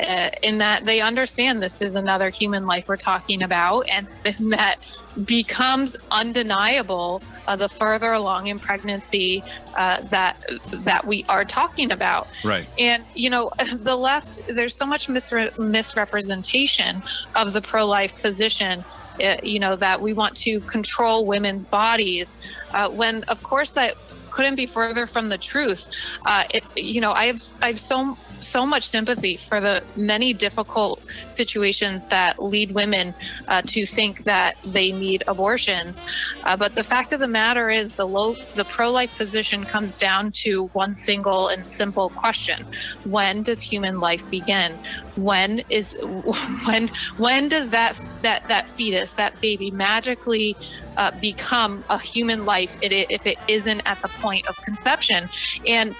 uh, 0.07 0.30
in 0.42 0.59
that 0.59 0.84
they 0.84 1.00
understand 1.00 1.62
this 1.62 1.80
is 1.80 1.94
another 1.94 2.30
human 2.30 2.66
life 2.66 2.84
we're 2.88 2.96
talking 2.96 3.42
about, 3.42 3.82
and 3.90 4.09
that 4.50 4.86
becomes 5.24 5.96
undeniable 6.10 7.22
uh, 7.46 7.56
the 7.56 7.68
further 7.68 8.12
along 8.12 8.48
in 8.48 8.58
pregnancy 8.58 9.42
uh, 9.76 10.00
that 10.02 10.36
that 10.84 11.06
we 11.06 11.24
are 11.28 11.44
talking 11.44 11.92
about. 11.92 12.28
Right. 12.44 12.66
And 12.78 13.04
you 13.14 13.30
know, 13.30 13.50
the 13.72 13.96
left 13.96 14.40
there's 14.48 14.74
so 14.74 14.86
much 14.86 15.08
misre- 15.08 15.56
misrepresentation 15.58 17.02
of 17.34 17.52
the 17.52 17.62
pro-life 17.62 18.20
position. 18.22 18.84
Uh, 19.22 19.36
you 19.44 19.60
know 19.60 19.76
that 19.76 20.02
we 20.02 20.12
want 20.12 20.36
to 20.36 20.58
control 20.62 21.24
women's 21.24 21.64
bodies, 21.64 22.36
uh, 22.72 22.88
when 22.90 23.22
of 23.24 23.40
course 23.44 23.70
that 23.70 23.94
couldn't 24.34 24.56
be 24.56 24.66
further 24.66 25.06
from 25.06 25.28
the 25.28 25.38
truth. 25.38 25.88
Uh, 26.26 26.42
it, 26.52 26.64
you 26.76 27.00
know, 27.00 27.12
I 27.12 27.26
have 27.26 27.40
I 27.62 27.68
have 27.68 27.78
so 27.78 28.18
so 28.47 28.66
much 28.66 28.84
sympathy 28.84 29.36
for 29.36 29.61
the 29.61 29.82
many 29.97 30.32
difficult 30.32 31.01
situations 31.30 32.07
that 32.09 32.42
lead 32.42 32.72
women 32.72 33.14
uh, 33.49 33.62
to 33.62 33.86
think 33.86 34.24
that 34.24 34.57
they 34.64 34.92
need 34.92 35.22
abortions. 35.26 36.03
Uh, 36.45 36.57
but 36.57 36.74
the 36.74 36.84
fact 36.84 37.12
of 37.12 37.20
the 37.20 37.28
matter 37.28 37.70
is, 37.70 37.97
the 37.97 38.07
low, 38.07 38.34
the 38.55 38.64
pro-life 38.64 39.16
position 39.16 39.64
comes 39.64 39.99
down 39.99 40.32
to 40.32 40.66
one 40.68 40.95
single 40.95 41.49
and 41.49 41.66
simple 41.66 42.11
question: 42.11 42.64
When 43.05 43.42
does 43.42 43.61
human 43.61 44.01
life 44.01 44.28
begin? 44.30 44.72
When 45.16 45.62
is 45.68 45.97
when 46.66 46.88
when 47.16 47.49
does 47.49 47.70
that 47.70 47.97
that 48.22 48.49
that 48.49 48.68
fetus, 48.68 49.12
that 49.12 49.40
baby, 49.40 49.70
magically 49.70 50.57
uh, 50.97 51.11
become 51.20 51.84
a 51.90 51.99
human 51.99 52.45
life 52.45 52.76
if 52.80 53.26
it 53.26 53.38
isn't 53.49 53.82
at 53.86 54.01
the 54.03 54.09
point 54.09 54.47
of 54.49 54.57
conception? 54.64 55.28
And 55.66 55.95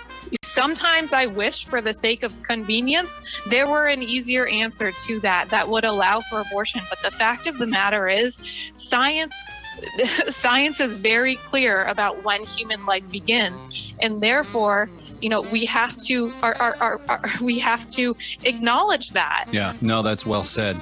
sometimes 0.65 1.13
I 1.13 1.27
wish, 1.27 1.67
for 1.67 1.83
the 1.83 1.93
sake 1.93 2.23
of 2.23 2.33
convenience, 2.43 3.21
there 3.51 3.69
were 3.69 3.87
an 3.87 4.03
easier 4.03 4.47
answer 4.47 4.93
to 5.07 5.21
that 5.21 5.51
that 5.51 5.69
would 5.69 5.85
allow 5.85 6.21
for 6.21 6.41
abortion. 6.41 6.81
But 6.89 7.03
the 7.03 7.11
fact 7.11 7.47
of 7.47 7.59
the 7.59 7.67
matter 7.67 8.09
is, 8.09 8.39
science 8.77 9.35
science 10.31 10.81
is 10.81 10.95
very 10.97 11.37
clear 11.37 11.85
about 11.85 12.25
when 12.25 12.43
human 12.45 12.87
life 12.87 13.05
begins, 13.11 13.93
and 14.01 14.23
therefore 14.23 14.89
you 15.25 15.31
know 15.31 15.41
we 15.41 15.65
have 15.65 15.97
to 15.97 16.31
our, 16.43 16.55
our, 16.61 16.77
our, 16.81 17.01
our, 17.09 17.21
we 17.43 17.59
have 17.59 17.91
to 17.93 18.15
acknowledge 18.45 19.11
that. 19.11 19.47
Yeah 19.51 19.73
no 19.81 20.03
that's 20.03 20.27
well 20.27 20.45
said. 20.45 20.77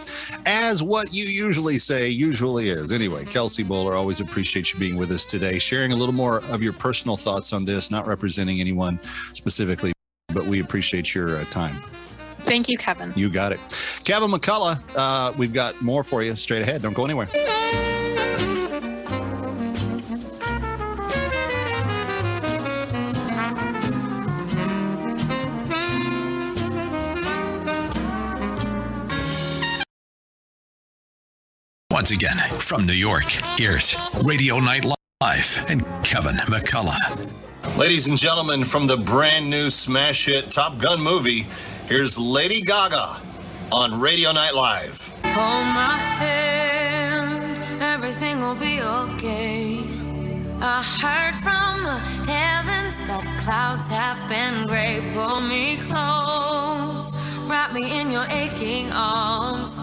As 0.44 0.82
what 0.82 1.14
you 1.14 1.24
usually 1.24 1.78
say 1.78 2.08
usually 2.08 2.70
is. 2.70 2.92
Anyway 2.92 3.24
kelsey 3.24 3.62
bolar 3.62 3.94
always 3.94 4.20
appreciate 4.20 4.72
you 4.72 4.80
being 4.80 4.96
with 4.96 5.12
us 5.12 5.24
today 5.24 5.58
sharing 5.58 5.92
a 5.92 5.96
little 5.96 6.14
more 6.14 6.38
of 6.50 6.62
your 6.62 6.72
personal 6.72 7.16
thoughts 7.16 7.52
on 7.52 7.64
this 7.64 7.90
not 7.90 8.06
representing 8.06 8.60
anyone 8.60 8.98
specifically 9.32 9.92
but 10.34 10.44
we 10.44 10.60
appreciate 10.60 11.14
your 11.14 11.36
uh, 11.36 11.44
time. 11.44 11.74
Thank 12.40 12.68
you 12.68 12.76
kevin. 12.76 13.12
You 13.14 13.30
got 13.30 13.52
it. 13.52 13.60
Kevin 14.04 14.30
mccullough 14.30 14.82
uh, 14.96 15.32
we've 15.38 15.54
got 15.54 15.80
more 15.80 16.02
for 16.02 16.22
you 16.22 16.34
straight 16.34 16.62
ahead. 16.62 16.82
Don't 16.82 16.94
go 16.94 17.04
anywhere 17.04 17.28
Once 31.92 32.10
again, 32.10 32.38
from 32.58 32.86
New 32.86 32.94
York, 32.94 33.26
here's 33.58 33.94
Radio 34.24 34.58
Night 34.58 34.86
Live 35.20 35.64
and 35.68 35.84
Kevin 36.02 36.36
McCullough. 36.36 37.76
Ladies 37.76 38.06
and 38.06 38.16
gentlemen, 38.16 38.64
from 38.64 38.86
the 38.86 38.96
brand 38.96 39.50
new 39.50 39.68
smash 39.68 40.24
hit 40.24 40.50
Top 40.50 40.78
Gun 40.78 41.02
movie, 41.02 41.46
here's 41.88 42.18
Lady 42.18 42.62
Gaga 42.62 43.20
on 43.70 44.00
Radio 44.00 44.32
Night 44.32 44.54
Live. 44.54 45.06
Hold 45.22 45.66
my 45.66 45.98
hand, 46.16 47.60
everything 47.82 48.40
will 48.40 48.54
be 48.54 48.80
okay. 48.80 49.80
I 50.62 50.82
heard 50.98 51.36
from 51.36 51.82
the 51.84 51.98
heavens 52.32 52.96
that 53.06 53.42
clouds 53.44 53.88
have 53.88 54.26
been 54.30 54.66
gray. 54.66 55.06
Pull 55.12 55.42
me 55.42 55.76
close, 55.76 57.12
wrap 57.50 57.74
me 57.74 58.00
in 58.00 58.10
your 58.10 58.24
aching 58.30 58.90
arms. 58.92 59.78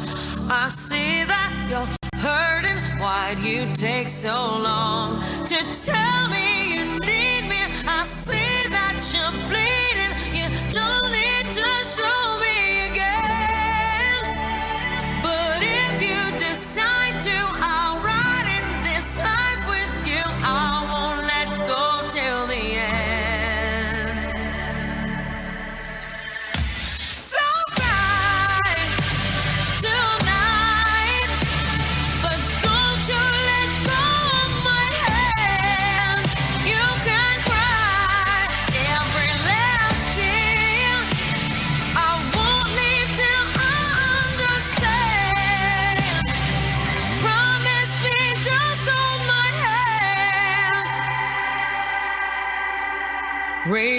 I 0.52 0.70
see 0.70 1.24
that 1.26 1.68
you're 1.70 1.99
hurting. 2.30 2.80
Why'd 3.00 3.40
you 3.40 3.66
take 3.74 4.10
so 4.10 4.36
long 4.70 5.20
to 5.46 5.60
tell 5.86 6.28
me 6.30 6.74
you 6.74 6.84
need 7.00 7.44
me. 7.54 7.62
I 7.88 8.04
see 8.04 8.70
that 8.70 8.98
you're 9.14 9.36
bleeding. 9.50 10.14
You 10.38 10.48
don't 10.72 11.12
need 11.12 11.46
to 11.52 11.70
show 11.96 12.40
me 12.44 12.59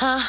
again. 0.00 0.20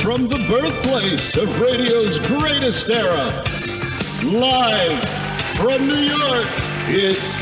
From 0.00 0.28
the 0.28 0.38
birthplace 0.48 1.36
of 1.36 1.60
radio's 1.60 2.18
greatest 2.20 2.88
era, 2.88 3.44
live 4.22 5.02
from 5.56 5.86
New 5.86 5.94
York, 5.94 6.46
it's 6.88 7.36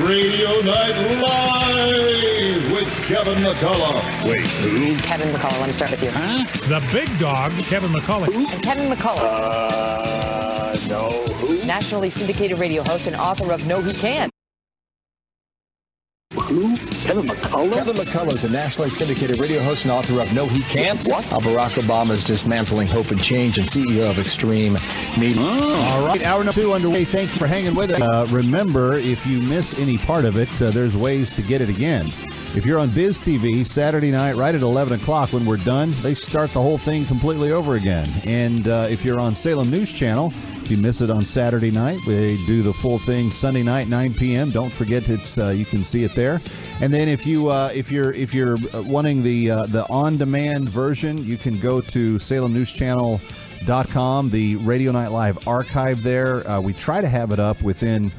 Radio 0.00 0.60
Night 0.60 0.96
Live 1.20 2.72
with 2.72 3.06
Kevin 3.06 3.42
McCullough. 3.42 4.28
Wait, 4.28 4.40
who? 4.40 4.96
Kevin 4.98 5.28
McCullough, 5.28 5.60
let 5.60 5.66
me 5.68 5.72
start 5.72 5.90
with 5.90 6.02
you. 6.02 6.10
Huh? 6.12 6.44
The 6.68 6.86
big 6.92 7.18
dog, 7.18 7.52
Kevin 7.64 7.90
McCullough. 7.90 8.34
And 8.34 8.62
Kevin 8.62 8.90
McCullough. 8.90 9.20
Uh, 9.20 10.31
no, 10.88 11.10
who? 11.34 11.64
Nationally 11.66 12.10
syndicated 12.10 12.58
radio 12.58 12.82
host 12.82 13.06
and 13.06 13.16
author 13.16 13.52
of 13.52 13.66
No 13.66 13.80
He 13.80 13.92
Can't. 13.92 14.30
Who? 16.34 16.76
Kevin 16.76 17.26
McCullough? 17.26 17.74
Kevin 17.74 17.96
McCullough 17.96 18.32
is 18.32 18.44
a 18.44 18.52
nationally 18.52 18.90
syndicated 18.90 19.38
radio 19.38 19.60
host 19.60 19.84
and 19.84 19.92
author 19.92 20.20
of 20.20 20.32
No 20.34 20.46
He 20.46 20.62
Can't. 20.62 21.02
What? 21.06 21.24
How 21.24 21.38
Barack 21.40 21.80
Obama's 21.80 22.24
dismantling 22.24 22.88
hope 22.88 23.10
and 23.10 23.22
change 23.22 23.58
and 23.58 23.66
CEO 23.66 24.08
of 24.08 24.18
Extreme 24.18 24.78
Media. 25.18 25.42
All 25.42 26.06
right, 26.06 26.24
hour 26.24 26.42
number 26.42 26.52
two 26.60 26.72
underway. 26.72 27.04
Thank 27.04 27.30
you 27.32 27.38
for 27.38 27.46
hanging 27.46 27.74
with 27.74 27.90
us. 27.90 28.00
Uh, 28.00 28.26
remember, 28.30 28.94
if 28.96 29.26
you 29.26 29.40
miss 29.42 29.78
any 29.78 29.98
part 29.98 30.24
of 30.24 30.36
it, 30.38 30.48
uh, 30.62 30.70
there's 30.70 30.96
ways 30.96 31.34
to 31.34 31.42
get 31.42 31.60
it 31.60 31.68
again. 31.68 32.06
If 32.54 32.66
you're 32.66 32.78
on 32.78 32.90
Biz 32.90 33.20
TV 33.20 33.66
Saturday 33.66 34.10
night, 34.10 34.36
right 34.36 34.54
at 34.54 34.60
11 34.60 35.00
o'clock, 35.00 35.32
when 35.32 35.46
we're 35.46 35.56
done, 35.56 35.90
they 36.02 36.14
start 36.14 36.50
the 36.50 36.60
whole 36.60 36.76
thing 36.76 37.06
completely 37.06 37.50
over 37.50 37.76
again. 37.76 38.08
And 38.26 38.68
uh, 38.68 38.88
if 38.90 39.04
you're 39.06 39.18
on 39.18 39.34
Salem 39.34 39.70
News 39.70 39.90
Channel, 39.90 40.34
if 40.36 40.51
you 40.72 40.78
miss 40.78 41.02
it 41.02 41.10
on 41.10 41.26
Saturday 41.26 41.70
night, 41.70 41.98
they 42.06 42.36
do 42.46 42.62
the 42.62 42.72
full 42.72 42.98
thing 42.98 43.30
Sunday 43.30 43.62
night, 43.62 43.88
9 43.88 44.14
p.m. 44.14 44.50
Don't 44.50 44.72
forget 44.72 45.08
it's 45.10 45.36
uh, 45.36 45.50
you 45.50 45.66
can 45.66 45.84
see 45.84 46.02
it 46.02 46.14
there. 46.14 46.40
And 46.80 46.90
then 46.90 47.08
if 47.08 47.26
you 47.26 47.48
uh, 47.48 47.70
if 47.74 47.92
you're 47.92 48.12
if 48.12 48.32
you're 48.32 48.56
wanting 48.86 49.22
the 49.22 49.50
uh, 49.50 49.62
the 49.66 49.86
on 49.90 50.16
demand 50.16 50.70
version, 50.70 51.22
you 51.24 51.36
can 51.36 51.60
go 51.60 51.82
to 51.82 52.18
Salem 52.18 52.54
News 52.54 52.72
Channel 52.72 53.20
dot 53.66 53.86
com 53.90 54.30
the 54.30 54.56
radio 54.56 54.90
night 54.90 55.08
live 55.12 55.46
archive 55.46 56.02
there 56.02 56.44
uh, 56.48 56.60
we 56.60 56.72
try 56.72 57.00
to 57.00 57.06
have 57.06 57.30
it 57.30 57.38
up 57.38 57.62
within 57.62 58.10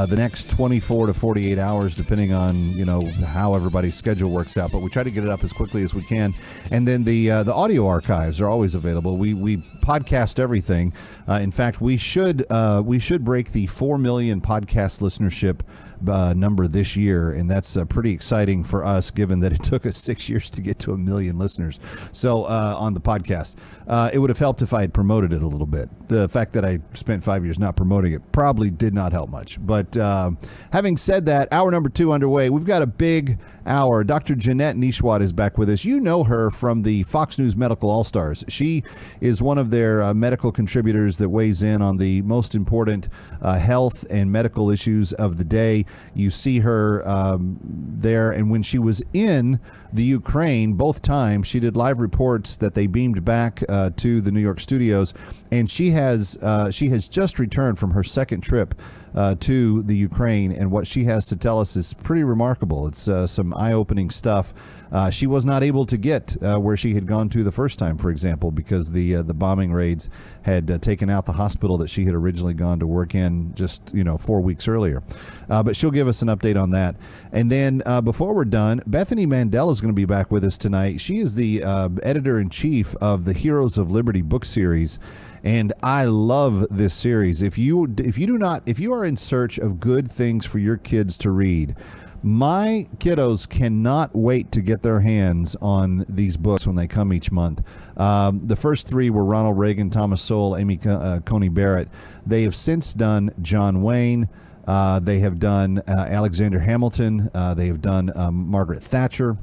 uh, 0.00 0.06
the 0.06 0.16
next 0.16 0.48
24 0.48 1.08
to 1.08 1.14
48 1.14 1.58
hours 1.58 1.94
depending 1.94 2.32
on 2.32 2.72
you 2.72 2.86
know 2.86 3.04
how 3.26 3.54
everybody's 3.54 3.94
schedule 3.94 4.30
works 4.30 4.56
out. 4.56 4.72
But 4.72 4.78
we 4.78 4.88
try 4.88 5.02
to 5.02 5.10
get 5.10 5.24
it 5.24 5.30
up 5.30 5.44
as 5.44 5.52
quickly 5.52 5.82
as 5.82 5.94
we 5.94 6.02
can. 6.02 6.34
And 6.70 6.88
then 6.88 7.04
the 7.04 7.30
uh, 7.30 7.42
the 7.42 7.52
audio 7.52 7.86
archives 7.86 8.40
are 8.40 8.48
always 8.48 8.74
available. 8.74 9.18
We 9.18 9.34
we 9.34 9.58
podcast 9.58 10.38
everything. 10.38 10.94
Uh, 11.28 11.40
in 11.42 11.50
fact, 11.50 11.82
we 11.82 11.98
should 11.98 12.46
uh, 12.50 12.82
we 12.84 12.98
should 12.98 13.24
break 13.24 13.52
the 13.52 13.66
four 13.66 13.98
million 13.98 14.40
podcast 14.40 15.02
listenership 15.02 15.60
uh, 16.08 16.32
number 16.34 16.68
this 16.68 16.96
year, 16.96 17.32
and 17.32 17.50
that's 17.50 17.76
uh, 17.76 17.84
pretty 17.84 18.12
exciting 18.12 18.64
for 18.64 18.84
us, 18.84 19.10
given 19.10 19.40
that 19.40 19.52
it 19.52 19.62
took 19.62 19.86
us 19.86 19.96
six 19.96 20.28
years 20.28 20.50
to 20.52 20.60
get 20.60 20.78
to 20.80 20.92
a 20.92 20.98
million 20.98 21.38
listeners. 21.38 21.78
So 22.12 22.44
uh, 22.44 22.76
on 22.78 22.94
the 22.94 23.00
podcast, 23.00 23.56
uh, 23.86 24.10
it 24.12 24.18
would 24.18 24.30
have 24.30 24.38
helped 24.38 24.62
if 24.62 24.72
I 24.72 24.82
had 24.82 24.94
promoted 24.94 25.32
it 25.32 25.42
a 25.42 25.46
little 25.46 25.66
bit. 25.66 25.88
The 26.08 26.28
fact 26.28 26.52
that 26.54 26.64
I 26.64 26.78
spent 26.94 27.22
five 27.22 27.44
years 27.44 27.58
not 27.58 27.76
promoting 27.76 28.12
it 28.12 28.32
probably 28.32 28.70
did 28.70 28.94
not 28.94 29.12
help 29.12 29.30
much. 29.30 29.64
But 29.64 29.96
uh, 29.96 30.32
having 30.72 30.96
said 30.96 31.26
that, 31.26 31.52
hour 31.52 31.70
number 31.70 31.88
two 31.88 32.12
underway. 32.12 32.50
We've 32.50 32.64
got 32.64 32.82
a 32.82 32.86
big 32.86 33.40
hour. 33.70 34.02
Dr. 34.02 34.34
Jeanette 34.34 34.76
Nesheiwat 34.76 35.20
is 35.22 35.32
back 35.32 35.56
with 35.56 35.70
us. 35.70 35.84
You 35.84 36.00
know 36.00 36.24
her 36.24 36.50
from 36.50 36.82
the 36.82 37.04
Fox 37.04 37.38
News 37.38 37.56
Medical 37.56 37.88
All 37.88 38.02
Stars. 38.02 38.44
She 38.48 38.82
is 39.20 39.40
one 39.40 39.58
of 39.58 39.70
their 39.70 40.02
uh, 40.02 40.12
medical 40.12 40.50
contributors 40.50 41.18
that 41.18 41.28
weighs 41.28 41.62
in 41.62 41.80
on 41.80 41.96
the 41.96 42.20
most 42.22 42.56
important 42.56 43.08
uh, 43.40 43.58
health 43.58 44.04
and 44.10 44.30
medical 44.30 44.70
issues 44.70 45.12
of 45.12 45.36
the 45.36 45.44
day. 45.44 45.86
You 46.14 46.30
see 46.30 46.58
her 46.58 47.06
um, 47.08 47.58
there, 47.62 48.32
and 48.32 48.50
when 48.50 48.64
she 48.64 48.80
was 48.80 49.02
in 49.12 49.60
the 49.92 50.04
Ukraine, 50.04 50.72
both 50.72 51.00
times 51.00 51.46
she 51.46 51.60
did 51.60 51.76
live 51.76 52.00
reports 52.00 52.56
that 52.56 52.74
they 52.74 52.88
beamed 52.88 53.24
back 53.24 53.62
uh, 53.68 53.90
to 53.98 54.20
the 54.20 54.32
New 54.32 54.40
York 54.40 54.58
studios, 54.58 55.14
and 55.52 55.70
she 55.70 55.90
has 55.90 56.36
uh, 56.42 56.72
she 56.72 56.88
has 56.88 57.08
just 57.08 57.38
returned 57.38 57.78
from 57.78 57.92
her 57.92 58.02
second 58.02 58.40
trip 58.40 58.74
uh, 59.14 59.34
to 59.40 59.82
the 59.82 59.96
Ukraine, 59.96 60.52
and 60.52 60.70
what 60.70 60.86
she 60.86 61.04
has 61.04 61.26
to 61.26 61.36
tell 61.36 61.60
us 61.60 61.76
is 61.76 61.94
pretty 61.94 62.24
remarkable. 62.24 62.86
It's 62.86 63.08
uh, 63.08 63.26
some 63.26 63.54
eye-opening 63.54 64.10
stuff. 64.10 64.54
Uh, 64.92 65.10
she 65.10 65.26
was 65.26 65.46
not 65.46 65.62
able 65.62 65.86
to 65.86 65.96
get 65.96 66.36
uh, 66.42 66.58
where 66.58 66.76
she 66.76 66.94
had 66.94 67.06
gone 67.06 67.28
to 67.28 67.42
the 67.42 67.52
first 67.52 67.78
time, 67.78 67.96
for 67.96 68.10
example, 68.10 68.50
because 68.50 68.90
the 68.90 69.16
uh, 69.16 69.22
the 69.22 69.34
bombing 69.34 69.72
raids 69.72 70.08
had 70.42 70.70
uh, 70.70 70.78
taken 70.78 71.08
out 71.08 71.26
the 71.26 71.32
hospital 71.32 71.76
that 71.78 71.88
she 71.88 72.04
had 72.04 72.14
originally 72.14 72.54
gone 72.54 72.78
to 72.78 72.86
work 72.86 73.14
in 73.14 73.54
just 73.54 73.94
you 73.94 74.04
know 74.04 74.16
four 74.16 74.40
weeks 74.40 74.68
earlier. 74.68 75.02
Uh, 75.48 75.62
but 75.62 75.76
she'll 75.76 75.90
give 75.90 76.08
us 76.08 76.22
an 76.22 76.28
update 76.28 76.60
on 76.60 76.70
that. 76.70 76.96
And 77.32 77.50
then 77.50 77.82
uh, 77.86 78.00
before 78.00 78.34
we're 78.34 78.44
done, 78.44 78.80
Bethany 78.86 79.26
Mandel 79.26 79.70
is 79.70 79.80
going 79.80 79.94
to 79.94 80.00
be 80.00 80.04
back 80.04 80.30
with 80.30 80.44
us 80.44 80.58
tonight. 80.58 81.00
She 81.00 81.18
is 81.18 81.34
the 81.34 81.62
editor 82.02 82.38
in 82.38 82.50
chief 82.50 82.94
of 82.96 83.24
the 83.24 83.32
Heroes 83.32 83.78
of 83.78 83.90
Liberty 83.90 84.22
book 84.22 84.44
series 84.44 84.98
and 85.42 85.72
I 85.82 86.04
love 86.04 86.66
this 86.70 86.94
series. 86.94 87.42
If 87.42 87.56
you 87.56 87.94
if 87.98 88.18
you 88.18 88.26
do 88.26 88.38
not 88.38 88.68
if 88.68 88.78
you 88.78 88.92
are 88.92 89.04
in 89.04 89.16
search 89.16 89.58
of 89.58 89.80
good 89.80 90.10
things 90.10 90.44
for 90.44 90.58
your 90.58 90.76
kids 90.76 91.16
to 91.18 91.30
read, 91.30 91.76
my 92.22 92.86
kiddos 92.98 93.48
cannot 93.48 94.14
wait 94.14 94.52
to 94.52 94.60
get 94.60 94.82
their 94.82 95.00
hands 95.00 95.56
on 95.62 96.04
these 96.08 96.36
books 96.36 96.66
when 96.66 96.76
they 96.76 96.86
come 96.86 97.12
each 97.12 97.32
month. 97.32 97.62
Um, 97.98 98.38
the 98.40 98.56
first 98.56 98.88
three 98.88 99.10
were 99.10 99.24
Ronald 99.24 99.58
Reagan, 99.58 99.90
Thomas 99.90 100.20
Sowell, 100.22 100.56
Amy 100.56 100.78
uh, 100.86 101.20
Coney 101.20 101.48
Barrett. 101.48 101.88
They 102.26 102.42
have 102.42 102.54
since 102.54 102.94
done 102.94 103.32
John 103.40 103.82
Wayne. 103.82 104.28
Uh, 104.66 105.00
they 105.00 105.18
have 105.20 105.38
done 105.38 105.78
uh, 105.88 106.06
Alexander 106.10 106.58
Hamilton. 106.60 107.28
Uh, 107.34 107.54
they 107.54 107.66
have 107.66 107.80
done 107.80 108.16
um, 108.16 108.48
Margaret 108.48 108.82
Thatcher. 108.82 109.36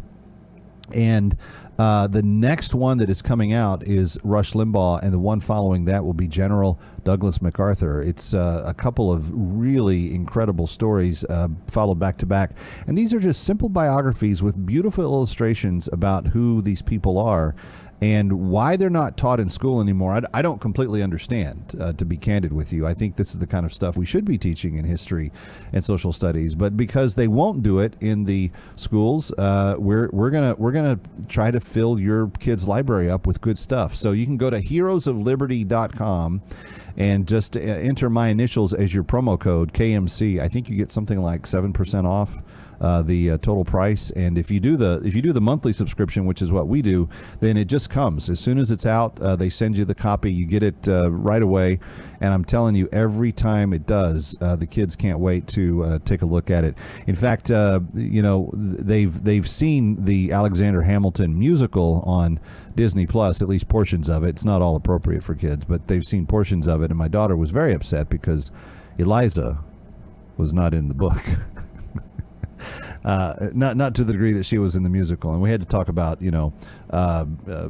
And 0.94 1.36
uh, 1.78 2.08
the 2.08 2.24
next 2.24 2.74
one 2.74 2.98
that 2.98 3.10
is 3.10 3.22
coming 3.22 3.54
out 3.54 3.84
is 3.84 4.18
Rush 4.24 4.54
Limbaugh, 4.54 5.04
and 5.04 5.14
the 5.14 5.20
one 5.20 5.40
following 5.40 5.86
that 5.86 6.04
will 6.04 6.14
be 6.14 6.28
General 6.28 6.80
Douglas 7.04 7.42
MacArthur. 7.42 8.02
It's 8.02 8.34
uh, 8.34 8.64
a 8.66 8.74
couple 8.74 9.12
of 9.12 9.30
really 9.34 10.14
incredible 10.14 10.66
stories 10.66 11.24
uh, 11.26 11.50
followed 11.68 12.00
back 12.00 12.18
to 12.18 12.26
back. 12.26 12.52
And 12.88 12.98
these 12.98 13.14
are 13.14 13.20
just 13.20 13.44
simple 13.44 13.70
biographies 13.70 14.42
with 14.42 14.66
beautiful 14.66 15.04
illustrations 15.04 15.88
about 15.94 16.28
who 16.28 16.62
these 16.62 16.82
people 16.82 17.18
are 17.18 17.56
and 18.02 18.50
why 18.50 18.76
they're 18.76 18.90
not 18.90 19.18
taught 19.18 19.40
in 19.40 19.50
school 19.50 19.82
anymore, 19.82 20.14
I, 20.14 20.22
I 20.34 20.42
don't 20.42 20.62
completely 20.62 21.02
understand, 21.02 21.74
uh, 21.80 21.94
to 21.94 22.06
be 22.06 22.16
candid 22.16 22.54
with 22.54 22.72
you. 22.72 22.86
I 22.86 22.94
think 22.94 23.16
this 23.16 23.32
is 23.32 23.40
the 23.40 23.48
kind 23.48 23.66
of 23.66 23.74
stuff 23.74 23.98
we 23.98 24.06
should 24.06 24.26
be 24.26 24.38
teaching 24.38 24.78
in 24.78 24.86
history 24.86 25.32
and 25.74 25.84
social 25.84 26.14
studies, 26.14 26.54
but 26.54 26.78
because 26.78 27.16
they 27.16 27.28
won't 27.28 27.64
do 27.64 27.80
it 27.80 27.96
in 28.02 28.26
the 28.26 28.52
schools, 28.76 29.32
uh, 29.34 29.76
we're, 29.80 30.10
we're 30.12 30.30
gonna 30.30 30.54
we're 30.58 30.72
gonna 30.72 31.00
try 31.28 31.50
to 31.50 31.60
fill 31.60 32.00
your 32.00 32.30
kids' 32.40 32.68
library 32.68 33.10
up 33.10 33.26
with 33.26 33.42
good 33.42 33.58
stuff. 33.58 33.96
So 33.96 34.12
you 34.12 34.26
can 34.26 34.38
go 34.38 34.50
to 34.50 34.58
heroesofliberty.com 34.58 36.42
and 36.98 37.28
just 37.28 37.56
uh, 37.56 37.60
enter 37.60 38.10
my 38.10 38.28
initials 38.28 38.74
as 38.74 38.94
your 38.94 39.04
promo 39.04 39.40
code 39.40 39.74
KMC. 39.74 40.40
I 40.40 40.48
think 40.48 40.70
you 40.70 40.76
get 40.76 40.92
something 40.92 41.20
like 41.20 41.48
seven 41.48 41.74
percent 41.74 42.06
off 42.06 42.36
uh, 42.82 43.02
the 43.02 43.32
uh, 43.32 43.38
total 43.38 43.66
price. 43.66 44.12
And 44.12 44.38
if 44.38 44.52
you 44.52 44.60
do 44.60 44.78
the 44.78 45.02
if 45.06 45.16
you 45.16 45.22
do 45.22 45.34
the 45.34 45.42
monthly 45.42 45.74
subscription, 45.74 46.26
which 46.26 46.42
is 46.42 46.52
what 46.52 46.68
we 46.68 46.82
do, 46.82 47.10
then 47.40 47.58
it 47.58 47.66
just 47.66 47.90
comes 47.90 48.30
as 48.30 48.40
soon 48.40 48.58
as 48.58 48.72
it's 48.72 48.86
out. 48.86 49.20
Uh, 49.20 49.36
they 49.36 49.50
send 49.50 49.78
you 49.78 49.86
the 49.86 49.96
copy, 49.96 50.32
you 50.32 50.46
get 50.46 50.64
it 50.64 50.88
uh, 50.88 51.12
right 51.12 51.42
away. 51.42 51.80
And 52.20 52.34
I'm 52.34 52.44
telling 52.44 52.76
you, 52.76 52.90
every 52.92 53.32
time 53.32 53.74
it 53.74 53.86
does, 53.86 54.36
uh, 54.42 54.56
the 54.56 54.66
kids 54.66 54.96
can't 54.96 55.20
wait 55.20 55.48
to 55.50 55.84
uh, 55.84 56.00
take 56.00 56.24
a 56.24 56.26
look 56.26 56.50
at 56.50 56.64
it. 56.64 56.78
In 57.06 57.16
fact, 57.16 57.50
you 57.50 58.22
know 58.22 58.50
they've 58.54 59.24
they've 59.24 59.48
seen 59.48 60.04
the 60.04 60.32
Alexander 60.32 60.82
Hamilton 60.82 61.38
musical 61.38 62.02
on 62.06 62.40
Disney 62.76 63.06
Plus, 63.06 63.42
at 63.42 63.48
least 63.48 63.68
portions 63.68 64.10
of 64.10 64.24
it. 64.24 64.30
It's 64.30 64.46
not 64.46 64.62
all 64.62 64.76
appropriate 64.76 65.24
for 65.24 65.36
kids, 65.36 65.66
but 65.66 65.88
they've 65.88 66.06
seen 66.06 66.26
portions 66.26 66.68
of 66.68 66.82
it. 66.82 66.92
And 66.92 66.98
my 66.98 67.08
daughter 67.08 67.36
was 67.36 67.50
very 67.50 67.74
upset 67.74 68.10
because 68.10 68.52
Eliza 68.98 69.64
was 70.38 70.54
not 70.54 70.74
in 70.74 70.88
the 70.88 70.94
book. 70.94 71.18
uh, 73.08 73.50
not 73.54 73.78
not 73.78 73.96
to 73.96 74.04
the 74.04 74.12
degree 74.12 74.34
that 74.34 74.46
she 74.46 74.58
was 74.58 74.76
in 74.76 74.84
the 74.84 74.90
musical. 74.90 75.32
And 75.32 75.42
we 75.42 75.50
had 75.50 75.62
to 75.62 75.68
talk 75.68 75.88
about 75.88 76.22
you 76.22 76.32
know. 76.32 76.54
Uh, 76.90 77.26
uh, 77.50 77.70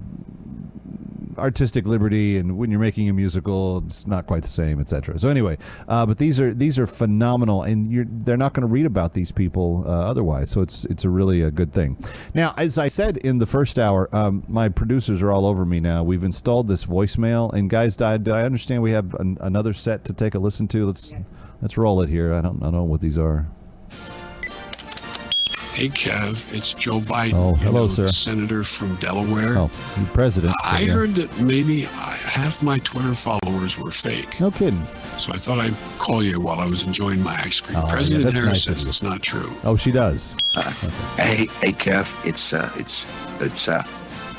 artistic 1.37 1.85
liberty 1.85 2.39
and 2.39 2.57
when 2.57 2.71
you're 2.71 2.79
making 2.79 3.07
a 3.09 3.13
musical 3.13 3.77
it's 3.85 4.07
not 4.07 4.25
quite 4.25 4.41
the 4.41 4.47
same 4.47 4.79
etc 4.79 5.19
so 5.19 5.29
anyway 5.29 5.55
uh, 5.87 6.03
but 6.03 6.17
these 6.17 6.39
are 6.39 6.51
these 6.51 6.79
are 6.79 6.87
phenomenal 6.87 7.61
and 7.61 8.25
they're 8.25 8.37
not 8.37 8.53
going 8.53 8.67
to 8.67 8.73
read 8.73 8.87
about 8.87 9.13
these 9.13 9.31
people 9.31 9.83
uh, 9.85 10.09
otherwise. 10.09 10.49
So 10.49 10.61
it's 10.61 10.85
it's 10.85 11.05
a 11.05 11.11
really 11.11 11.43
a 11.43 11.51
good 11.51 11.71
thing. 11.71 11.95
Now 12.33 12.55
as 12.57 12.79
i 12.79 12.87
said 12.87 13.17
in 13.17 13.37
the 13.37 13.45
first 13.45 13.77
hour 13.77 14.09
um, 14.13 14.43
my 14.47 14.67
producers 14.67 15.21
are 15.21 15.31
all 15.31 15.45
over 15.45 15.63
me 15.63 15.79
now. 15.79 16.03
We've 16.03 16.23
installed 16.23 16.67
this 16.67 16.87
voicemail 16.87 17.53
and 17.53 17.69
guys 17.69 17.95
did 17.97 18.29
i 18.29 18.41
understand 18.41 18.81
we 18.81 18.91
have 18.91 19.13
an, 19.15 19.37
another 19.41 19.73
set 19.73 20.05
to 20.05 20.13
take 20.13 20.33
a 20.33 20.39
listen 20.39 20.67
to? 20.69 20.87
Let's 20.87 21.13
let's 21.61 21.77
roll 21.77 22.01
it 22.01 22.09
here. 22.09 22.33
I 22.33 22.41
don't, 22.41 22.57
I 22.63 22.65
don't 22.65 22.73
know 22.73 22.83
what 22.83 23.01
these 23.01 23.19
are 23.19 23.45
Hey, 25.77 25.89
Kev, 25.89 26.55
it's 26.55 26.73
Joe 26.73 26.99
Biden. 26.99 27.33
Oh, 27.35 27.53
hello, 27.53 27.81
you 27.81 27.87
know, 27.87 27.87
sir. 27.87 28.07
Senator 28.07 28.63
from 28.63 28.95
Delaware. 28.95 29.59
Oh, 29.59 29.69
president. 30.11 30.55
I 30.63 30.79
yeah. 30.79 30.91
heard 30.91 31.13
that 31.13 31.39
maybe 31.39 31.81
half 31.81 32.63
my 32.63 32.79
Twitter 32.79 33.13
followers 33.13 33.77
were 33.77 33.91
fake. 33.91 34.39
No 34.41 34.49
kidding. 34.49 34.83
So 35.19 35.33
I 35.33 35.37
thought 35.37 35.59
I'd 35.59 35.75
call 35.99 36.23
you 36.23 36.41
while 36.41 36.59
I 36.59 36.65
was 36.65 36.87
enjoying 36.87 37.21
my 37.21 37.39
ice 37.43 37.61
cream. 37.61 37.77
Oh, 37.77 37.85
President 37.87 38.21
yeah, 38.21 38.31
that's 38.31 38.37
Harris 38.37 38.67
nice 38.67 38.77
says 38.77 38.85
it's 38.89 39.03
not 39.03 39.21
true. 39.21 39.55
Oh, 39.63 39.75
she 39.75 39.91
does. 39.91 40.33
Uh, 40.57 40.63
Hey, 41.21 41.45
hey, 41.61 41.73
Kev, 41.73 42.25
it's 42.27 42.53
uh, 42.53 42.71
it's 42.75 43.05
it's 43.39 43.67
uh, 43.67 43.83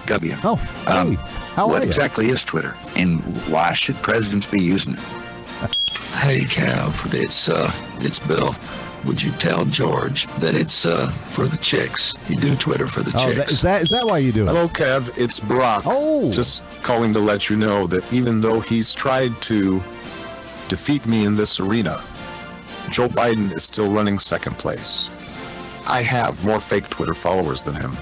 W. 0.06 0.34
Oh, 0.42 0.56
hey, 0.88 1.14
how 1.54 1.68
what 1.68 1.82
are 1.82 1.84
you? 1.84 1.88
exactly 1.88 2.30
is 2.30 2.44
Twitter, 2.44 2.74
and 2.96 3.20
why 3.46 3.74
should 3.74 3.94
presidents 4.02 4.46
be 4.46 4.60
using 4.60 4.94
it? 4.94 4.98
Hey, 6.18 6.40
Kev, 6.40 7.14
it's 7.14 7.48
uh, 7.48 7.70
it's 8.00 8.18
Bill. 8.18 8.56
Would 9.04 9.22
you 9.22 9.30
tell 9.32 9.64
George 9.64 10.26
that 10.38 10.54
it's 10.54 10.84
uh 10.84 11.08
for 11.08 11.46
the 11.46 11.56
chicks? 11.58 12.14
You 12.28 12.36
do 12.36 12.56
Twitter 12.56 12.86
for 12.86 13.00
the 13.02 13.12
Oh, 13.16 13.24
chicks. 13.24 13.36
that, 13.38 13.50
is 13.50 13.62
that 13.62 13.82
is 13.82 13.88
that 13.90 14.06
why 14.06 14.18
you 14.18 14.32
do 14.32 14.42
it? 14.42 14.48
Hello, 14.48 14.68
Kev. 14.68 15.16
It's 15.18 15.40
Brock. 15.40 15.84
Oh. 15.86 16.30
Just 16.32 16.62
calling 16.82 17.12
to 17.14 17.20
let 17.20 17.48
you 17.48 17.56
know 17.56 17.86
that 17.86 18.10
even 18.12 18.40
though 18.40 18.60
he's 18.60 18.92
tried 18.94 19.40
to 19.42 19.78
defeat 20.68 21.06
me 21.06 21.24
in 21.24 21.36
this 21.36 21.60
arena, 21.60 22.02
Joe 22.90 23.08
Biden 23.08 23.54
is 23.54 23.64
still 23.64 23.90
running 23.90 24.18
second 24.18 24.58
place. 24.58 25.08
I 25.88 26.02
have 26.02 26.44
more 26.44 26.60
fake 26.60 26.88
Twitter 26.90 27.14
followers 27.14 27.62
than 27.62 27.74
him. 27.74 27.92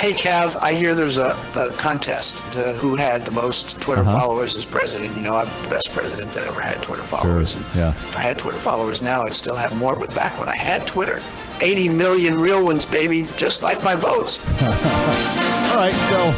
Hey, 0.00 0.14
Cav, 0.14 0.56
I 0.62 0.72
hear 0.72 0.94
there's 0.94 1.18
a, 1.18 1.36
a 1.54 1.70
contest 1.72 2.38
to 2.54 2.72
who 2.74 2.96
had 2.96 3.22
the 3.26 3.32
most 3.32 3.78
Twitter 3.82 4.00
Uh-huh. 4.00 4.18
followers 4.18 4.56
as 4.56 4.64
president. 4.64 5.14
You 5.14 5.22
know, 5.22 5.36
I'm 5.36 5.46
the 5.64 5.68
best 5.68 5.92
president 5.92 6.32
that 6.32 6.46
ever 6.46 6.62
had 6.62 6.82
Twitter 6.82 7.02
followers. 7.02 7.52
Sure. 7.52 7.62
Yeah. 7.76 7.90
If 7.90 8.16
I 8.16 8.22
had 8.22 8.38
Twitter 8.38 8.56
followers 8.56 9.02
now, 9.02 9.24
I'd 9.24 9.34
still 9.34 9.56
have 9.56 9.76
more. 9.76 9.94
But 9.96 10.14
back 10.14 10.38
when 10.38 10.48
I 10.48 10.56
had 10.56 10.86
Twitter, 10.86 11.20
80 11.60 11.90
million 11.90 12.38
real 12.40 12.64
ones, 12.64 12.86
baby, 12.86 13.26
just 13.36 13.62
like 13.62 13.84
my 13.84 13.94
votes. 13.94 14.40
All 14.62 15.76
right, 15.76 15.92
so 16.08 16.32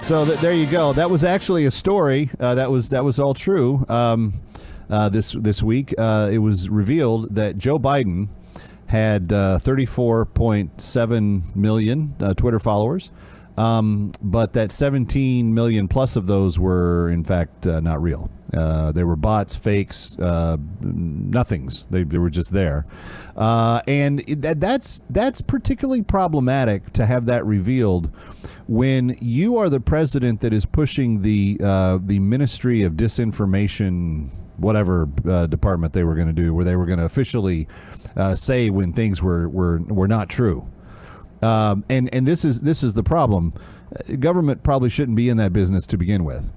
so 0.00 0.24
th- 0.24 0.38
there 0.38 0.52
you 0.52 0.66
go. 0.70 0.92
That 0.92 1.10
was 1.10 1.24
actually 1.24 1.66
a 1.66 1.72
story. 1.72 2.30
Uh, 2.38 2.54
that 2.54 2.70
was 2.70 2.90
that 2.90 3.02
was 3.02 3.18
all 3.18 3.34
true. 3.34 3.84
Um, 3.88 4.32
uh, 4.88 5.08
this 5.08 5.32
this 5.32 5.60
week, 5.60 5.92
uh, 5.98 6.30
it 6.32 6.38
was 6.38 6.70
revealed 6.70 7.34
that 7.34 7.58
Joe 7.58 7.80
Biden 7.80 8.28
had 8.88 9.32
uh, 9.32 9.58
34.7 9.60 11.54
million 11.56 12.16
uh, 12.20 12.34
Twitter 12.34 12.58
followers. 12.58 13.12
Um, 13.58 14.12
but 14.22 14.52
that 14.52 14.70
17 14.70 15.52
million 15.52 15.88
plus 15.88 16.14
of 16.14 16.28
those 16.28 16.60
were, 16.60 17.10
in 17.10 17.24
fact, 17.24 17.66
uh, 17.66 17.80
not 17.80 18.00
real. 18.00 18.30
Uh, 18.54 18.92
they 18.92 19.02
were 19.02 19.16
bots, 19.16 19.56
fakes, 19.56 20.16
uh, 20.20 20.56
nothings. 20.80 21.88
They, 21.88 22.04
they 22.04 22.18
were 22.18 22.30
just 22.30 22.52
there, 22.52 22.86
uh, 23.36 23.82
and 23.86 24.20
that, 24.20 24.58
that's 24.58 25.02
that's 25.10 25.42
particularly 25.42 26.00
problematic 26.00 26.90
to 26.94 27.04
have 27.04 27.26
that 27.26 27.44
revealed 27.44 28.10
when 28.68 29.14
you 29.20 29.58
are 29.58 29.68
the 29.68 29.80
president 29.80 30.40
that 30.40 30.54
is 30.54 30.64
pushing 30.64 31.20
the 31.20 31.58
the 31.58 32.20
Ministry 32.20 32.84
of 32.84 32.94
Disinformation, 32.94 34.30
whatever 34.56 35.06
department 35.50 35.92
they 35.92 36.04
were 36.04 36.14
going 36.14 36.28
to 36.28 36.32
do, 36.32 36.54
where 36.54 36.64
they 36.64 36.76
were 36.76 36.86
going 36.86 37.00
to 37.00 37.04
officially 37.04 37.68
uh, 38.18 38.34
say 38.34 38.68
when 38.68 38.92
things 38.92 39.22
were 39.22 39.48
were 39.48 39.80
were 39.80 40.08
not 40.08 40.28
true. 40.28 40.68
Um, 41.40 41.84
and 41.88 42.12
and 42.12 42.26
this 42.26 42.44
is 42.44 42.60
this 42.60 42.82
is 42.82 42.94
the 42.94 43.02
problem. 43.02 43.54
Government 44.18 44.62
probably 44.62 44.90
shouldn't 44.90 45.16
be 45.16 45.28
in 45.28 45.36
that 45.38 45.52
business 45.52 45.86
to 45.86 45.96
begin 45.96 46.24
with. 46.24 46.52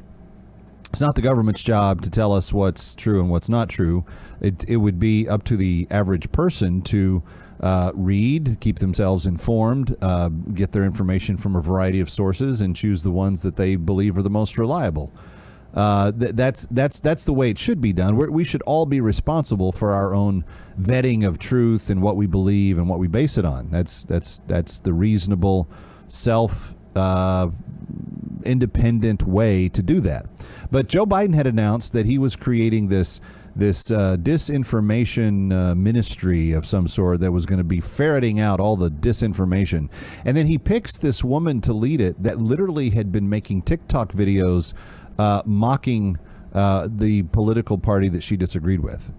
It's 0.89 0.99
not 0.99 1.15
the 1.15 1.21
government's 1.21 1.63
job 1.63 2.01
to 2.01 2.09
tell 2.09 2.33
us 2.33 2.51
what's 2.51 2.95
true 2.95 3.21
and 3.21 3.29
what's 3.29 3.47
not 3.47 3.69
true. 3.69 4.05
It 4.41 4.69
it 4.69 4.77
would 4.77 4.99
be 4.99 5.29
up 5.29 5.43
to 5.43 5.55
the 5.55 5.87
average 5.89 6.31
person 6.31 6.81
to 6.83 7.23
uh, 7.61 7.91
read, 7.95 8.57
keep 8.59 8.79
themselves 8.79 9.25
informed, 9.25 9.95
uh, 10.01 10.29
get 10.29 10.71
their 10.71 10.83
information 10.83 11.37
from 11.37 11.55
a 11.55 11.61
variety 11.61 11.99
of 12.01 12.09
sources, 12.09 12.59
and 12.59 12.75
choose 12.75 13.03
the 13.03 13.11
ones 13.11 13.43
that 13.43 13.55
they 13.55 13.75
believe 13.75 14.17
are 14.17 14.23
the 14.23 14.29
most 14.29 14.57
reliable. 14.57 15.13
Uh, 15.73 16.11
th- 16.11 16.33
that's 16.33 16.67
that's 16.71 16.99
that's 16.99 17.25
the 17.25 17.33
way 17.33 17.49
it 17.49 17.57
should 17.57 17.79
be 17.79 17.93
done. 17.93 18.17
We're, 18.17 18.29
we 18.29 18.43
should 18.43 18.61
all 18.63 18.85
be 18.85 18.99
responsible 18.99 19.71
for 19.71 19.91
our 19.91 20.13
own 20.13 20.43
vetting 20.79 21.25
of 21.25 21.39
truth 21.39 21.89
and 21.89 22.01
what 22.01 22.17
we 22.17 22.27
believe 22.27 22.77
and 22.77 22.89
what 22.89 22.99
we 22.99 23.07
base 23.07 23.37
it 23.37 23.45
on. 23.45 23.69
That's 23.69 24.03
that's 24.03 24.39
that's 24.47 24.79
the 24.79 24.93
reasonable, 24.93 25.69
self 26.07 26.75
uh, 26.95 27.49
independent 28.43 29.23
way 29.23 29.69
to 29.69 29.81
do 29.81 30.01
that. 30.01 30.25
But 30.71 30.87
Joe 30.87 31.05
Biden 31.05 31.33
had 31.33 31.47
announced 31.47 31.93
that 31.93 32.05
he 32.05 32.17
was 32.17 32.35
creating 32.35 32.89
this 32.89 33.21
this 33.55 33.91
uh, 33.91 34.15
disinformation 34.17 35.51
uh, 35.51 35.75
ministry 35.75 36.53
of 36.53 36.65
some 36.65 36.87
sort 36.87 37.19
that 37.19 37.31
was 37.31 37.45
going 37.45 37.57
to 37.57 37.65
be 37.65 37.81
ferreting 37.81 38.39
out 38.39 38.59
all 38.59 38.75
the 38.77 38.89
disinformation. 38.89 39.91
And 40.25 40.37
then 40.37 40.47
he 40.47 40.57
picks 40.57 40.97
this 40.97 41.23
woman 41.23 41.59
to 41.61 41.73
lead 41.73 42.01
it 42.01 42.21
that 42.23 42.37
literally 42.39 42.91
had 42.91 43.11
been 43.11 43.27
making 43.29 43.63
TikTok 43.63 44.13
videos 44.13 44.73
uh, 45.21 45.43
mocking 45.45 46.17
uh, 46.53 46.87
the 46.91 47.21
political 47.23 47.77
party 47.77 48.09
that 48.09 48.23
she 48.23 48.35
disagreed 48.35 48.79
with. 48.79 49.13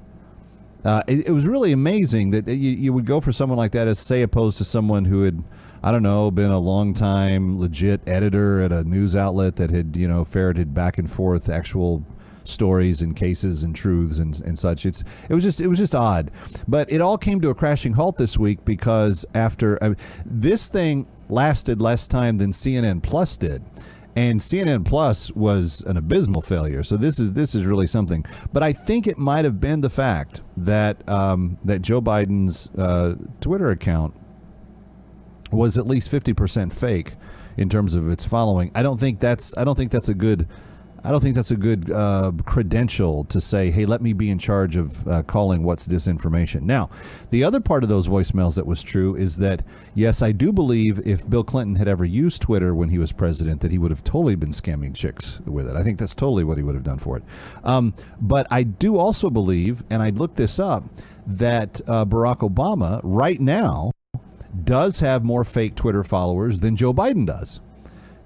Uh, 0.84 1.00
it, 1.07 1.28
it, 1.28 1.30
was 1.30 1.46
really 1.46 1.70
amazing 1.70 2.30
that 2.30 2.48
you, 2.48 2.70
you 2.72 2.92
would 2.92 3.07
go 3.07 3.20
for 3.20 3.30
someone 3.30 3.57
like 3.57 3.70
that 3.70 3.86
as, 3.86 4.00
say, 4.00 4.22
opposed 4.22 4.59
to 4.59 4.64
someone 4.64 5.05
who 5.05 5.22
had, 5.22 5.44
I 5.80 5.92
don't 5.92 6.03
know, 6.03 6.32
been 6.32 6.50
a 6.50 6.59
long 6.59 6.92
time 6.92 7.57
legit 7.57 8.00
editor 8.09 8.61
at 8.61 8.72
a 8.72 8.82
news 8.82 9.14
outlet 9.14 9.55
that 9.57 9.70
had, 9.70 9.96
you 9.96 10.09
know, 10.09 10.24
ferreted 10.24 10.74
back 10.74 10.98
and 10.98 11.09
forth 11.09 11.48
actual 11.48 12.05
stories 12.42 13.00
and 13.00 13.14
cases 13.14 13.62
and 13.62 13.76
truths 13.76 14.18
and, 14.18 14.40
and 14.40 14.59
such. 14.59 14.84
It's 14.84 15.05
it 15.30 15.34
was 15.34 15.44
just 15.44 15.61
it 15.61 15.68
was 15.68 15.78
just 15.78 15.94
odd, 15.94 16.32
but 16.66 16.90
it 16.90 17.00
all 17.00 17.16
came 17.16 17.40
to 17.42 17.50
a 17.50 17.55
crashing 17.55 17.92
halt 17.92 18.16
this 18.16 18.36
week 18.36 18.64
because 18.64 19.24
after 19.36 19.78
uh, 19.80 19.94
this 20.26 20.68
thing 20.68 21.07
lasted 21.28 21.80
less 21.80 22.09
time 22.09 22.38
than 22.38 22.50
CNN 22.50 23.05
Plus 23.05 23.36
did 23.36 23.62
and 24.14 24.40
CNN 24.40 24.84
Plus 24.84 25.32
was 25.32 25.80
an 25.82 25.96
abysmal 25.96 26.42
failure. 26.42 26.82
So 26.82 26.96
this 26.96 27.18
is 27.18 27.32
this 27.32 27.54
is 27.54 27.64
really 27.64 27.86
something. 27.86 28.24
But 28.52 28.62
I 28.62 28.72
think 28.72 29.06
it 29.06 29.18
might 29.18 29.44
have 29.44 29.60
been 29.60 29.80
the 29.80 29.90
fact 29.90 30.42
that 30.56 31.08
um, 31.08 31.58
that 31.64 31.80
Joe 31.80 32.02
Biden's 32.02 32.70
uh, 32.76 33.14
Twitter 33.40 33.70
account 33.70 34.14
was 35.50 35.78
at 35.78 35.86
least 35.86 36.10
fifty 36.10 36.32
percent 36.34 36.72
fake 36.72 37.14
in 37.56 37.68
terms 37.68 37.94
of 37.94 38.08
its 38.10 38.24
following. 38.24 38.70
I 38.74 38.82
don't 38.82 38.98
think 38.98 39.20
that's 39.20 39.56
I 39.56 39.64
don't 39.64 39.76
think 39.76 39.90
that's 39.90 40.08
a 40.08 40.14
good 40.14 40.48
I 41.05 41.11
don't 41.11 41.20
think 41.20 41.34
that's 41.34 41.50
a 41.50 41.57
good 41.57 41.90
uh, 41.90 42.32
credential 42.44 43.24
to 43.24 43.40
say, 43.40 43.70
hey, 43.70 43.86
let 43.86 44.03
me 44.03 44.12
be 44.12 44.30
in 44.30 44.38
charge 44.38 44.76
of 44.76 45.07
uh, 45.09 45.22
calling 45.24 45.64
what's 45.64 45.88
disinformation. 45.88 46.62
Now, 46.62 46.90
the 47.30 47.42
other 47.42 47.61
part 47.61 47.82
of 47.82 47.88
those 47.88 48.07
voicemails 48.07 48.55
that 48.55 48.66
was 48.66 48.82
true 48.82 49.16
is 49.16 49.38
that, 49.38 49.64
yes, 49.94 50.22
I 50.22 50.30
do 50.30 50.53
believe 50.53 51.05
if 51.05 51.28
Bill 51.28 51.42
Clinton 51.42 51.76
had 51.76 51.88
ever 51.88 52.05
used 52.05 52.42
Twitter 52.42 52.74
when 52.74 52.90
he 52.90 52.98
was 52.98 53.11
president, 53.11 53.62
that 53.62 53.72
he 53.72 53.78
would 53.78 53.90
have 53.90 54.05
totally 54.05 54.36
been 54.36 54.50
scamming 54.50 54.94
chicks 54.94 55.40
with 55.40 55.68
it. 55.68 55.74
I 55.74 55.82
think 55.82 55.98
that's 55.98 56.14
totally 56.14 56.44
what 56.44 56.57
he 56.57 56.62
would 56.62 56.76
have 56.76 56.84
done 56.84 56.98
for 56.98 57.16
it. 57.16 57.24
Um, 57.64 57.94
but 58.20 58.46
I 58.50 58.62
do 58.62 58.96
also 58.96 59.28
believe, 59.28 59.82
and 59.90 60.03
I 60.03 60.11
looked 60.11 60.36
this 60.36 60.61
up, 60.61 60.84
that 61.26 61.80
uh, 61.88 62.05
Barack 62.05 62.48
Obama 62.48 63.00
right 63.03 63.40
now 63.40 63.92
does 64.64 65.00
have 65.00 65.24
more 65.24 65.44
fake 65.44 65.74
Twitter 65.74 66.05
followers 66.05 66.61
than 66.61 66.76
Joe 66.76 66.92
Biden 66.92 67.26
does. 67.26 67.61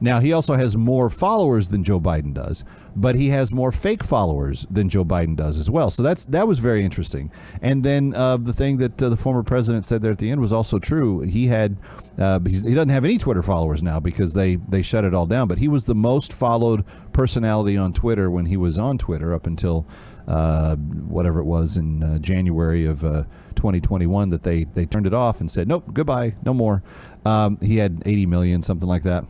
Now, 0.01 0.20
he 0.20 0.32
also 0.32 0.55
has 0.55 0.76
more 0.76 1.09
followers 1.09 1.68
than 1.68 1.82
Joe 1.82 2.01
Biden 2.01 2.34
does, 2.34 2.64
but 2.94 3.14
he 3.14 3.28
has 3.28 3.53
more 3.55 3.72
fake 3.72 4.05
followers 4.05 4.66
than 4.70 4.88
Joe 4.88 5.05
Biden 5.05 5.36
does 5.36 5.59
as 5.59 5.70
well. 5.70 5.90
So 5.90 6.03
that's 6.03 6.24
that 6.26 6.47
was 6.47 6.59
very 6.59 6.84
interesting. 6.84 7.30
And 7.62 7.82
then 7.82 8.14
uh, 8.14 8.36
the 8.36 8.53
thing 8.53 8.76
that 8.78 9.03
uh, 9.03 9.09
the 9.09 9.16
former 9.16 9.42
president 9.42 9.84
said 9.84 10.03
there 10.03 10.12
at 10.12 10.18
the 10.18 10.30
end 10.30 10.40
was 10.40 10.53
also 10.53 10.78
true. 10.78 11.20
He 11.20 11.47
had 11.47 11.76
uh, 12.18 12.40
he 12.40 12.74
doesn't 12.74 12.90
have 12.90 13.05
any 13.05 13.18
Twitter 13.18 13.42
followers 13.42 13.82
now 13.82 14.01
because 14.01 14.34
they 14.34 14.57
they 14.57 14.82
shut 14.82 15.05
it 15.05 15.14
all 15.14 15.26
down. 15.26 15.49
But 15.49 15.59
he 15.59 15.68
was 15.68 15.86
the 15.86 15.94
most 15.94 16.32
followed 16.32 16.84
personality 17.12 17.76
on 17.76 17.92
Twitter 17.92 18.30
when 18.30 18.47
he 18.47 18.57
was 18.57 18.78
on 18.78 18.99
Twitter 18.99 19.32
up 19.32 19.47
until 19.47 19.86
uh, 20.28 20.76
whatever 20.76 21.40
it 21.40 21.44
was 21.44 21.76
in 21.76 22.03
uh, 22.03 22.18
January 22.18 22.84
of 22.84 23.05
uh, 23.05 23.22
2021 23.55 24.28
that 24.30 24.42
they 24.42 24.64
they 24.64 24.84
turned 24.84 25.07
it 25.07 25.14
off 25.14 25.40
and 25.40 25.51
said 25.51 25.68
nope 25.68 25.84
goodbye 25.92 26.34
no 26.44 26.53
more. 26.53 26.82
Um, 27.24 27.59
he 27.61 27.78
had 27.78 28.03
80 28.07 28.26
million 28.26 28.62
something 28.62 28.88
like 28.88 29.03
that. 29.05 29.24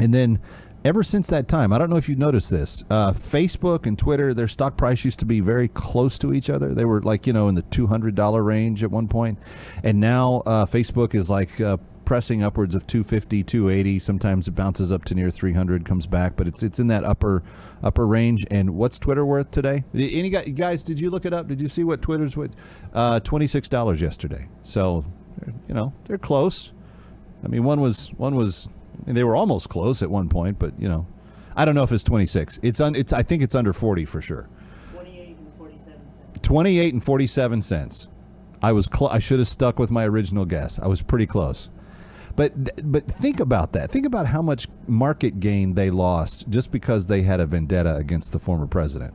And 0.00 0.12
then 0.12 0.40
ever 0.84 1.02
since 1.02 1.26
that 1.28 1.48
time, 1.48 1.72
I 1.72 1.78
don't 1.78 1.90
know 1.90 1.96
if 1.96 2.08
you 2.08 2.16
noticed 2.16 2.50
this, 2.50 2.84
uh, 2.90 3.12
Facebook 3.12 3.86
and 3.86 3.98
Twitter, 3.98 4.32
their 4.34 4.48
stock 4.48 4.76
price 4.76 5.04
used 5.04 5.18
to 5.20 5.26
be 5.26 5.40
very 5.40 5.68
close 5.68 6.18
to 6.20 6.32
each 6.32 6.48
other. 6.50 6.74
They 6.74 6.84
were 6.84 7.02
like, 7.02 7.26
you 7.26 7.32
know, 7.32 7.48
in 7.48 7.54
the 7.54 7.62
$200 7.62 8.44
range 8.44 8.84
at 8.84 8.90
one 8.90 9.08
point. 9.08 9.38
And 9.82 10.00
now 10.00 10.42
uh, 10.46 10.66
Facebook 10.66 11.14
is 11.14 11.28
like 11.28 11.60
uh, 11.60 11.78
pressing 12.06 12.42
upwards 12.42 12.74
of 12.74 12.86
250, 12.86 13.42
280. 13.42 13.98
Sometimes 13.98 14.48
it 14.48 14.52
bounces 14.52 14.92
up 14.92 15.04
to 15.06 15.14
near 15.14 15.30
300, 15.30 15.84
comes 15.84 16.06
back, 16.06 16.36
but 16.36 16.46
it's 16.46 16.62
it's 16.62 16.78
in 16.78 16.86
that 16.86 17.04
upper 17.04 17.42
upper 17.82 18.06
range. 18.06 18.46
And 18.50 18.70
what's 18.70 18.98
Twitter 18.98 19.26
worth 19.26 19.50
today? 19.50 19.84
Any 19.92 20.30
guys, 20.30 20.82
did 20.82 20.98
you 20.98 21.10
look 21.10 21.26
it 21.26 21.34
up? 21.34 21.48
Did 21.48 21.60
you 21.60 21.68
see 21.68 21.84
what 21.84 22.00
Twitter's 22.00 22.36
worth? 22.36 22.54
Uh, 22.94 23.20
$26 23.20 24.00
yesterday. 24.00 24.48
So, 24.62 25.04
you 25.68 25.74
know, 25.74 25.92
they're 26.04 26.16
close. 26.16 26.72
I 27.44 27.48
mean, 27.48 27.64
one 27.64 27.80
was 27.80 28.08
one 28.16 28.34
was 28.34 28.70
they 29.14 29.24
were 29.24 29.36
almost 29.36 29.68
close 29.68 30.02
at 30.02 30.10
one 30.10 30.28
point, 30.28 30.58
but 30.58 30.78
you 30.80 30.88
know, 30.88 31.06
I 31.54 31.64
don't 31.64 31.74
know 31.74 31.82
if 31.82 31.92
it's 31.92 32.04
26. 32.04 32.60
It's 32.62 32.80
un, 32.80 32.94
it's 32.94 33.12
I 33.12 33.22
think 33.22 33.42
it's 33.42 33.54
under 33.54 33.72
40 33.72 34.04
for 34.04 34.20
sure. 34.20 34.48
28 34.92 35.36
and 35.38 35.52
47 35.56 36.08
cents. 36.08 36.42
28 36.42 36.92
and 36.94 37.04
47 37.04 37.62
cents. 37.62 38.08
I 38.62 38.72
was 38.72 38.88
cl- 38.92 39.10
I 39.10 39.18
should 39.18 39.38
have 39.38 39.48
stuck 39.48 39.78
with 39.78 39.90
my 39.90 40.06
original 40.06 40.44
guess. 40.44 40.78
I 40.78 40.86
was 40.88 41.02
pretty 41.02 41.26
close. 41.26 41.70
But 42.34 42.90
but 42.90 43.06
think 43.06 43.40
about 43.40 43.72
that. 43.72 43.90
Think 43.90 44.04
about 44.06 44.26
how 44.26 44.42
much 44.42 44.68
market 44.86 45.40
gain 45.40 45.74
they 45.74 45.90
lost 45.90 46.48
just 46.50 46.70
because 46.70 47.06
they 47.06 47.22
had 47.22 47.40
a 47.40 47.46
vendetta 47.46 47.96
against 47.96 48.32
the 48.32 48.38
former 48.38 48.66
president. 48.66 49.14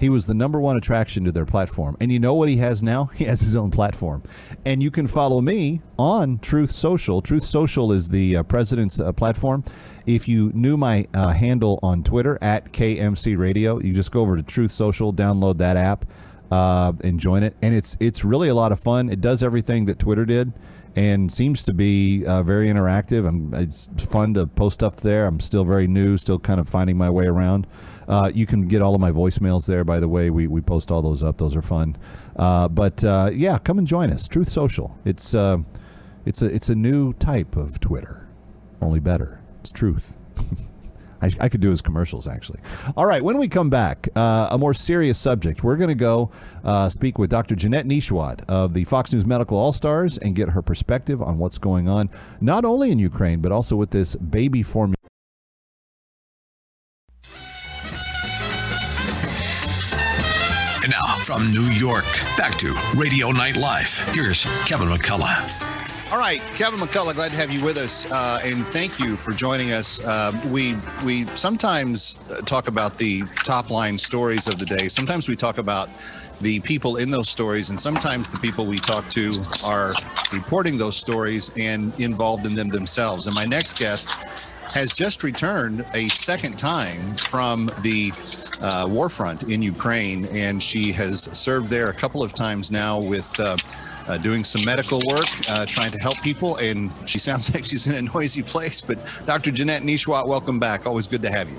He 0.00 0.08
was 0.08 0.26
the 0.26 0.34
number 0.34 0.58
one 0.58 0.78
attraction 0.78 1.24
to 1.24 1.32
their 1.32 1.44
platform. 1.44 1.94
And 2.00 2.10
you 2.10 2.18
know 2.18 2.32
what 2.32 2.48
he 2.48 2.56
has 2.56 2.82
now? 2.82 3.10
He 3.20 3.26
has 3.26 3.42
his 3.42 3.54
own 3.54 3.70
platform. 3.70 4.22
And 4.64 4.82
you 4.82 4.90
can 4.90 5.06
follow 5.06 5.42
me 5.42 5.82
on 5.98 6.38
Truth 6.38 6.70
Social. 6.70 7.20
Truth 7.20 7.44
Social 7.44 7.92
is 7.92 8.08
the 8.08 8.36
uh, 8.36 8.42
president's 8.44 8.98
uh, 8.98 9.12
platform. 9.12 9.62
If 10.06 10.26
you 10.26 10.52
knew 10.54 10.78
my 10.78 11.06
uh, 11.12 11.28
handle 11.28 11.78
on 11.82 12.02
Twitter 12.02 12.38
at 12.40 12.72
KMC 12.72 13.36
Radio, 13.36 13.78
you 13.78 13.92
just 13.92 14.10
go 14.10 14.22
over 14.22 14.36
to 14.36 14.42
Truth 14.42 14.70
Social, 14.70 15.12
download 15.12 15.58
that 15.58 15.76
app, 15.76 16.06
uh, 16.50 16.94
and 17.04 17.20
join 17.20 17.42
it. 17.42 17.54
And 17.60 17.74
it's 17.74 17.94
it's 18.00 18.24
really 18.24 18.48
a 18.48 18.54
lot 18.54 18.72
of 18.72 18.80
fun. 18.80 19.10
It 19.10 19.20
does 19.20 19.42
everything 19.42 19.84
that 19.84 19.98
Twitter 19.98 20.24
did 20.24 20.54
and 20.96 21.30
seems 21.30 21.62
to 21.64 21.72
be 21.72 22.24
uh, 22.26 22.42
very 22.42 22.68
interactive. 22.68 23.26
I'm, 23.26 23.54
it's 23.54 23.88
fun 23.98 24.34
to 24.34 24.46
post 24.46 24.74
stuff 24.74 24.96
there. 24.96 25.26
I'm 25.26 25.40
still 25.40 25.64
very 25.64 25.86
new, 25.86 26.16
still 26.16 26.38
kind 26.38 26.58
of 26.58 26.68
finding 26.68 26.96
my 26.96 27.10
way 27.10 27.26
around. 27.26 27.66
Uh, 28.10 28.28
you 28.34 28.44
can 28.44 28.66
get 28.66 28.82
all 28.82 28.94
of 28.94 29.00
my 29.00 29.12
voicemails 29.12 29.68
there, 29.68 29.84
by 29.84 30.00
the 30.00 30.08
way. 30.08 30.30
We, 30.30 30.48
we 30.48 30.60
post 30.60 30.90
all 30.90 31.00
those 31.00 31.22
up. 31.22 31.38
Those 31.38 31.54
are 31.54 31.62
fun. 31.62 31.96
Uh, 32.34 32.66
but 32.68 33.04
uh, 33.04 33.30
yeah, 33.32 33.56
come 33.58 33.78
and 33.78 33.86
join 33.86 34.10
us. 34.10 34.26
Truth 34.26 34.48
Social. 34.48 34.98
It's, 35.04 35.32
uh, 35.32 35.58
it's, 36.26 36.42
a, 36.42 36.46
it's 36.46 36.68
a 36.68 36.74
new 36.74 37.12
type 37.14 37.56
of 37.56 37.78
Twitter, 37.78 38.28
only 38.82 38.98
better. 38.98 39.40
It's 39.60 39.70
truth. 39.70 40.16
I, 41.22 41.30
I, 41.38 41.48
could 41.48 41.60
do 41.60 41.70
his 41.70 41.82
commercials 41.82 42.26
actually. 42.26 42.60
All 42.96 43.06
right, 43.06 43.22
when 43.22 43.38
we 43.38 43.46
come 43.46 43.70
back, 43.70 44.08
uh, 44.16 44.48
a 44.50 44.58
more 44.58 44.74
serious 44.74 45.18
subject. 45.18 45.62
We're 45.62 45.76
going 45.76 45.90
to 45.90 45.94
go 45.94 46.30
uh, 46.64 46.88
speak 46.88 47.18
with 47.18 47.30
Dr. 47.30 47.54
Jeanette 47.54 47.86
Nesheiwat 47.86 48.42
of 48.48 48.74
the 48.74 48.84
Fox 48.84 49.12
News 49.12 49.26
Medical 49.26 49.56
All 49.56 49.72
Stars 49.72 50.18
and 50.18 50.34
get 50.34 50.48
her 50.48 50.62
perspective 50.62 51.22
on 51.22 51.38
what's 51.38 51.58
going 51.58 51.88
on, 51.88 52.10
not 52.40 52.64
only 52.64 52.90
in 52.90 52.98
Ukraine, 52.98 53.40
but 53.40 53.52
also 53.52 53.76
with 53.76 53.90
this 53.90 54.16
baby 54.16 54.62
formula. 54.62 54.96
From 61.32 61.52
New 61.52 61.66
York, 61.66 62.02
back 62.36 62.56
to 62.58 62.74
Radio 62.96 63.30
Night 63.30 63.56
Live. 63.56 64.00
Here's 64.12 64.46
Kevin 64.66 64.88
McCullough. 64.88 66.10
All 66.10 66.18
right, 66.18 66.40
Kevin 66.56 66.80
McCullough, 66.80 67.14
glad 67.14 67.30
to 67.30 67.36
have 67.36 67.52
you 67.52 67.64
with 67.64 67.76
us, 67.76 68.10
uh, 68.10 68.40
and 68.42 68.66
thank 68.66 68.98
you 68.98 69.14
for 69.14 69.30
joining 69.30 69.70
us. 69.70 70.04
Uh, 70.04 70.32
we 70.48 70.74
we 71.04 71.26
sometimes 71.36 72.18
uh, 72.30 72.38
talk 72.38 72.66
about 72.66 72.98
the 72.98 73.20
top 73.44 73.70
line 73.70 73.96
stories 73.96 74.48
of 74.48 74.58
the 74.58 74.66
day. 74.66 74.88
Sometimes 74.88 75.28
we 75.28 75.36
talk 75.36 75.58
about 75.58 75.88
the 76.40 76.60
people 76.60 76.96
in 76.96 77.10
those 77.10 77.28
stories, 77.28 77.70
and 77.70 77.80
sometimes 77.80 78.30
the 78.30 78.38
people 78.38 78.66
we 78.66 78.78
talk 78.78 79.08
to 79.10 79.30
are 79.64 79.92
reporting 80.32 80.78
those 80.78 80.96
stories 80.96 81.50
and 81.58 81.98
involved 82.00 82.46
in 82.46 82.54
them 82.54 82.68
themselves. 82.68 83.26
And 83.26 83.34
my 83.34 83.44
next 83.44 83.78
guest 83.78 84.22
has 84.74 84.94
just 84.94 85.22
returned 85.22 85.84
a 85.94 86.08
second 86.08 86.58
time 86.58 87.16
from 87.16 87.66
the 87.82 88.10
uh, 88.62 88.86
war 88.88 89.08
front 89.08 89.50
in 89.50 89.60
Ukraine, 89.62 90.26
and 90.34 90.62
she 90.62 90.92
has 90.92 91.22
served 91.22 91.68
there 91.68 91.90
a 91.90 91.94
couple 91.94 92.22
of 92.22 92.32
times 92.32 92.72
now 92.72 93.00
with. 93.00 93.38
Uh, 93.38 93.56
uh, 94.08 94.18
doing 94.18 94.42
some 94.42 94.64
medical 94.64 94.98
work, 95.06 95.26
uh, 95.48 95.64
trying 95.66 95.92
to 95.92 95.98
help 95.98 96.20
people, 96.20 96.56
and 96.56 96.90
she 97.06 97.18
sounds 97.18 97.54
like 97.54 97.64
she's 97.64 97.86
in 97.86 97.94
a 97.94 98.02
noisy 98.02 98.42
place. 98.42 98.80
But 98.80 98.98
Dr. 99.24 99.52
Jeanette 99.52 99.82
Nesheiwat, 99.82 100.26
welcome 100.26 100.58
back. 100.58 100.84
Always 100.84 101.06
good 101.06 101.22
to 101.22 101.30
have 101.30 101.48
you. 101.48 101.56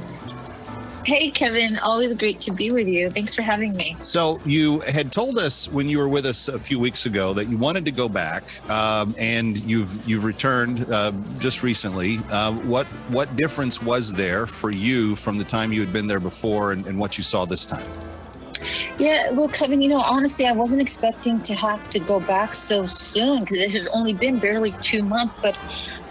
Hey, 1.04 1.32
Kevin. 1.32 1.80
Always 1.80 2.14
great 2.14 2.40
to 2.42 2.52
be 2.52 2.72
with 2.72 2.88
you. 2.88 3.10
Thanks 3.10 3.34
for 3.34 3.42
having 3.42 3.76
me. 3.76 3.96
So 4.02 4.40
you 4.46 4.82
had 4.82 5.12
told 5.12 5.40
us 5.40 5.68
when 5.70 5.90
you 5.90 5.98
were 5.98 6.08
with 6.08 6.26
us 6.26 6.48
a 6.48 6.60
few 6.60 6.80
weeks 6.80 7.08
ago 7.08 7.34
that 7.34 7.46
you 7.46 7.58
wanted 7.58 7.86
to 7.86 7.92
go 7.92 8.08
back, 8.08 8.44
um, 8.70 9.16
and 9.20 9.58
you've 9.66 10.08
you've 10.08 10.26
returned 10.26 10.86
uh, 10.92 11.12
just 11.40 11.64
recently. 11.64 12.18
Uh, 12.30 12.54
what 12.54 12.86
what 13.10 13.36
difference 13.36 13.82
was 13.82 14.14
there 14.14 14.46
for 14.46 14.72
you 14.72 15.16
from 15.16 15.38
the 15.38 15.44
time 15.44 15.74
you 15.74 15.80
had 15.80 15.92
been 15.92 16.08
there 16.08 16.20
before 16.20 16.72
and, 16.72 16.86
and 16.86 17.00
what 17.00 17.18
you 17.18 17.24
saw 17.24 17.46
this 17.46 17.66
time? 17.66 17.88
Yeah, 19.00 19.32
well, 19.32 19.50
Kevin, 19.50 19.82
you 19.82 19.90
know, 19.90 20.02
honestly, 20.02 20.46
I 20.46 20.52
wasn't 20.52 20.82
expecting 20.82 21.42
to 21.42 21.56
have 21.56 21.90
to 21.90 22.00
go 22.00 22.20
back 22.20 22.54
so 22.54 22.86
soon 22.86 23.40
because 23.40 23.58
it 23.58 23.72
had 23.72 23.88
only 23.92 24.14
been 24.14 24.38
barely 24.38 24.74
two 24.74 25.02
months, 25.02 25.36
but 25.42 25.56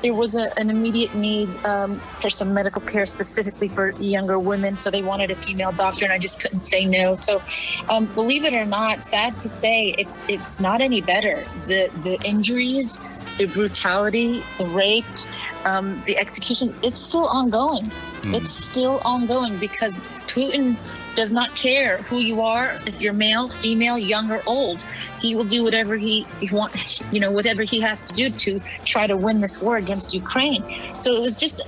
there 0.03 0.15
was 0.15 0.35
a, 0.35 0.57
an 0.59 0.71
immediate 0.71 1.15
need 1.15 1.49
um, 1.65 1.97
for 1.97 2.31
some 2.31 2.55
medical 2.55 2.81
care 2.83 3.07
specifically 3.07 3.69
for 3.69 3.91
younger 4.01 4.39
women. 4.39 4.79
So 4.79 4.91
they 4.91 5.03
wanted 5.03 5.31
a 5.31 5.35
female 5.35 5.73
doctor, 5.73 6.05
and 6.05 6.13
I 6.13 6.19
just 6.19 6.41
couldn't 6.41 6.63
say 6.63 6.85
no. 6.85 7.15
So, 7.15 7.43
um, 7.89 8.07
believe 8.07 8.45
it 8.45 8.55
or 8.55 8.65
not, 8.65 9.05
sad 9.05 9.39
to 9.41 9.49
say, 9.49 9.95
it's 9.99 10.21
it's 10.29 10.61
not 10.61 10.81
any 10.81 11.01
better. 11.01 11.45
The 11.67 11.91
the 12.03 12.19
injuries, 12.25 13.01
the 13.39 13.47
brutality, 13.47 14.43
the 14.59 14.67
rape, 14.67 15.05
um, 15.65 16.03
the 16.07 16.17
execution, 16.19 16.75
it's 16.83 17.01
still 17.01 17.27
ongoing. 17.27 17.85
Mm. 17.85 18.35
It's 18.35 18.51
still 18.51 19.01
ongoing 19.05 19.59
because 19.59 20.01
Putin 20.27 20.77
does 21.17 21.33
not 21.33 21.55
care 21.55 21.99
who 21.99 22.19
you 22.19 22.41
are, 22.41 22.79
if 22.87 23.01
you're 23.01 23.13
male, 23.13 23.49
female, 23.49 23.99
young, 23.99 24.31
or 24.31 24.43
old. 24.47 24.85
He 25.21 25.35
will 25.37 25.45
do 25.45 25.62
whatever 25.62 25.97
he, 25.97 26.27
he 26.41 26.49
want, 26.55 26.73
you 27.12 27.21
know, 27.21 27.31
whatever 27.31 27.62
he 27.62 27.81
has 27.81 28.01
to 28.03 28.14
do 28.14 28.31
to 28.31 28.61
try 28.85 29.07
to 29.07 29.16
win 29.16 29.41
this 29.41 29.61
war 29.61 29.77
against 29.77 30.14
Ukraine. 30.14 30.62
So 30.97 31.14
it 31.14 31.21
was 31.21 31.37
just 31.39 31.62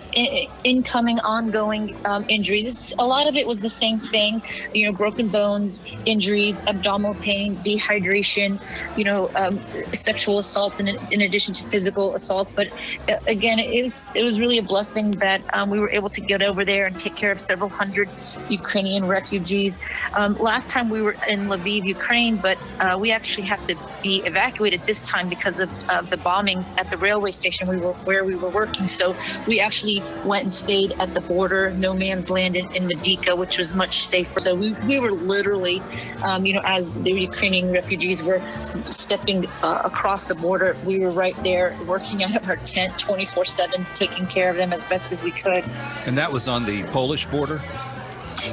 incoming, 0.65 1.19
ongoing 1.21 1.97
um, 2.05 2.25
injuries. 2.29 2.95
A 2.99 3.07
lot 3.07 3.27
of 3.29 3.35
it 3.37 3.47
was 3.47 3.61
the 3.61 3.69
same 3.69 3.99
thing, 3.99 4.43
you 4.75 4.87
know, 4.87 4.93
broken 4.93 5.29
bones, 5.29 5.83
injuries, 6.07 6.63
abdominal 6.67 7.15
pain, 7.15 7.57
dehydration, 7.57 8.61
you 8.97 9.05
know, 9.05 9.31
um, 9.37 9.61
sexual 9.93 10.39
assault, 10.39 10.81
in, 10.81 10.89
in 11.11 11.21
addition 11.23 11.55
to 11.55 11.65
physical 11.69 12.15
assault. 12.15 12.49
But 12.55 12.69
uh, 13.09 13.17
again, 13.27 13.59
it 13.59 13.83
was 13.83 14.11
it 14.15 14.23
was 14.23 14.41
really 14.41 14.59
a 14.59 14.63
blessing 14.63 15.13
that 15.13 15.43
um, 15.55 15.71
we 15.71 15.79
were 15.79 15.91
able 15.91 16.11
to 16.11 16.21
get 16.21 16.43
over 16.43 16.65
there 16.65 16.87
and 16.87 16.99
take 16.99 17.17
care 17.17 17.33
of 17.33 17.41
several 17.41 17.71
hundred 17.71 18.09
Ukrainian 18.49 19.05
refugees. 19.07 19.87
Um, 20.15 20.37
last 20.39 20.69
time 20.71 20.89
we 20.89 21.03
were 21.03 21.17
in 21.29 21.47
Lviv, 21.47 21.85
Ukraine, 21.85 22.37
but 22.37 22.59
uh, 22.81 22.97
we 22.99 23.11
actually 23.11 23.42
have 23.45 23.65
to 23.67 23.77
be 24.03 24.23
evacuated 24.25 24.81
this 24.83 25.03
time 25.03 25.29
because 25.29 25.61
of, 25.61 25.71
of 25.91 26.11
the 26.11 26.17
bombing 26.17 26.65
at 26.79 26.91
the 26.91 26.97
railway 26.97 27.31
station 27.31 27.69
we 27.69 27.77
were 27.77 27.93
where 28.05 28.25
we 28.25 28.35
were 28.35 28.49
working. 28.51 28.89
So 28.89 29.17
we 29.47 29.61
actually 29.61 30.03
went 30.25 30.45
and 30.45 30.53
stayed 30.53 30.93
at 31.01 31.15
the 31.15 31.21
border, 31.21 31.71
no 31.71 31.95
man's 31.95 32.31
land 32.31 32.57
in, 32.57 32.73
in 32.75 32.89
Medyka, 32.89 33.37
which 33.37 33.59
was 33.59 33.75
much 33.75 34.07
safer. 34.07 34.41
So 34.41 34.55
we, 34.55 34.73
we 34.87 35.01
were 35.01 35.13
literally, 35.13 35.83
um, 36.25 36.45
you 36.47 36.55
know, 36.55 36.63
as 36.65 36.93
the 36.93 37.13
Ukrainian 37.13 37.73
refugees 37.73 38.23
were 38.23 38.43
stepping 38.91 39.47
uh, 39.63 39.83
across 39.85 40.27
the 40.27 40.35
border, 40.35 40.77
we 40.85 41.01
were 41.01 41.11
right 41.11 41.37
there 41.43 41.77
working 41.87 42.23
out 42.23 42.35
of 42.37 42.49
our 42.49 42.57
tent 42.57 42.99
24 42.99 43.45
7, 43.45 43.87
taking 43.95 44.27
care 44.27 44.51
of 44.51 44.57
them 44.57 44.73
as 44.73 44.85
best 44.85 45.13
as 45.13 45.23
we 45.23 45.31
could. 45.31 45.65
And 46.07 46.17
that 46.19 46.31
was 46.31 46.49
on 46.49 46.65
the 46.65 46.83
Polish 46.85 47.27
border? 47.27 47.61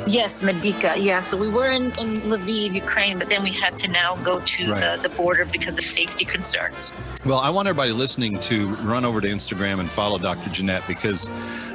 Yes, 0.08 0.42
Medyka. 0.42 1.02
Yeah. 1.02 1.22
So 1.22 1.38
we 1.38 1.50
were 1.50 1.70
in, 1.72 1.86
in 2.00 2.16
Lviv, 2.30 2.74
Ukraine, 2.74 3.18
but 3.18 3.30
then 3.30 3.44
we 3.44 3.52
had 3.52 3.78
to 3.80 3.88
now 3.88 4.16
go 4.18 4.40
to 4.40 4.72
right. 4.72 5.02
the, 5.02 5.10
the 5.10 5.16
border 5.16 5.46
because 5.46 5.78
of 5.78 5.86
safety 5.86 6.26
concerns. 6.26 6.94
Well, 7.26 7.40
I 7.40 7.50
want 7.50 7.68
everybody 7.68 7.92
listening 7.92 8.38
to 8.40 8.68
run 8.78 9.06
over 9.06 9.22
to 9.22 9.28
Instagram 9.28 9.80
and 9.80 9.90
follow 9.90 10.18
Dr. 10.18 10.50
Jeanette 10.50 10.84
because 10.88 11.30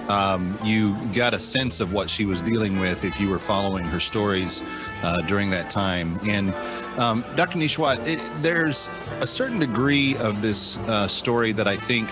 um, 0.09 0.59
you 0.65 0.97
got 1.15 1.35
a 1.35 1.39
sense 1.39 1.81
of 1.81 1.93
what 1.93 2.11
she 2.11 2.27
was 2.27 2.43
dealing 2.43 2.79
with 2.79 3.05
if 3.05 3.21
you 3.21 3.31
were 3.31 3.39
following 3.39 3.85
her 3.85 4.01
stories 4.01 4.63
uh, 5.03 5.23
during 5.23 5.51
that 5.51 5.71
time. 5.71 6.19
And 6.29 6.55
um, 6.99 7.25
Dr. 7.37 7.59
Nesheiwat, 7.59 8.07
it, 8.07 8.43
there's 8.43 8.91
a 9.21 9.27
certain 9.27 9.59
degree 9.59 10.17
of 10.21 10.43
this 10.43 10.79
uh, 10.81 11.09
story 11.09 11.53
that 11.53 11.67
I 11.67 11.77
think 11.77 12.09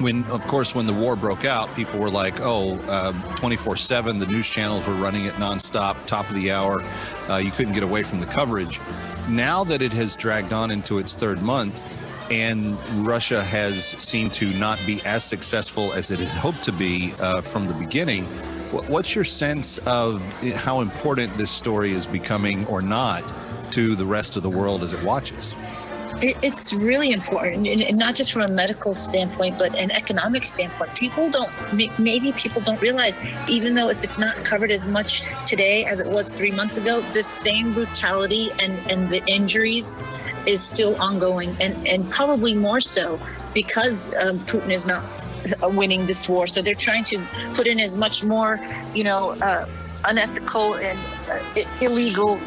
when, 0.00 0.24
of 0.24 0.46
course, 0.46 0.74
when 0.74 0.86
the 0.86 0.92
war 0.92 1.14
broke 1.16 1.44
out, 1.44 1.74
people 1.74 2.00
were 2.00 2.10
like, 2.10 2.40
oh, 2.40 2.78
um, 2.88 3.22
24 3.36 3.72
uh, 3.72 3.76
7, 3.76 4.18
the 4.18 4.26
news 4.26 4.48
channels 4.48 4.86
were 4.86 4.94
running 4.94 5.24
it 5.24 5.34
nonstop, 5.34 6.04
top 6.06 6.28
of 6.28 6.34
the 6.34 6.50
hour. 6.50 6.82
Uh, 7.28 7.36
you 7.36 7.50
couldn't 7.50 7.74
get 7.74 7.82
away 7.82 8.02
from 8.02 8.20
the 8.20 8.26
coverage. 8.26 8.80
Now 9.28 9.62
that 9.64 9.82
it 9.82 9.92
has 9.92 10.16
dragged 10.16 10.52
on 10.52 10.70
into 10.70 10.98
its 10.98 11.14
third 11.14 11.42
month, 11.42 11.98
and 12.30 12.78
Russia 13.06 13.42
has 13.42 13.84
seemed 13.84 14.32
to 14.34 14.52
not 14.54 14.80
be 14.86 15.00
as 15.04 15.24
successful 15.24 15.92
as 15.92 16.10
it 16.10 16.18
had 16.18 16.28
hoped 16.28 16.62
to 16.62 16.72
be 16.72 17.12
uh, 17.20 17.40
from 17.40 17.66
the 17.66 17.74
beginning. 17.74 18.24
What's 18.70 19.16
your 19.16 19.24
sense 19.24 19.78
of 19.78 20.24
how 20.54 20.80
important 20.80 21.36
this 21.36 21.50
story 21.50 21.90
is 21.90 22.06
becoming 22.06 22.64
or 22.66 22.80
not 22.80 23.24
to 23.72 23.96
the 23.96 24.04
rest 24.04 24.36
of 24.36 24.44
the 24.44 24.50
world 24.50 24.84
as 24.84 24.92
it 24.92 25.02
watches? 25.02 25.56
It's 26.22 26.72
really 26.72 27.12
important, 27.12 27.66
and 27.66 27.98
not 27.98 28.14
just 28.14 28.32
from 28.32 28.42
a 28.42 28.48
medical 28.48 28.94
standpoint, 28.94 29.58
but 29.58 29.74
an 29.74 29.90
economic 29.90 30.44
standpoint. 30.44 30.94
People 30.94 31.30
don't, 31.30 31.50
maybe 31.98 32.32
people 32.32 32.60
don't 32.62 32.80
realize, 32.80 33.18
even 33.48 33.74
though 33.74 33.88
if 33.88 34.04
it's 34.04 34.18
not 34.18 34.36
covered 34.36 34.70
as 34.70 34.86
much 34.88 35.22
today 35.46 35.84
as 35.84 35.98
it 36.00 36.06
was 36.06 36.32
three 36.32 36.50
months 36.50 36.76
ago, 36.78 37.00
the 37.12 37.22
same 37.22 37.72
brutality 37.72 38.50
and, 38.62 38.78
and 38.90 39.08
the 39.08 39.24
injuries 39.26 39.96
is 40.46 40.62
still 40.62 41.00
ongoing, 41.00 41.56
and, 41.60 41.86
and 41.86 42.10
probably 42.10 42.54
more 42.54 42.80
so 42.80 43.18
because 43.54 44.14
um, 44.14 44.38
Putin 44.40 44.70
is 44.70 44.86
not 44.86 45.02
winning 45.62 46.06
this 46.06 46.28
war. 46.28 46.46
So 46.46 46.62
they're 46.62 46.74
trying 46.74 47.04
to 47.04 47.18
put 47.54 47.66
in 47.66 47.80
as 47.80 47.96
much 47.96 48.22
more, 48.22 48.60
you 48.94 49.04
know, 49.04 49.30
uh, 49.40 49.66
unethical 50.04 50.74
and 50.76 50.98
uh, 51.30 51.38
illegal 51.80 52.38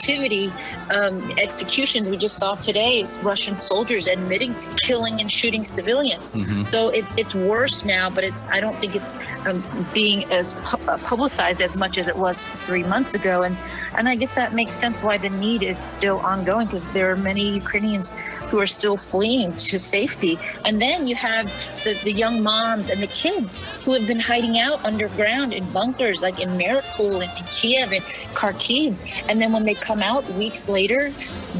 activity 0.00 0.50
um, 0.90 1.30
executions 1.38 2.08
we 2.08 2.16
just 2.16 2.38
saw 2.38 2.54
today 2.54 3.00
is 3.00 3.20
Russian 3.22 3.56
soldiers 3.56 4.08
admitting 4.08 4.54
to 4.56 4.66
killing 4.76 5.20
and 5.20 5.30
shooting 5.30 5.64
civilians. 5.64 6.34
Mm-hmm. 6.34 6.64
So 6.64 6.88
it, 6.88 7.04
it's 7.18 7.34
worse 7.34 7.84
now, 7.84 8.08
but 8.08 8.24
it's 8.24 8.42
I 8.44 8.60
don't 8.60 8.76
think 8.76 8.96
it's 8.96 9.16
um, 9.46 9.62
being 9.92 10.24
as 10.32 10.54
pu- 10.54 10.82
uh, 10.88 10.96
publicized 10.98 11.60
as 11.60 11.76
much 11.76 11.98
as 11.98 12.08
it 12.08 12.16
was 12.16 12.46
three 12.66 12.82
months 12.82 13.14
ago. 13.14 13.42
And 13.42 13.56
and 13.96 14.08
I 14.08 14.14
guess 14.14 14.32
that 14.32 14.54
makes 14.54 14.72
sense 14.72 15.02
why 15.02 15.18
the 15.18 15.30
need 15.30 15.62
is 15.62 15.78
still 15.78 16.18
ongoing 16.18 16.66
because 16.66 16.90
there 16.92 17.10
are 17.10 17.16
many 17.16 17.54
Ukrainians 17.54 18.14
who 18.50 18.58
are 18.58 18.66
still 18.66 18.96
fleeing 18.96 19.52
to 19.56 19.78
safety. 19.78 20.38
And 20.64 20.82
then 20.82 21.06
you 21.06 21.14
have 21.14 21.46
the, 21.84 21.94
the 22.02 22.12
young 22.12 22.42
moms 22.42 22.90
and 22.90 23.00
the 23.00 23.06
kids 23.06 23.58
who 23.84 23.92
have 23.92 24.06
been 24.06 24.18
hiding 24.18 24.58
out 24.58 24.84
underground 24.84 25.52
in 25.52 25.64
bunkers 25.70 26.20
like 26.20 26.40
in 26.40 26.50
Mariupol 26.50 27.22
and 27.22 27.30
in 27.38 27.44
Kiev 27.52 27.92
and 27.92 28.04
Kharkiv. 28.34 28.92
And 29.28 29.40
then 29.40 29.52
when 29.52 29.64
they 29.64 29.74
come 29.74 29.89
out 29.98 30.24
weeks 30.34 30.68
later, 30.68 31.12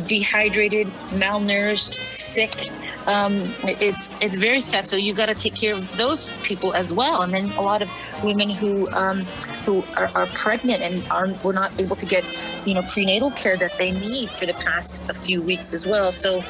dehydrated, 0.07 0.88
malnourished, 1.11 2.03
sick, 2.05 2.70
um, 3.07 3.55
it's 3.64 4.11
it's 4.20 4.36
very 4.36 4.61
sad. 4.61 4.86
So 4.86 4.97
you 4.97 5.14
got 5.14 5.26
to 5.26 5.34
take 5.34 5.55
care 5.55 5.74
of 5.74 5.97
those 5.97 6.28
people 6.43 6.74
as 6.74 6.93
well. 6.93 7.22
And 7.22 7.32
then 7.32 7.51
a 7.53 7.62
lot 7.62 7.82
of 7.82 7.91
women 8.22 8.51
who 8.51 8.91
um, 8.93 9.22
who 9.64 9.82
are, 9.97 10.11
are, 10.14 10.26
pregnant 10.26 10.82
and 10.82 11.07
are 11.11 11.28
were 11.43 11.53
not 11.53 11.72
able 11.80 11.97
to 11.97 12.07
get 12.07 12.24
you 12.66 12.74
know 12.74 12.82
prenatal 12.82 13.30
care 13.30 13.57
that 13.57 13.76
they 13.78 13.91
need 13.91 14.30
for 14.30 14.47
the 14.47 14.55
past 14.55 15.01
a 15.09 15.14
few 15.14 15.41
weeks 15.43 15.72
as 15.74 15.86
well. 15.86 16.12
So 16.12 16.45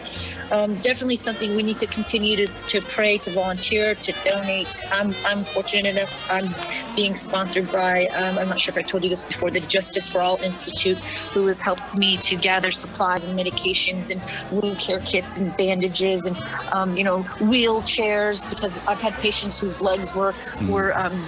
um, 0.50 0.74
definitely 0.76 1.16
something 1.16 1.54
we 1.54 1.62
need 1.62 1.78
to 1.78 1.86
continue 1.86 2.36
to, 2.36 2.46
to 2.46 2.80
pray, 2.80 3.18
to 3.18 3.30
volunteer, 3.30 3.94
to 3.94 4.12
donate. 4.24 4.82
I'm, 4.90 5.14
I'm 5.24 5.44
fortunate 5.44 5.96
enough, 5.96 6.30
I'm 6.30 6.54
being 6.96 7.14
sponsored 7.14 7.70
by, 7.70 8.06
um, 8.06 8.38
I'm 8.38 8.48
not 8.48 8.60
sure 8.60 8.72
if 8.72 8.78
I 8.78 8.82
told 8.82 9.04
you 9.04 9.10
this 9.10 9.22
before, 9.22 9.50
the 9.50 9.60
Justice 9.60 10.08
for 10.08 10.20
All 10.20 10.42
Institute, 10.42 10.98
who 11.32 11.46
has 11.46 11.60
helped 11.60 11.96
me 11.96 12.16
to 12.18 12.36
gather 12.36 12.70
supplies 12.70 13.24
and 13.30 13.38
medications 13.38 14.10
and 14.10 14.20
wound 14.62 14.78
care 14.78 15.00
kits 15.00 15.38
and 15.38 15.56
bandages 15.56 16.26
and 16.26 16.36
um, 16.72 16.96
you 16.96 17.04
know, 17.04 17.22
wheelchairs 17.38 18.48
because 18.50 18.78
I've 18.86 19.00
had 19.00 19.14
patients 19.14 19.60
whose 19.60 19.80
legs 19.80 20.14
were 20.14 20.34
were 20.68 20.96
um, 20.98 21.24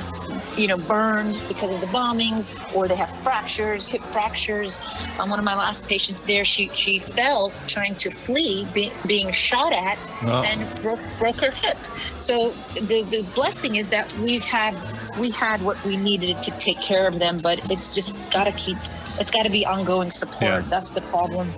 you 0.57 0.67
know 0.67 0.77
burned 0.79 1.41
because 1.49 1.71
of 1.71 1.81
the 1.81 1.87
bombings, 1.87 2.53
or 2.75 2.89
they 2.89 2.97
have 2.97 3.11
fractures, 3.23 3.87
hip 3.87 4.03
fractures. 4.03 4.81
Um, 5.19 5.31
one 5.31 5.39
of 5.39 5.45
my 5.45 5.55
last 5.55 5.87
patients 5.87 6.23
there, 6.23 6.45
she 6.45 6.69
she 6.69 6.99
fell 6.99 7.51
trying 7.67 7.95
to 7.97 8.11
flee, 8.11 8.67
be, 8.73 8.93
being 9.07 9.33
shot 9.33 9.73
at, 9.73 9.99
Oh. 10.25 10.45
and 10.47 10.83
broke, 10.83 11.01
broke 11.19 11.37
her 11.41 11.51
hip. 11.51 11.77
So 12.19 12.51
the 12.75 13.03
the 13.03 13.23
blessing 13.35 13.77
is 13.77 13.89
that 13.91 14.13
we've 14.19 14.45
had 14.45 14.75
we 15.19 15.31
had 15.31 15.61
what 15.63 15.83
we 15.85 15.97
needed 15.97 16.41
to 16.43 16.51
take 16.53 16.81
care 16.81 17.07
of 17.07 17.19
them, 17.19 17.39
but 17.39 17.71
it's 17.71 17.95
just 17.95 18.17
got 18.33 18.45
to 18.45 18.53
keep. 18.53 18.79
It's 19.19 19.31
got 19.31 19.43
to 19.45 19.51
be 19.51 19.67
ongoing 19.67 20.11
support. 20.11 20.43
Yeah. 20.43 20.61
That's 20.61 20.91
the 20.91 21.01
problem. 21.03 21.49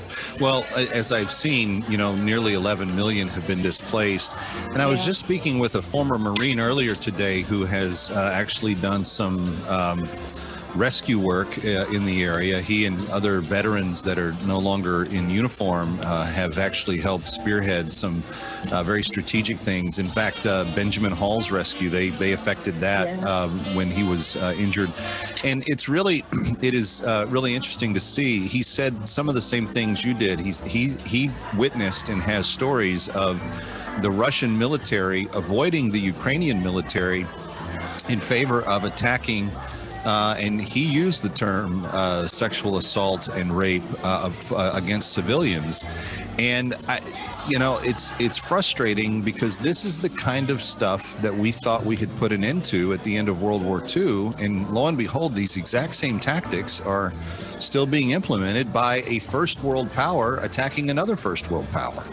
Well, 0.41 0.65
as 0.93 1.13
I've 1.13 1.31
seen, 1.31 1.85
you 1.89 1.97
know, 1.97 2.15
nearly 2.17 2.55
11 2.55 2.95
million 2.95 3.29
have 3.29 3.47
been 3.47 3.63
displaced. 3.63 4.37
And 4.71 4.83
I 4.83 4.87
was 4.87 5.05
just 5.05 5.21
speaking 5.21 5.59
with 5.59 5.77
a 5.77 5.83
former 5.83 6.19
Marine 6.19 6.61
earlier 6.61 6.95
today 6.95 7.43
who 7.43 7.65
has 7.65 8.11
uh, 8.11 8.31
actually 8.35 8.75
done 8.75 9.05
some 9.05 9.45
um, 9.69 10.09
rescue 10.75 11.18
work 11.18 11.49
uh, 11.64 11.87
in 11.93 12.05
the 12.05 12.25
area. 12.25 12.61
He 12.61 12.87
and 12.87 12.99
other 13.11 13.41
veterans 13.41 14.03
that 14.03 14.18
are 14.18 14.35
no 14.47 14.59
longer 14.59 15.05
in 15.05 15.31
uniform 15.31 15.99
uh, 16.03 16.27
have 16.27 16.59
actually 16.59 16.99
helped 16.99 17.29
spearhead 17.29 17.93
some 17.93 18.22
uh, 18.72 18.83
very 18.83 19.03
strategic 19.03 19.57
things. 19.57 19.99
In 19.99 20.07
fact, 20.07 20.47
uh, 20.47 20.64
Benjamin 20.75 21.12
Hall's 21.12 21.51
rescue, 21.51 21.89
they, 21.89 22.09
they 22.11 22.33
affected 22.33 22.75
that 22.81 23.07
Yeah. 23.07 23.25
um, 23.29 23.51
when 23.75 23.91
he 23.91 24.03
was 24.03 24.37
uh, 24.37 24.55
injured. 24.59 24.91
And 25.45 25.66
it's 25.68 25.89
really, 25.89 26.25
it 26.62 26.75
is 26.75 27.03
uh, 27.05 27.27
really 27.29 27.55
interesting 27.55 27.95
to 27.95 28.01
see. 28.01 28.41
He 28.47 28.62
said 28.62 29.07
some 29.07 29.29
of 29.29 29.35
the 29.35 29.43
same 29.43 29.66
things 29.66 30.05
you 30.05 30.14
did. 30.14 30.41
He's, 30.41 30.61
he, 30.62 30.89
he 31.07 31.31
witnessed 31.57 32.09
and 32.09 32.20
has 32.22 32.47
stories 32.47 33.09
of 33.11 33.41
the 34.03 34.11
Russian 34.11 34.59
military 34.59 35.29
avoiding 35.37 35.91
the 35.93 36.01
Ukrainian 36.01 36.62
military 36.62 37.27
in 38.09 38.20
favor 38.20 38.62
of 38.62 38.85
attacking. 38.85 39.51
Uh, 40.05 40.37
and 40.39 40.61
he 40.61 40.85
used 40.85 41.25
the 41.25 41.35
term 41.35 41.85
uh, 41.87 42.27
sexual 42.27 42.77
assault 42.77 43.29
and 43.29 43.57
rape 43.57 43.83
uh, 44.03 44.31
uh, 44.53 44.73
against 44.75 45.13
civilians. 45.13 45.85
And 46.39 46.75
I, 46.89 47.01
you 47.49 47.59
know, 47.59 47.79
it's 47.83 48.15
it's 48.19 48.39
frustrating 48.39 49.23
because 49.23 49.59
this 49.59 49.85
is 49.85 49.97
the 49.97 50.09
kind 50.11 50.51
of 50.51 50.61
stuff 50.61 51.17
that 51.23 51.35
we 51.35 51.53
thought 51.53 51.85
we 51.85 51.97
had 51.97 52.15
put 52.17 52.33
an 52.33 52.45
end 52.45 52.65
to 52.67 52.93
at 52.93 53.03
the 53.03 53.17
end 53.17 53.29
of 53.29 53.43
World 53.43 53.63
War 53.63 53.83
II, 53.85 54.33
and 54.41 54.69
lo 54.71 54.87
and 54.87 54.99
behold, 54.99 55.35
these 55.35 55.57
exact 55.57 55.95
same 55.95 56.19
tactics 56.19 56.81
are 56.81 57.13
still 57.59 57.87
being 57.87 58.11
implemented 58.11 58.73
by 58.73 59.03
a 59.07 59.21
first 59.21 59.63
world 59.63 59.91
power 59.93 60.39
attacking 60.43 60.91
another 60.91 61.17
first 61.17 61.51
world 61.51 61.71
power. 61.71 62.05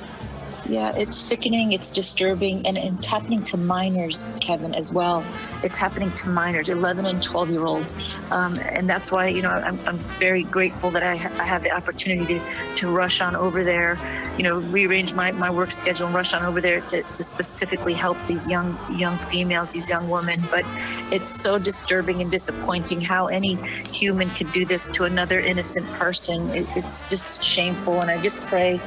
Yeah, 0.71 0.95
it's 0.95 1.17
sickening, 1.17 1.73
it's 1.73 1.91
disturbing, 1.91 2.65
and 2.65 2.77
it's 2.77 3.05
happening 3.05 3.43
to 3.43 3.57
minors, 3.57 4.29
Kevin, 4.39 4.73
as 4.73 4.93
well. 4.93 5.21
It's 5.63 5.77
happening 5.77 6.13
to 6.13 6.29
minors, 6.29 6.69
11 6.69 7.05
and 7.05 7.21
12 7.21 7.49
year 7.49 7.65
olds. 7.65 7.97
Um, 8.31 8.57
and 8.57 8.89
that's 8.89 9.11
why, 9.11 9.27
you 9.27 9.41
know, 9.41 9.49
I'm, 9.49 9.77
I'm 9.85 9.97
very 9.97 10.43
grateful 10.43 10.89
that 10.91 11.03
I, 11.03 11.17
ha- 11.17 11.35
I 11.37 11.43
have 11.43 11.61
the 11.61 11.71
opportunity 11.71 12.39
to, 12.39 12.75
to 12.77 12.89
rush 12.89 13.19
on 13.19 13.35
over 13.35 13.65
there, 13.65 13.97
you 14.37 14.43
know, 14.43 14.59
rearrange 14.59 15.13
my, 15.13 15.33
my 15.33 15.49
work 15.51 15.71
schedule 15.71 16.05
and 16.05 16.15
rush 16.15 16.33
on 16.33 16.45
over 16.45 16.61
there 16.61 16.79
to, 16.79 17.03
to 17.03 17.23
specifically 17.23 17.93
help 17.93 18.17
these 18.27 18.49
young 18.49 18.77
young 18.97 19.17
females, 19.17 19.73
these 19.73 19.89
young 19.89 20.07
women. 20.07 20.41
But 20.49 20.63
it's 21.11 21.27
so 21.27 21.59
disturbing 21.59 22.21
and 22.21 22.31
disappointing 22.31 23.01
how 23.01 23.27
any 23.27 23.55
human 23.91 24.29
could 24.29 24.53
do 24.53 24.63
this 24.63 24.87
to 24.87 25.03
another 25.03 25.41
innocent 25.41 25.85
person. 25.91 26.47
It, 26.51 26.65
it's 26.77 27.09
just 27.09 27.43
shameful. 27.43 27.99
And 27.99 28.09
I 28.09 28.21
just 28.21 28.39
pray 28.45 28.79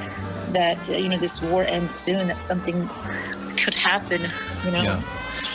that 0.55 0.89
you 0.89 1.09
know 1.09 1.19
this 1.19 1.43
war 1.43 1.65
ends 1.65 1.95
soon 1.95 2.27
that 2.29 2.43
something 2.43 2.89
could 3.57 3.75
happen 3.75 4.21
you 4.65 4.71
know 4.71 4.79
Yeah. 4.83 5.03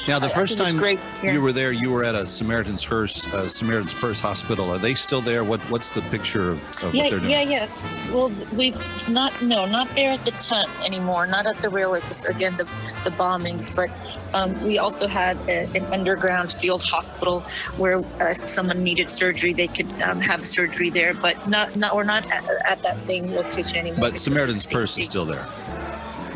Now, 0.07 0.19
the 0.19 0.27
I- 0.27 0.29
I 0.29 0.33
first 0.33 0.59
it's 0.59 0.73
time 0.73 0.99
you 1.23 1.41
were 1.41 1.51
there, 1.51 1.71
you 1.71 1.89
were 1.91 2.03
at 2.03 2.15
a 2.15 2.25
Samaritan's 2.25 2.85
Purse, 2.85 3.27
uh, 3.33 3.47
Samaritan's 3.47 3.93
Purse 3.93 4.21
Hospital. 4.21 4.69
Are 4.71 4.77
they 4.77 4.93
still 4.93 5.21
there? 5.21 5.43
What 5.43 5.59
What's 5.69 5.91
the 5.91 6.01
picture 6.03 6.49
of, 6.49 6.57
of 6.57 6.83
what 6.83 6.95
yeah 6.95 7.09
they're 7.09 7.19
doing? 7.19 7.31
yeah 7.31 7.41
yeah 7.41 8.11
well 8.11 8.31
we've 8.55 9.09
not 9.09 9.39
no 9.41 9.65
not 9.65 9.87
there 9.95 10.11
at 10.11 10.23
the 10.25 10.31
tent 10.31 10.67
anymore 10.85 11.27
not 11.27 11.45
at 11.45 11.57
the 11.57 11.69
railway 11.69 11.99
because 12.01 12.25
again 12.25 12.55
the 12.57 12.65
the 13.03 13.11
bombings 13.11 13.73
but 13.75 13.89
um, 14.33 14.59
we 14.63 14.77
also 14.77 15.07
had 15.07 15.37
a, 15.47 15.65
an 15.75 15.85
underground 15.93 16.51
field 16.51 16.83
hospital 16.83 17.41
where 17.77 17.99
uh, 17.99 18.29
if 18.31 18.47
someone 18.49 18.83
needed 18.83 19.09
surgery 19.09 19.53
they 19.53 19.67
could 19.67 19.89
um, 20.01 20.19
have 20.19 20.47
surgery 20.47 20.89
there 20.89 21.13
but 21.13 21.35
not 21.47 21.75
not 21.75 21.95
we're 21.95 22.03
not 22.03 22.25
at, 22.31 22.43
at 22.65 22.81
that 22.83 22.99
same 22.99 23.31
location 23.33 23.77
anymore 23.77 23.99
But 23.99 24.19
Samaritan's 24.19 24.65
Purse 24.67 24.97
is 24.97 25.05
still 25.05 25.25
there. 25.25 25.45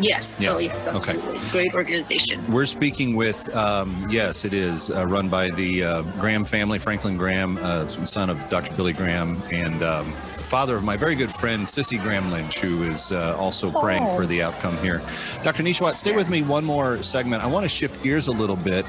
Yes 0.04 0.40
Yeah. 0.42 0.54
oh 0.54 0.60
yes 0.60 0.88
Okay. 0.88 1.18
great 1.52 1.74
organization 1.74 2.44
We're 2.52 2.66
speaking 2.66 3.16
with, 3.16 3.54
um, 3.56 4.06
yes, 4.10 4.46
it 4.46 4.54
is 4.54 4.92
uh, 4.92 5.06
run 5.08 5.30
by 5.30 5.50
the 5.50 5.84
uh, 5.84 6.02
Graham 6.20 6.44
family, 6.46 6.80
Franklin 6.80 7.18
Graham, 7.18 7.58
uh, 7.62 7.88
son 7.88 8.30
of 8.30 8.38
Dr. 8.50 8.74
Billy 8.76 8.94
Graham, 8.94 9.42
and 9.52 9.82
um, 9.84 10.14
father 10.44 10.76
of 10.76 10.84
my 10.84 10.96
very 10.98 11.16
good 11.16 11.32
friend, 11.32 11.68
Cissie 11.68 11.98
Graham 11.98 12.32
Lynch, 12.32 12.60
who 12.60 12.84
is 12.84 13.12
uh, 13.12 13.36
also 13.40 13.72
praying 13.72 14.04
Oh. 14.04 14.16
for 14.16 14.26
the 14.26 14.42
outcome 14.42 14.78
here. 14.80 15.02
Dr. 15.44 15.64
Nesheiwat, 15.64 15.96
stay 15.96 16.14
with 16.14 16.30
me 16.30 16.42
one 16.44 16.66
more 16.66 17.02
segment. 17.02 17.44
I 17.44 17.48
want 17.48 17.64
to 17.64 17.70
shift 17.70 18.04
gears 18.04 18.28
a 18.28 18.32
little 18.32 18.56
bit. 18.56 18.86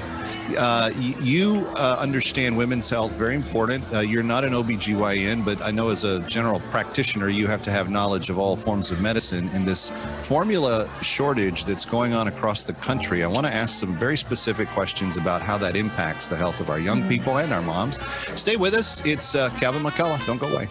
Uh, 0.57 0.91
you 0.95 1.65
uh, 1.75 1.97
understand 1.99 2.55
women's 2.55 2.89
health, 2.89 3.17
very 3.17 3.35
important. 3.35 3.83
Uh, 3.93 3.99
you're 3.99 4.23
not 4.23 4.43
an 4.43 4.53
OBGYN, 4.53 5.43
but 5.43 5.59
I 5.63 5.71
know 5.71 5.89
as 5.89 6.03
a 6.03 6.19
general 6.27 6.59
practitioner, 6.71 7.29
you 7.29 7.47
have 7.47 7.61
to 7.63 7.71
have 7.71 7.89
knowledge 7.89 8.29
of 8.29 8.37
all 8.37 8.55
forms 8.55 8.91
of 8.91 8.99
medicine. 9.01 9.49
And 9.53 9.67
this 9.67 9.89
formula 10.21 10.87
shortage 11.01 11.65
that's 11.65 11.85
going 11.85 12.13
on 12.13 12.27
across 12.27 12.63
the 12.63 12.73
country, 12.73 13.23
I 13.23 13.27
want 13.27 13.47
to 13.47 13.53
ask 13.53 13.79
some 13.79 13.97
very 13.97 14.17
specific 14.17 14.67
questions 14.69 15.17
about 15.17 15.41
how 15.41 15.57
that 15.59 15.75
impacts 15.75 16.27
the 16.27 16.35
health 16.35 16.59
of 16.59 16.69
our 16.69 16.79
young 16.79 17.07
people 17.07 17.37
and 17.37 17.51
our 17.53 17.61
moms. 17.61 17.99
Stay 18.39 18.55
with 18.55 18.73
us. 18.75 19.03
It's 19.05 19.33
uh, 19.35 19.49
Kevin 19.59 19.81
McCullough. 19.81 20.23
Don't 20.27 20.39
go 20.39 20.47
away. 20.47 20.67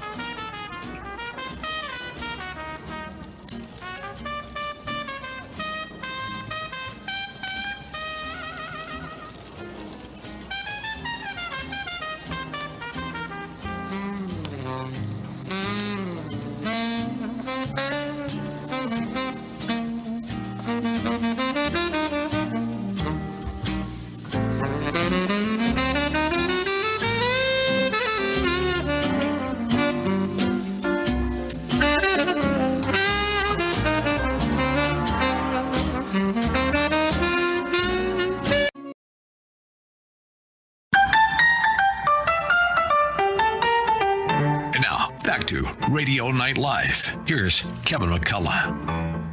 Kevin 47.84 48.08
McCullough. 48.08 49.24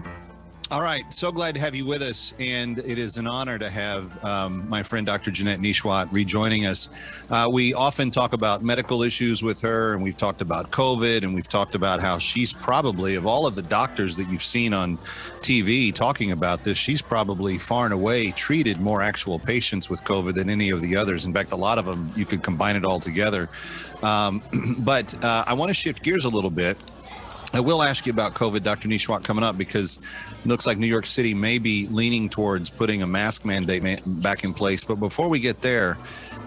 All 0.72 0.82
right. 0.82 1.04
So 1.12 1.34
glad 1.34 1.56
to 1.56 1.62
have 1.62 1.76
you 1.76 1.86
with 1.86 2.02
us. 2.02 2.34
And 2.40 2.80
it 2.80 2.98
is 2.98 3.18
an 3.18 3.28
honor 3.28 3.60
to 3.60 3.70
have 3.70 4.24
um, 4.24 4.70
my 4.70 4.84
friend, 4.84 5.06
Dr. 5.06 5.30
Jeanette 5.30 5.60
Nesheiwat, 5.60 6.08
rejoining 6.14 6.66
us. 6.66 7.26
Uh, 7.30 7.50
we 7.52 7.74
often 7.74 8.10
talk 8.10 8.32
about 8.32 8.64
medical 8.64 9.04
issues 9.04 9.44
with 9.44 9.60
her, 9.60 9.94
and 9.94 10.02
we've 10.02 10.16
talked 10.16 10.40
about 10.40 10.72
COVID, 10.72 11.24
and 11.24 11.36
we've 11.36 11.50
talked 11.50 11.76
about 11.76 12.00
how 12.00 12.18
she's 12.18 12.54
probably, 12.54 13.16
of 13.16 13.26
all 13.26 13.46
of 13.46 13.56
the 13.56 13.62
doctors 13.64 14.16
that 14.16 14.30
you've 14.30 14.42
seen 14.42 14.74
on 14.74 14.98
TV 15.42 15.94
talking 15.94 16.32
about 16.32 16.64
this, 16.64 16.78
she's 16.78 17.02
probably 17.02 17.58
far 17.58 17.84
and 17.84 17.94
away 17.94 18.32
treated 18.32 18.80
more 18.80 19.02
actual 19.02 19.40
patients 19.40 19.90
with 19.90 20.02
COVID 20.06 20.36
than 20.36 20.50
any 20.50 20.70
of 20.70 20.80
the 20.80 20.96
others. 20.96 21.26
In 21.26 21.34
fact, 21.34 21.52
a 21.52 21.58
lot 21.58 21.80
of 21.80 21.86
them, 21.86 22.10
you 22.16 22.26
could 22.26 22.44
combine 22.44 22.78
it 22.78 22.86
all 22.86 23.02
together. 23.02 23.50
Um, 24.04 24.42
but 24.80 25.22
uh, 25.22 25.44
I 25.46 25.54
want 25.54 25.68
to 25.68 25.74
shift 25.74 26.02
gears 26.02 26.24
a 26.24 26.30
little 26.30 26.50
bit. 26.50 26.78
I 27.54 27.60
will 27.60 27.84
ask 27.84 28.06
you 28.06 28.14
about 28.14 28.34
COVID, 28.34 28.64
Dr. 28.64 28.88
Nesheiwat, 28.88 29.24
coming 29.24 29.44
up 29.44 29.58
because 29.58 29.98
it 30.32 30.48
looks 30.48 30.66
like 30.66 30.78
New 30.78 30.88
York 30.88 31.06
City 31.06 31.34
may 31.34 31.60
be 31.60 31.88
leaning 31.90 32.30
towards 32.30 32.70
putting 32.70 33.02
a 33.02 33.08
mask 33.08 33.46
mandate 33.46 33.84
ma- 33.84 34.22
back 34.24 34.44
in 34.44 34.54
place. 34.54 34.84
But 34.84 34.96
before 34.96 35.28
we 35.28 35.40
get 35.40 35.62
there, 35.62 35.98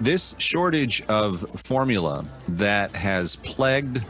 this 0.00 0.34
shortage 0.38 1.02
of 1.08 1.40
formula 1.60 2.24
that 2.48 2.94
has 2.96 3.36
plagued 3.36 4.02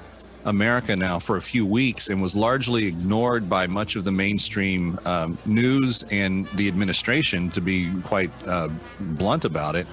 America 0.45 0.95
now 0.95 1.19
for 1.19 1.37
a 1.37 1.41
few 1.41 1.67
weeks 1.67 2.11
and 2.11 2.21
was 2.21 2.37
largely 2.37 2.87
ignored 2.87 3.49
by 3.49 3.67
much 3.67 3.97
of 3.97 4.05
the 4.05 4.13
mainstream 4.13 4.99
um, 5.05 5.39
news 5.47 6.05
and 6.13 6.47
the 6.49 6.69
administration, 6.69 7.51
to 7.51 7.61
be 7.61 7.91
quite 8.03 8.31
uh, 8.47 8.69
blunt 9.01 9.45
about 9.45 9.75
it, 9.75 9.87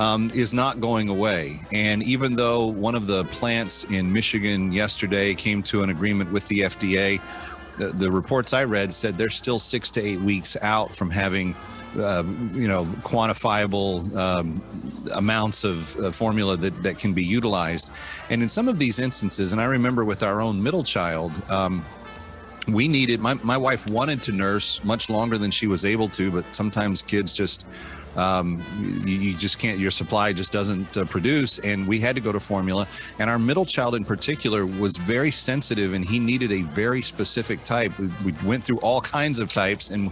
um, 0.00 0.30
is 0.34 0.54
not 0.54 0.80
going 0.80 1.10
away. 1.10 1.60
And 1.72 2.02
even 2.02 2.34
though 2.34 2.66
one 2.66 2.94
of 2.94 3.06
the 3.06 3.24
plants 3.24 3.84
in 3.84 4.10
Michigan 4.10 4.72
yesterday 4.72 5.34
came 5.34 5.62
to 5.64 5.82
an 5.82 5.90
agreement 5.90 6.32
with 6.32 6.48
the 6.48 6.60
FDA, 6.60 7.20
the, 7.76 7.88
the 7.88 8.10
reports 8.10 8.54
I 8.54 8.64
read 8.64 8.94
said 8.94 9.18
they're 9.18 9.28
still 9.28 9.58
six 9.58 9.90
to 9.92 10.00
eight 10.02 10.20
weeks 10.20 10.56
out 10.62 10.96
from 10.96 11.10
having 11.10 11.54
um, 12.02 12.50
you 12.54 12.66
know 12.68 12.84
quantifiable 13.02 14.16
um, 14.16 14.62
amounts 15.16 15.64
of 15.64 15.96
uh, 15.98 16.10
formula 16.12 16.56
that, 16.56 16.82
that 16.82 16.98
can 16.98 17.12
be 17.12 17.24
utilized 17.24 17.92
and 18.30 18.42
in 18.42 18.48
some 18.48 18.68
of 18.68 18.78
these 18.78 19.00
instances 19.00 19.50
and 19.50 19.60
i 19.60 19.64
remember 19.64 20.04
with 20.04 20.22
our 20.22 20.40
own 20.40 20.62
middle 20.62 20.84
child 20.84 21.32
um, 21.50 21.84
we 22.72 22.86
needed 22.86 23.18
my, 23.18 23.34
my 23.42 23.56
wife 23.56 23.90
wanted 23.90 24.22
to 24.22 24.30
nurse 24.30 24.84
much 24.84 25.10
longer 25.10 25.36
than 25.36 25.50
she 25.50 25.66
was 25.66 25.84
able 25.84 26.08
to 26.10 26.30
but 26.30 26.54
sometimes 26.54 27.02
kids 27.02 27.34
just 27.34 27.66
um, 28.16 28.62
you, 29.06 29.18
you, 29.18 29.36
just 29.36 29.58
can't 29.58 29.78
your 29.78 29.90
supply 29.90 30.32
just 30.32 30.52
doesn't 30.52 30.96
uh, 30.96 31.04
produce. 31.04 31.58
And 31.60 31.86
we 31.86 32.00
had 32.00 32.16
to 32.16 32.22
go 32.22 32.32
to 32.32 32.40
formula. 32.40 32.86
And 33.18 33.30
our 33.30 33.38
middle 33.38 33.64
child 33.64 33.94
in 33.94 34.04
particular 34.04 34.66
was 34.66 34.96
very 34.96 35.30
sensitive 35.30 35.92
and 35.92 36.04
he 36.04 36.18
needed 36.18 36.52
a 36.52 36.62
very 36.62 37.00
specific 37.00 37.62
type. 37.62 37.96
We, 37.98 38.08
we 38.24 38.32
went 38.44 38.64
through 38.64 38.78
all 38.78 39.00
kinds 39.00 39.38
of 39.38 39.52
types. 39.52 39.90
And 39.90 40.10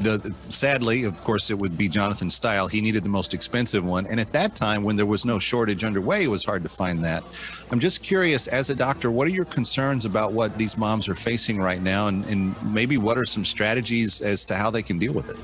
the, 0.00 0.18
the, 0.18 0.34
sadly 0.50 1.04
of 1.04 1.22
course 1.24 1.50
it 1.50 1.58
would 1.58 1.76
be 1.76 1.88
jonathan 1.88 2.30
style. 2.30 2.68
He 2.68 2.80
needed 2.80 3.04
the 3.04 3.10
most 3.10 3.34
expensive 3.34 3.84
one. 3.84 4.06
And 4.06 4.20
at 4.20 4.32
that 4.32 4.54
time 4.54 4.84
when 4.84 4.96
there 4.96 5.06
was 5.06 5.26
no 5.26 5.38
shortage 5.38 5.84
underway 5.84 6.24
it 6.24 6.28
was 6.28 6.44
hard 6.44 6.62
to 6.62 6.68
find 6.68 7.04
that. 7.04 7.24
I'm 7.70 7.80
just 7.80 8.02
curious 8.02 8.46
as 8.48 8.70
a 8.70 8.74
doctor 8.74 9.10
what 9.10 9.26
are 9.26 9.32
your 9.32 9.44
concerns 9.44 10.04
about 10.04 10.32
what 10.32 10.56
these 10.56 10.78
moms 10.78 11.08
are 11.08 11.14
facing 11.14 11.60
right 11.60 11.82
now? 11.82 12.08
And, 12.08 12.24
and 12.26 12.72
maybe 12.72 12.96
what 12.96 13.18
are 13.18 13.24
some 13.24 13.44
strategies 13.44 14.20
as 14.20 14.44
to 14.46 14.54
how 14.54 14.70
they 14.70 14.82
can 14.82 14.98
deal 14.98 15.12
with 15.12 15.30
it 15.30 15.36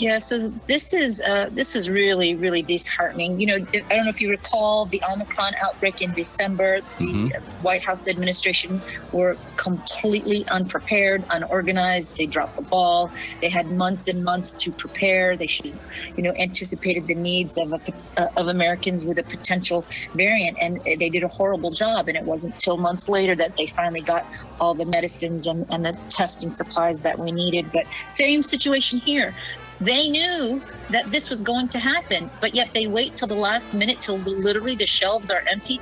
yeah, 0.00 0.18
so 0.18 0.48
this 0.66 0.94
is 0.94 1.20
uh, 1.20 1.50
this 1.52 1.76
is 1.76 1.90
really 1.90 2.34
really 2.34 2.62
disheartening. 2.62 3.38
You 3.38 3.46
know, 3.46 3.54
I 3.56 3.80
don't 3.80 4.04
know 4.04 4.08
if 4.08 4.20
you 4.20 4.30
recall 4.30 4.86
the 4.86 5.02
Omicron 5.08 5.52
outbreak 5.62 6.00
in 6.00 6.12
December. 6.14 6.80
The 6.98 7.04
mm-hmm. 7.04 7.62
White 7.62 7.82
House 7.82 8.08
administration 8.08 8.80
were 9.12 9.36
completely 9.56 10.46
unprepared, 10.48 11.22
unorganized. 11.28 12.16
They 12.16 12.24
dropped 12.24 12.56
the 12.56 12.62
ball. 12.62 13.10
They 13.42 13.50
had 13.50 13.70
months 13.72 14.08
and 14.08 14.24
months 14.24 14.52
to 14.62 14.72
prepare. 14.72 15.36
They 15.36 15.46
should, 15.46 15.78
you 16.16 16.22
know, 16.22 16.32
anticipated 16.32 17.06
the 17.06 17.14
needs 17.14 17.58
of 17.58 17.74
a, 17.74 17.80
uh, 18.16 18.28
of 18.38 18.48
Americans 18.48 19.04
with 19.04 19.18
a 19.18 19.22
potential 19.22 19.84
variant, 20.14 20.56
and 20.62 20.80
they 20.82 21.10
did 21.10 21.24
a 21.24 21.28
horrible 21.28 21.72
job. 21.72 22.08
And 22.08 22.16
it 22.16 22.24
wasn't 22.24 22.54
until 22.54 22.78
months 22.78 23.10
later 23.10 23.34
that 23.36 23.54
they 23.58 23.66
finally 23.66 24.00
got 24.00 24.26
all 24.60 24.74
the 24.74 24.86
medicines 24.86 25.46
and, 25.46 25.66
and 25.68 25.84
the 25.84 25.92
testing 26.08 26.50
supplies 26.50 27.02
that 27.02 27.18
we 27.18 27.32
needed. 27.32 27.66
But 27.70 27.84
same 28.08 28.42
situation 28.42 29.00
here. 29.00 29.34
They 29.80 30.10
knew 30.10 30.60
that 30.90 31.10
this 31.10 31.30
was 31.30 31.40
going 31.40 31.68
to 31.68 31.78
happen, 31.78 32.30
but 32.40 32.54
yet 32.54 32.74
they 32.74 32.86
wait 32.86 33.16
till 33.16 33.28
the 33.28 33.34
last 33.34 33.72
minute 33.72 34.02
till 34.02 34.18
literally 34.18 34.76
the 34.76 34.84
shelves 34.84 35.30
are 35.30 35.42
empty. 35.50 35.80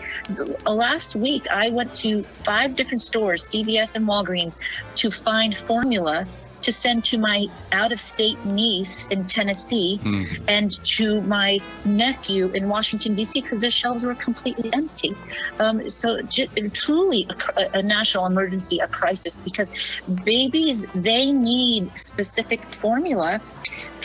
Uh, 0.66 0.72
last 0.72 1.16
week, 1.16 1.46
I 1.50 1.70
went 1.70 1.94
to 1.96 2.22
five 2.22 2.76
different 2.76 3.02
stores, 3.02 3.44
CVS 3.46 3.96
and 3.96 4.06
Walgreens, 4.06 4.60
to 4.96 5.10
find 5.10 5.56
formula 5.56 6.26
to 6.62 6.72
send 6.72 7.04
to 7.04 7.18
my 7.18 7.46
out 7.72 7.92
of 7.92 8.00
state 8.00 8.42
niece 8.44 9.06
in 9.08 9.24
Tennessee 9.24 9.98
mm. 10.02 10.40
and 10.48 10.72
to 10.84 11.20
my 11.22 11.58
nephew 11.84 12.48
in 12.48 12.68
Washington, 12.68 13.14
D.C., 13.14 13.40
because 13.42 13.58
the 13.58 13.70
shelves 13.70 14.04
were 14.04 14.14
completely 14.14 14.70
empty. 14.72 15.12
Um, 15.58 15.88
so, 15.88 16.22
j- 16.22 16.48
truly 16.72 17.26
a, 17.56 17.78
a, 17.78 17.82
national 17.82 18.26
emergency, 18.26 18.78
a 18.78 18.88
crisis, 18.88 19.38
because 19.38 19.70
babies, 20.24 20.86
they 20.94 21.32
need 21.32 21.96
specific 21.98 22.64
formula 22.74 23.40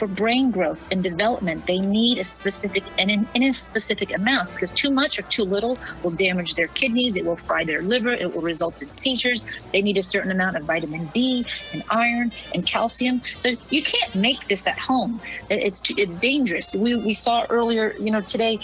for 0.03 0.13
brain 0.15 0.51
growth 0.51 0.85
and 0.91 1.01
development, 1.01 1.65
they 1.65 1.79
need 1.79 2.17
a 2.17 2.25
specific 2.25 2.83
and 2.99 3.09
in, 3.09 3.25
in, 3.35 3.43
a 3.43 3.53
specific 3.53 4.13
amount 4.13 4.51
because 4.51 4.69
too 4.71 4.91
much 4.91 5.17
or 5.17 5.21
too 5.23 5.45
little 5.45 5.77
will 6.03 6.11
damage 6.11 6.55
their 6.55 6.67
kidneys. 6.67 7.15
It 7.15 7.23
will 7.23 7.37
fry 7.37 7.63
their 7.63 7.81
liver. 7.81 8.11
It 8.11 8.35
will 8.35 8.41
result 8.41 8.81
in 8.81 8.91
seizures. 8.91 9.45
They 9.71 9.81
need 9.81 9.97
a 9.97 10.03
certain 10.03 10.31
amount 10.31 10.57
of 10.57 10.63
vitamin 10.65 11.05
D 11.13 11.45
and 11.71 11.83
iron 11.89 12.33
and 12.53 12.65
calcium. 12.65 13.21
So 13.39 13.55
you 13.69 13.81
can't 13.81 14.13
make 14.13 14.45
this 14.49 14.67
at 14.67 14.77
home. 14.77 15.21
It's 15.49 15.81
it's 15.91 16.17
dangerous. 16.17 16.75
We 16.75 16.95
we 16.95 17.13
saw 17.13 17.45
earlier, 17.49 17.95
you 17.97 18.11
know, 18.11 18.21
today, 18.21 18.59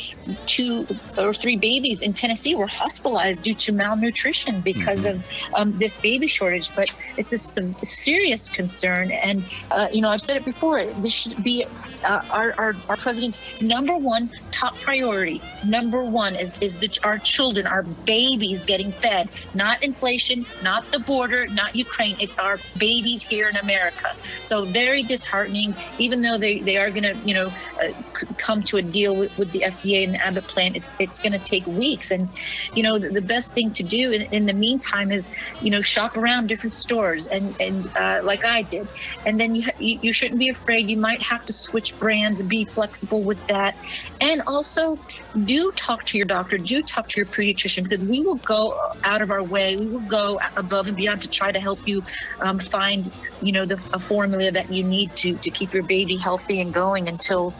two 0.45 0.85
or 1.17 1.33
three 1.33 1.55
babies 1.55 2.01
in 2.01 2.11
Tennessee 2.11 2.55
were 2.55 2.67
hospitalized 2.67 3.43
due 3.43 3.55
to 3.55 3.71
malnutrition 3.71 4.59
because 4.59 5.05
mm-hmm. 5.05 5.19
of 5.19 5.53
um, 5.53 5.79
this 5.79 5.95
baby 6.01 6.27
shortage. 6.27 6.75
But 6.75 6.93
it's 7.15 7.31
a, 7.31 7.39
serious 7.85 8.49
concern, 8.49 9.11
and 9.11 9.43
uh, 9.71 9.87
you 9.93 10.01
know, 10.01 10.09
I've 10.09 10.21
said 10.21 10.35
it 10.35 10.43
before. 10.43 10.85
This 10.85 11.28
be 11.35 11.65
uh, 12.03 12.21
our, 12.31 12.53
our, 12.57 12.75
our 12.87 12.97
president's 12.97 13.41
number 13.61 13.95
one 13.95 14.29
top 14.51 14.75
priority. 14.77 15.41
Number 15.65 16.03
one 16.03 16.35
is, 16.35 16.57
is 16.59 16.77
the, 16.77 16.89
our 17.03 17.17
children, 17.17 17.67
our 17.67 17.83
babies 17.83 18.63
getting 18.63 18.91
fed, 18.91 19.29
not 19.53 19.83
inflation, 19.83 20.45
not 20.63 20.89
the 20.91 20.99
border, 20.99 21.47
not 21.47 21.75
Ukraine. 21.75 22.15
It's 22.19 22.37
our 22.37 22.59
babies 22.77 23.23
here 23.23 23.49
in 23.49 23.57
America. 23.57 24.15
So 24.45 24.65
very 24.65 25.03
disheartening, 25.03 25.75
even 25.97 26.21
though 26.21 26.37
they, 26.37 26.59
they 26.59 26.77
are 26.77 26.89
going 26.89 27.03
to, 27.03 27.15
you 27.25 27.33
know, 27.33 27.51
uh, 27.81 27.91
come 28.37 28.63
to 28.63 28.77
a 28.77 28.81
deal 28.81 29.15
with, 29.15 29.37
with 29.37 29.51
the 29.51 29.59
FDA 29.59 30.03
and 30.03 30.13
the 30.13 30.25
Abbott 30.25 30.45
plan, 30.45 30.75
it's, 30.75 30.93
it's 30.99 31.19
going 31.19 31.33
to 31.33 31.39
take 31.39 31.65
weeks. 31.67 32.11
And, 32.11 32.29
you 32.75 32.83
know, 32.83 32.99
the, 32.99 33.09
the 33.09 33.21
best 33.21 33.53
thing 33.53 33.71
to 33.73 33.83
do 33.83 34.11
in, 34.11 34.21
in, 34.33 34.45
the 34.45 34.53
meantime 34.53 35.11
is, 35.11 35.29
you 35.61 35.69
know, 35.69 35.81
shop 35.81 36.17
around 36.17 36.47
different 36.47 36.73
stores 36.73 37.27
and, 37.27 37.55
and 37.59 37.87
uh, 37.97 38.21
like 38.23 38.45
I 38.45 38.61
did. 38.63 38.87
And 39.25 39.39
then 39.39 39.55
you, 39.55 39.67
you, 39.79 39.99
you 40.01 40.13
shouldn't 40.13 40.39
be 40.39 40.49
afraid. 40.49 40.89
You 40.89 40.97
might 40.97 41.21
have 41.21 41.45
to 41.45 41.53
switch 41.53 41.97
brands, 41.99 42.41
be 42.41 42.65
flexible 42.65 43.23
with 43.23 43.45
that. 43.47 43.75
And 44.21 44.41
also, 44.47 44.97
do 45.45 45.71
talk 45.73 46.05
to 46.05 46.17
your 46.17 46.25
doctor, 46.25 46.57
do 46.57 46.81
talk 46.81 47.09
to 47.09 47.17
your 47.17 47.25
pediatrician, 47.25 47.83
because 47.83 48.01
we 48.01 48.21
will 48.21 48.35
go 48.35 48.79
out 49.03 49.21
of 49.21 49.31
our 49.31 49.43
way. 49.43 49.75
We 49.75 49.87
will 49.87 49.99
go 50.01 50.39
above 50.55 50.87
and 50.87 50.95
beyond 50.95 51.21
to 51.21 51.29
try 51.29 51.51
to 51.51 51.59
help 51.59 51.87
you 51.87 52.03
um, 52.41 52.59
find, 52.59 53.11
you 53.41 53.51
know, 53.51 53.65
the 53.65 53.79
a 53.93 53.99
formula 53.99 54.51
that 54.51 54.71
you 54.71 54.83
need 54.83 55.15
to 55.15 55.35
to 55.37 55.49
keep 55.49 55.73
your 55.73 55.83
baby 55.83 56.17
healthy 56.17 56.61
and 56.61 56.73
going 56.73 57.07
until 57.07 57.53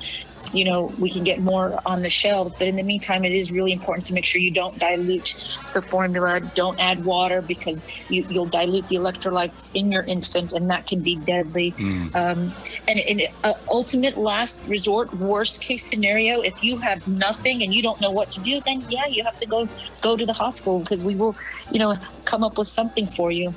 you 0.53 0.65
know, 0.65 0.91
we 0.99 1.09
can 1.09 1.23
get 1.23 1.39
more 1.39 1.79
on 1.85 2.01
the 2.01 2.09
shelves. 2.09 2.53
But 2.57 2.67
in 2.67 2.75
the 2.75 2.83
meantime, 2.83 3.23
it 3.25 3.31
is 3.31 3.51
really 3.51 3.71
important 3.71 4.05
to 4.07 4.13
make 4.13 4.25
sure 4.25 4.41
you 4.41 4.51
don't 4.51 4.77
dilute 4.79 5.35
the 5.73 5.81
formula. 5.81 6.41
Don't 6.55 6.79
add 6.79 7.05
water 7.05 7.41
because 7.41 7.85
you, 8.09 8.25
will 8.29 8.45
dilute 8.45 8.87
the 8.87 8.95
electrolytes 8.95 9.71
in 9.75 9.91
your 9.91 10.03
infant, 10.03 10.53
and 10.53 10.69
that 10.69 10.87
can 10.87 11.01
be 11.01 11.15
deadly. 11.15 11.71
Mm. 11.73 12.15
Um, 12.15 12.51
and 12.87 12.99
in 12.99 13.21
uh, 13.43 13.53
ultimate 13.69 14.17
last 14.17 14.65
resort, 14.67 15.13
worst 15.13 15.61
case 15.61 15.83
scenario, 15.83 16.41
if 16.41 16.63
you 16.63 16.77
have 16.77 17.07
nothing 17.07 17.63
and 17.63 17.73
you 17.73 17.81
don't 17.81 17.99
know 18.01 18.11
what 18.11 18.31
to 18.31 18.39
do, 18.39 18.61
then 18.61 18.81
yeah, 18.89 19.05
you 19.07 19.23
have 19.23 19.37
to 19.37 19.45
go 19.45 19.67
go 20.01 20.15
to 20.15 20.25
the 20.25 20.33
hospital 20.33 20.79
because 20.79 21.01
we 21.03 21.15
will, 21.15 21.35
you 21.71 21.79
know, 21.79 21.97
come 22.25 22.43
up 22.43 22.57
with 22.57 22.67
something 22.67 23.05
for 23.05 23.31
you. 23.31 23.53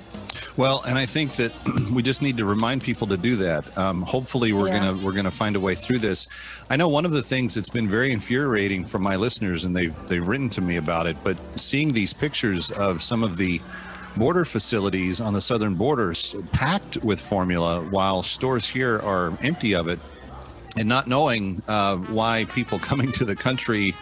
Well, 0.56 0.82
and 0.86 0.98
I 0.98 1.06
think 1.06 1.32
that 1.32 1.52
we 1.92 2.02
just 2.02 2.22
need 2.22 2.36
to 2.38 2.44
remind 2.44 2.82
people 2.82 3.06
to 3.08 3.16
do 3.16 3.36
that. 3.36 3.76
Um, 3.78 4.02
hopefully, 4.02 4.52
we're 4.52 4.68
yeah. 4.68 4.80
gonna 4.80 5.04
we're 5.04 5.12
gonna 5.12 5.30
find 5.30 5.56
a 5.56 5.60
way 5.60 5.74
through 5.74 5.98
this. 5.98 6.28
I 6.70 6.76
know 6.76 6.88
one 6.88 7.04
of 7.04 7.12
the 7.12 7.22
things 7.22 7.54
that's 7.54 7.70
been 7.70 7.88
very 7.88 8.12
infuriating 8.12 8.84
for 8.84 8.98
my 8.98 9.16
listeners, 9.16 9.64
and 9.64 9.74
they've 9.74 9.94
they've 10.08 10.26
written 10.26 10.50
to 10.50 10.60
me 10.60 10.76
about 10.76 11.06
it. 11.06 11.16
But 11.24 11.38
seeing 11.58 11.92
these 11.92 12.12
pictures 12.12 12.70
of 12.72 13.02
some 13.02 13.22
of 13.22 13.36
the 13.36 13.60
border 14.16 14.44
facilities 14.44 15.20
on 15.20 15.32
the 15.32 15.40
southern 15.40 15.74
borders 15.74 16.34
packed 16.52 16.98
with 17.02 17.20
formula, 17.20 17.82
while 17.82 18.22
stores 18.22 18.66
here 18.66 18.98
are 19.00 19.32
empty 19.42 19.74
of 19.74 19.88
it, 19.88 19.98
and 20.76 20.88
not 20.88 21.06
knowing 21.06 21.62
uh, 21.68 21.96
why 21.96 22.46
people 22.54 22.78
coming 22.90 23.10
to 23.12 23.24
the 23.24 23.36
country. 23.36 23.94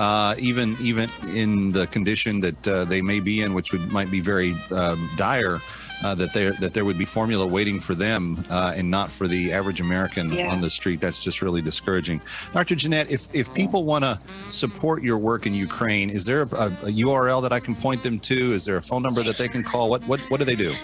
Uh, 0.00 0.34
even 0.38 0.74
even 0.80 1.10
in 1.36 1.72
the 1.72 1.86
condition 1.88 2.40
that 2.40 2.66
uh, 2.66 2.86
they 2.86 3.02
may 3.02 3.20
be 3.20 3.42
in, 3.42 3.52
which 3.52 3.70
would 3.70 3.86
might 3.92 4.10
be 4.10 4.18
very 4.18 4.54
um, 4.74 5.10
dire, 5.16 5.58
uh, 6.02 6.14
that 6.14 6.32
there 6.32 6.52
that 6.52 6.72
there 6.72 6.86
would 6.86 6.96
be 6.96 7.04
formula 7.04 7.46
waiting 7.46 7.78
for 7.78 7.94
them 7.94 8.42
uh, 8.48 8.72
and 8.74 8.90
not 8.90 9.12
for 9.12 9.28
the 9.28 9.52
average 9.52 9.78
American 9.78 10.32
yeah. 10.32 10.50
on 10.50 10.62
the 10.62 10.70
street. 10.70 11.02
That's 11.02 11.22
just 11.22 11.42
really 11.42 11.60
discouraging. 11.60 12.22
Dr. 12.54 12.76
Jeanette, 12.76 13.12
if 13.12 13.26
if 13.34 13.52
people 13.52 13.84
want 13.84 14.04
to 14.04 14.18
support 14.48 15.02
your 15.02 15.18
work 15.18 15.46
in 15.46 15.52
Ukraine, 15.52 16.08
is 16.08 16.24
there 16.24 16.42
a, 16.44 16.44
a 16.44 16.92
URL 17.04 17.42
that 17.42 17.52
I 17.52 17.60
can 17.60 17.74
point 17.74 18.02
them 18.02 18.18
to? 18.20 18.52
Is 18.54 18.64
there 18.64 18.78
a 18.78 18.82
phone 18.82 19.02
number 19.02 19.22
that 19.22 19.36
they 19.36 19.48
can 19.48 19.62
call? 19.62 19.90
What 19.90 20.02
what 20.08 20.20
what 20.30 20.38
do 20.40 20.46
they 20.46 20.56
do? 20.56 20.74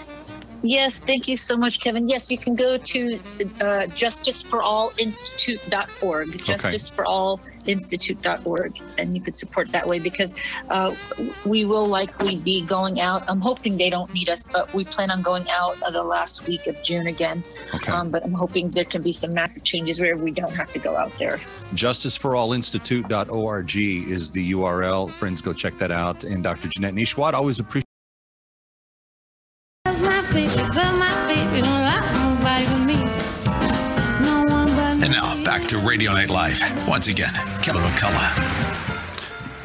Yes, 0.63 0.99
thank 0.99 1.27
you 1.27 1.37
so 1.37 1.55
much, 1.55 1.79
Kevin. 1.79 2.07
Yes, 2.07 2.31
you 2.31 2.37
can 2.37 2.55
go 2.55 2.77
to 2.77 3.15
uh, 3.15 3.19
justiceforallinstitute.org, 3.93 6.29
okay. 6.29 6.35
justiceforallinstitute.org, 6.35 8.81
and 8.97 9.15
you 9.15 9.21
could 9.21 9.35
support 9.35 9.71
that 9.71 9.87
way 9.87 9.99
because 9.99 10.35
uh, 10.69 10.91
we 11.45 11.65
will 11.65 11.85
likely 11.85 12.37
be 12.37 12.65
going 12.65 12.99
out. 12.99 13.23
I'm 13.29 13.41
hoping 13.41 13.77
they 13.77 13.91
don't 13.91 14.11
need 14.13 14.29
us, 14.29 14.47
but 14.47 14.73
we 14.73 14.83
plan 14.83 15.11
on 15.11 15.21
going 15.21 15.47
out 15.49 15.77
the 15.91 16.03
last 16.03 16.47
week 16.47 16.65
of 16.67 16.81
June 16.83 17.07
again. 17.07 17.43
Okay. 17.73 17.91
Um, 17.91 18.09
but 18.09 18.23
I'm 18.23 18.33
hoping 18.33 18.69
there 18.71 18.85
can 18.85 19.03
be 19.03 19.13
some 19.13 19.33
massive 19.33 19.63
changes 19.63 20.01
where 20.01 20.17
we 20.17 20.31
don't 20.31 20.55
have 20.55 20.71
to 20.71 20.79
go 20.79 20.95
out 20.95 21.11
there. 21.19 21.37
Justiceforallinstitute.org 21.73 23.75
is 23.75 24.31
the 24.31 24.53
URL. 24.53 25.09
Friends, 25.09 25.41
go 25.41 25.51
check 25.53 25.77
that 25.77 25.91
out. 25.91 26.23
And 26.23 26.43
Dr. 26.43 26.69
Jeanette 26.69 26.95
Nesheiwat, 26.95 27.33
always 27.33 27.59
appreciate 27.59 27.86
and 35.03 35.11
now 35.11 35.43
back 35.43 35.63
to 35.63 35.77
Radio 35.79 36.13
Night 36.13 36.29
Live. 36.29 36.59
Once 36.87 37.07
again, 37.07 37.33
Kevin 37.61 37.81
McCullough. 37.81 38.86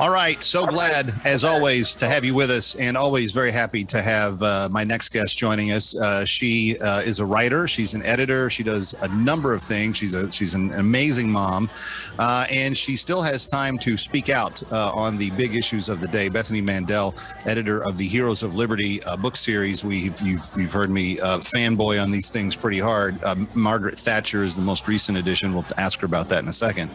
All 0.03 0.11
right. 0.11 0.43
So 0.43 0.67
glad, 0.67 1.13
as 1.25 1.45
always, 1.45 1.95
to 1.95 2.09
have 2.09 2.25
you 2.25 2.35
with 2.35 2.51
us, 2.51 2.75
and 2.75 2.97
always 2.97 3.31
very 3.31 3.53
happy 3.53 3.85
to 3.85 4.03
have 4.03 4.43
uh, 4.43 4.69
my 4.69 4.83
next 4.83 5.11
guest 5.11 5.39
joining 5.39 5.71
us. 5.71 5.97
Uh, 5.97 6.25
she 6.25 6.77
uh, 6.81 7.03
is 7.03 7.21
a 7.21 7.25
writer. 7.25 7.69
She's 7.69 7.95
an 7.95 8.05
editor. 8.05 8.51
She 8.51 8.65
does 8.65 8.97
a 9.01 9.07
number 9.15 9.55
of 9.55 9.63
things. 9.63 9.99
She's 9.99 10.15
a 10.15 10.29
she's 10.33 10.57
an 10.57 10.75
amazing 10.75 11.31
mom, 11.31 11.71
uh, 12.19 12.47
and 12.51 12.77
she 12.77 12.97
still 12.97 13.23
has 13.23 13.47
time 13.47 13.79
to 13.79 13.97
speak 13.97 14.29
out 14.29 14.61
uh, 14.73 14.91
on 14.93 15.19
the 15.19 15.31
big 15.37 15.55
issues 15.55 15.89
of 15.89 16.01
the 16.01 16.09
day. 16.09 16.29
Bethany 16.29 16.63
Mandel, 16.63 17.15
editor 17.47 17.85
of 17.85 17.97
the 17.97 18.09
Heroes 18.09 18.43
of 18.43 18.57
Liberty 18.57 19.01
uh, 19.05 19.17
book 19.17 19.37
series. 19.37 19.85
We've 19.85 20.21
you've, 20.21 20.51
you've 20.57 20.73
heard 20.73 20.91
me 20.91 21.19
fanboy 21.19 22.03
on 22.03 22.11
these 22.11 22.29
things 22.29 22.57
pretty 22.57 22.81
hard. 22.81 23.21
Margaret 23.55 23.95
Thatcher 23.95 24.43
is 24.43 24.57
the 24.57 24.63
most 24.63 24.89
recent 24.89 25.17
edition. 25.17 25.55
We'll 25.55 25.65
ask 25.79 26.01
her 26.01 26.07
about 26.07 26.29
that 26.31 26.43
in 26.43 26.49
a 26.49 26.53
second. 26.53 26.91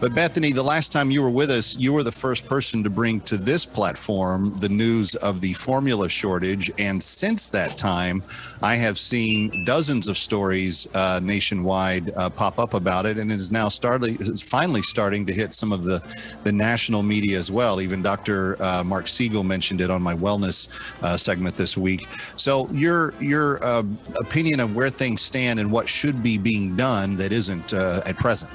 But 0.00 0.12
Bethany, 0.12 0.50
the 0.50 0.64
last 0.64 0.90
time 0.90 1.12
you 1.12 1.22
were 1.22 1.30
with 1.30 1.52
us, 1.52 1.76
you 1.76 1.92
were 1.92 2.02
the 2.02 2.10
first 2.10 2.47
person 2.48 2.82
to 2.82 2.90
bring 2.90 3.20
to 3.20 3.36
this 3.36 3.66
platform 3.66 4.52
the 4.58 4.68
news 4.68 5.14
of 5.16 5.40
the 5.40 5.52
formula 5.52 6.08
shortage. 6.08 6.70
And 6.78 7.02
since 7.02 7.48
that 7.48 7.76
time, 7.76 8.22
I 8.62 8.74
have 8.76 8.98
seen 8.98 9.64
dozens 9.64 10.08
of 10.08 10.16
stories 10.16 10.88
uh, 10.94 11.20
nationwide 11.22 12.12
uh, 12.16 12.30
pop 12.30 12.58
up 12.58 12.74
about 12.74 13.06
it, 13.06 13.18
and 13.18 13.30
it 13.30 13.34
is 13.34 13.52
now 13.52 13.68
starting, 13.68 14.16
finally 14.36 14.82
starting 14.82 15.26
to 15.26 15.32
hit 15.32 15.52
some 15.54 15.72
of 15.72 15.84
the, 15.84 16.00
the 16.44 16.52
national 16.52 17.02
media 17.02 17.38
as 17.38 17.52
well. 17.52 17.80
Even 17.80 18.02
Dr. 18.02 18.60
Uh, 18.62 18.82
Mark 18.84 19.06
Siegel 19.06 19.44
mentioned 19.44 19.80
it 19.80 19.90
on 19.90 20.00
my 20.00 20.14
wellness 20.14 20.68
uh, 21.02 21.16
segment 21.16 21.56
this 21.56 21.76
week. 21.76 22.06
So, 22.36 22.68
your 22.70 23.14
your 23.20 23.64
uh, 23.64 23.82
opinion 24.20 24.60
of 24.60 24.74
where 24.74 24.90
things 24.90 25.20
stand 25.20 25.60
and 25.60 25.70
what 25.70 25.88
should 25.88 26.22
be 26.22 26.38
being 26.38 26.76
done 26.76 27.16
that 27.16 27.32
isn't 27.32 27.74
uh, 27.74 28.02
at 28.06 28.16
present. 28.16 28.50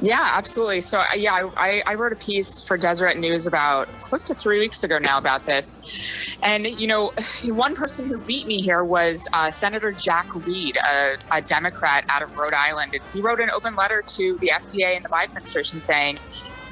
Yeah, 0.00 0.26
absolutely. 0.32 0.80
So, 0.80 1.00
uh, 1.00 1.06
yeah, 1.14 1.50
I, 1.56 1.82
I 1.86 1.94
wrote 1.94 2.12
a 2.12 2.16
piece 2.16 2.62
for 2.62 2.78
Deseret 2.78 3.18
News 3.18 3.46
about 3.46 3.86
close 4.02 4.24
to 4.24 4.34
three 4.34 4.58
weeks 4.58 4.82
ago 4.82 4.98
now 4.98 5.18
about 5.18 5.44
this. 5.44 5.76
And, 6.42 6.66
you 6.66 6.86
know, 6.86 7.12
one 7.44 7.74
person 7.74 8.06
who 8.06 8.18
beat 8.18 8.46
me 8.46 8.62
here 8.62 8.82
was 8.82 9.28
uh, 9.34 9.50
Senator 9.50 9.92
Jack 9.92 10.34
Reed, 10.46 10.78
a, 10.78 11.18
a 11.30 11.42
Democrat 11.42 12.04
out 12.08 12.22
of 12.22 12.34
Rhode 12.38 12.54
Island. 12.54 12.94
And 12.94 13.02
he 13.12 13.20
wrote 13.20 13.40
an 13.40 13.50
open 13.50 13.76
letter 13.76 14.02
to 14.02 14.34
the 14.36 14.48
FDA 14.48 14.96
and 14.96 15.04
the 15.04 15.10
Biden 15.10 15.24
administration 15.24 15.80
saying, 15.80 16.18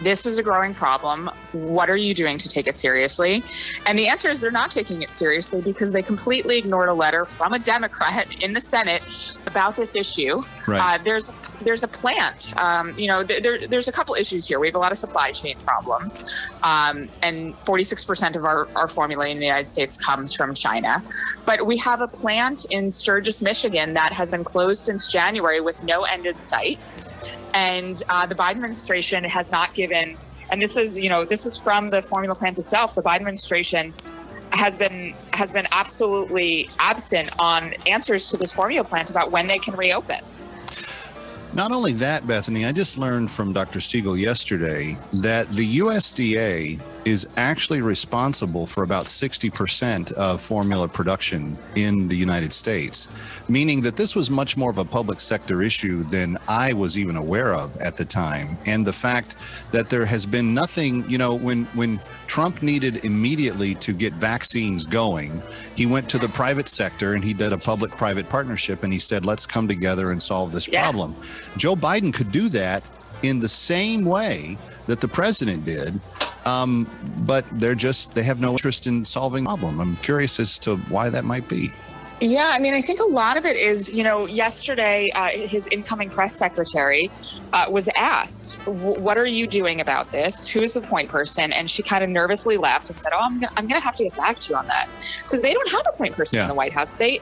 this 0.02 0.26
is 0.26 0.38
a 0.38 0.42
growing 0.42 0.74
problem. 0.74 1.30
What 1.52 1.90
are 1.90 1.96
you 1.96 2.14
doing 2.14 2.38
to 2.38 2.48
take 2.48 2.66
it 2.66 2.76
seriously? 2.76 3.42
And 3.86 3.98
the 3.98 4.08
answer 4.08 4.30
is 4.30 4.40
they're 4.40 4.50
not 4.50 4.70
taking 4.70 5.02
it 5.02 5.10
seriously 5.10 5.60
because 5.60 5.92
they 5.92 6.02
completely 6.02 6.58
ignored 6.58 6.88
a 6.88 6.94
letter 6.94 7.24
from 7.24 7.52
a 7.52 7.58
Democrat 7.58 8.42
in 8.42 8.52
the 8.52 8.60
Senate 8.60 9.02
about 9.46 9.76
this 9.76 9.96
issue. 9.96 10.42
Right. 10.66 11.00
Uh, 11.00 11.02
there's 11.02 11.30
there's 11.62 11.82
a 11.82 11.88
plant. 11.88 12.56
Um, 12.56 12.96
you 12.98 13.08
know, 13.08 13.24
there, 13.24 13.66
there's 13.66 13.88
a 13.88 13.92
couple 13.92 14.14
issues 14.14 14.46
here. 14.46 14.60
We 14.60 14.68
have 14.68 14.76
a 14.76 14.78
lot 14.78 14.92
of 14.92 14.98
supply 14.98 15.30
chain 15.30 15.56
problems, 15.58 16.24
um, 16.62 17.08
and 17.22 17.54
46% 17.64 18.36
of 18.36 18.44
our, 18.44 18.68
our 18.76 18.88
formula 18.88 19.26
in 19.26 19.38
the 19.38 19.46
United 19.46 19.70
States 19.70 19.96
comes 19.96 20.34
from 20.34 20.54
China. 20.54 21.02
But 21.44 21.66
we 21.66 21.76
have 21.78 22.00
a 22.00 22.08
plant 22.08 22.66
in 22.66 22.92
Sturgis, 22.92 23.42
Michigan, 23.42 23.94
that 23.94 24.12
has 24.12 24.30
been 24.30 24.44
closed 24.44 24.82
since 24.82 25.10
January 25.10 25.60
with 25.60 25.82
no 25.82 26.04
end 26.04 26.26
in 26.26 26.40
sight. 26.40 26.78
And 27.54 28.02
uh, 28.08 28.26
the 28.26 28.34
Biden 28.34 28.56
administration 28.56 29.24
has 29.24 29.50
not 29.50 29.74
given, 29.74 30.16
and 30.50 30.60
this 30.60 30.76
is, 30.76 30.98
you 30.98 31.08
know, 31.08 31.24
this 31.24 31.46
is 31.46 31.56
from 31.56 31.90
the 31.90 32.02
formula 32.02 32.34
plant 32.34 32.58
itself. 32.58 32.94
The 32.94 33.02
Biden 33.02 33.16
administration 33.16 33.94
has 34.52 34.76
been 34.76 35.14
has 35.32 35.52
been 35.52 35.66
absolutely 35.72 36.68
absent 36.78 37.30
on 37.38 37.74
answers 37.86 38.30
to 38.30 38.36
this 38.36 38.52
formula 38.52 38.84
plant 38.84 39.10
about 39.10 39.30
when 39.30 39.46
they 39.46 39.58
can 39.58 39.74
reopen. 39.74 40.20
Not 41.54 41.72
only 41.72 41.92
that, 41.94 42.26
Bethany, 42.26 42.66
I 42.66 42.72
just 42.72 42.98
learned 42.98 43.30
from 43.30 43.52
Dr. 43.52 43.80
Siegel 43.80 44.16
yesterday 44.16 44.96
that 45.14 45.48
the 45.56 45.78
USDA 45.78 46.80
is 47.08 47.28
actually 47.36 47.80
responsible 47.80 48.66
for 48.66 48.82
about 48.82 49.06
60% 49.06 50.12
of 50.12 50.40
formula 50.40 50.86
production 50.88 51.56
in 51.74 52.08
the 52.08 52.16
United 52.16 52.52
States 52.52 53.08
meaning 53.48 53.80
that 53.80 53.96
this 53.96 54.14
was 54.14 54.30
much 54.30 54.56
more 54.56 54.70
of 54.70 54.78
a 54.78 54.84
public 54.84 55.20
sector 55.20 55.62
issue 55.62 56.02
than 56.04 56.38
I 56.46 56.72
was 56.72 56.98
even 56.98 57.16
aware 57.16 57.54
of 57.54 57.76
at 57.78 57.96
the 57.96 58.04
time. 58.04 58.56
And 58.66 58.86
the 58.86 58.92
fact 58.92 59.36
that 59.72 59.88
there 59.88 60.04
has 60.04 60.26
been 60.26 60.52
nothing, 60.52 61.08
you 61.08 61.18
know, 61.18 61.34
when 61.34 61.64
when 61.74 62.00
Trump 62.26 62.62
needed 62.62 63.04
immediately 63.04 63.74
to 63.76 63.92
get 63.92 64.12
vaccines 64.12 64.86
going, 64.86 65.42
he 65.76 65.86
went 65.86 66.08
to 66.10 66.18
the 66.18 66.28
private 66.28 66.68
sector 66.68 67.14
and 67.14 67.24
he 67.24 67.32
did 67.32 67.52
a 67.52 67.58
public 67.58 67.90
private 67.92 68.28
partnership 68.28 68.84
and 68.84 68.92
he 68.92 68.98
said, 68.98 69.24
let's 69.24 69.46
come 69.46 69.66
together 69.66 70.12
and 70.12 70.22
solve 70.22 70.52
this 70.52 70.68
yeah. 70.68 70.82
problem. 70.82 71.16
Joe 71.56 71.74
Biden 71.74 72.12
could 72.12 72.30
do 72.30 72.48
that 72.50 72.82
in 73.22 73.40
the 73.40 73.48
same 73.48 74.04
way 74.04 74.58
that 74.86 75.00
the 75.00 75.08
president 75.08 75.64
did. 75.64 76.00
Um, 76.48 76.88
but 77.26 77.44
they're 77.52 77.74
just, 77.74 78.14
they 78.14 78.22
have 78.22 78.40
no 78.40 78.52
interest 78.52 78.86
in 78.86 79.04
solving 79.04 79.44
the 79.44 79.48
problem. 79.48 79.80
I'm 79.80 79.96
curious 79.96 80.40
as 80.40 80.58
to 80.60 80.76
why 80.76 81.10
that 81.10 81.24
might 81.24 81.48
be. 81.48 81.70
Yeah, 82.20 82.48
I 82.48 82.58
mean, 82.58 82.74
I 82.74 82.82
think 82.82 82.98
a 82.98 83.04
lot 83.04 83.36
of 83.36 83.46
it 83.46 83.56
is, 83.56 83.90
you 83.90 84.02
know, 84.02 84.26
yesterday 84.26 85.10
uh, 85.14 85.28
his 85.28 85.68
incoming 85.70 86.10
press 86.10 86.34
secretary 86.34 87.12
uh, 87.52 87.66
was 87.70 87.88
asked, 87.94 88.58
"What 88.66 89.16
are 89.16 89.26
you 89.26 89.46
doing 89.46 89.80
about 89.80 90.10
this? 90.10 90.48
Who's 90.48 90.72
the 90.72 90.80
point 90.80 91.08
person?" 91.08 91.52
And 91.52 91.70
she 91.70 91.84
kind 91.84 92.02
of 92.02 92.10
nervously 92.10 92.56
left 92.56 92.90
and 92.90 92.98
said, 92.98 93.12
"Oh, 93.12 93.20
I'm, 93.20 93.44
I'm 93.56 93.68
going 93.68 93.80
to 93.80 93.84
have 93.84 93.94
to 93.96 94.04
get 94.04 94.16
back 94.16 94.40
to 94.40 94.50
you 94.50 94.56
on 94.56 94.66
that 94.66 94.88
because 95.22 95.42
they 95.42 95.54
don't 95.54 95.70
have 95.70 95.82
a 95.94 95.96
point 95.96 96.16
person 96.16 96.38
yeah. 96.38 96.42
in 96.42 96.48
the 96.48 96.54
White 96.54 96.72
House. 96.72 96.90
They 96.94 97.18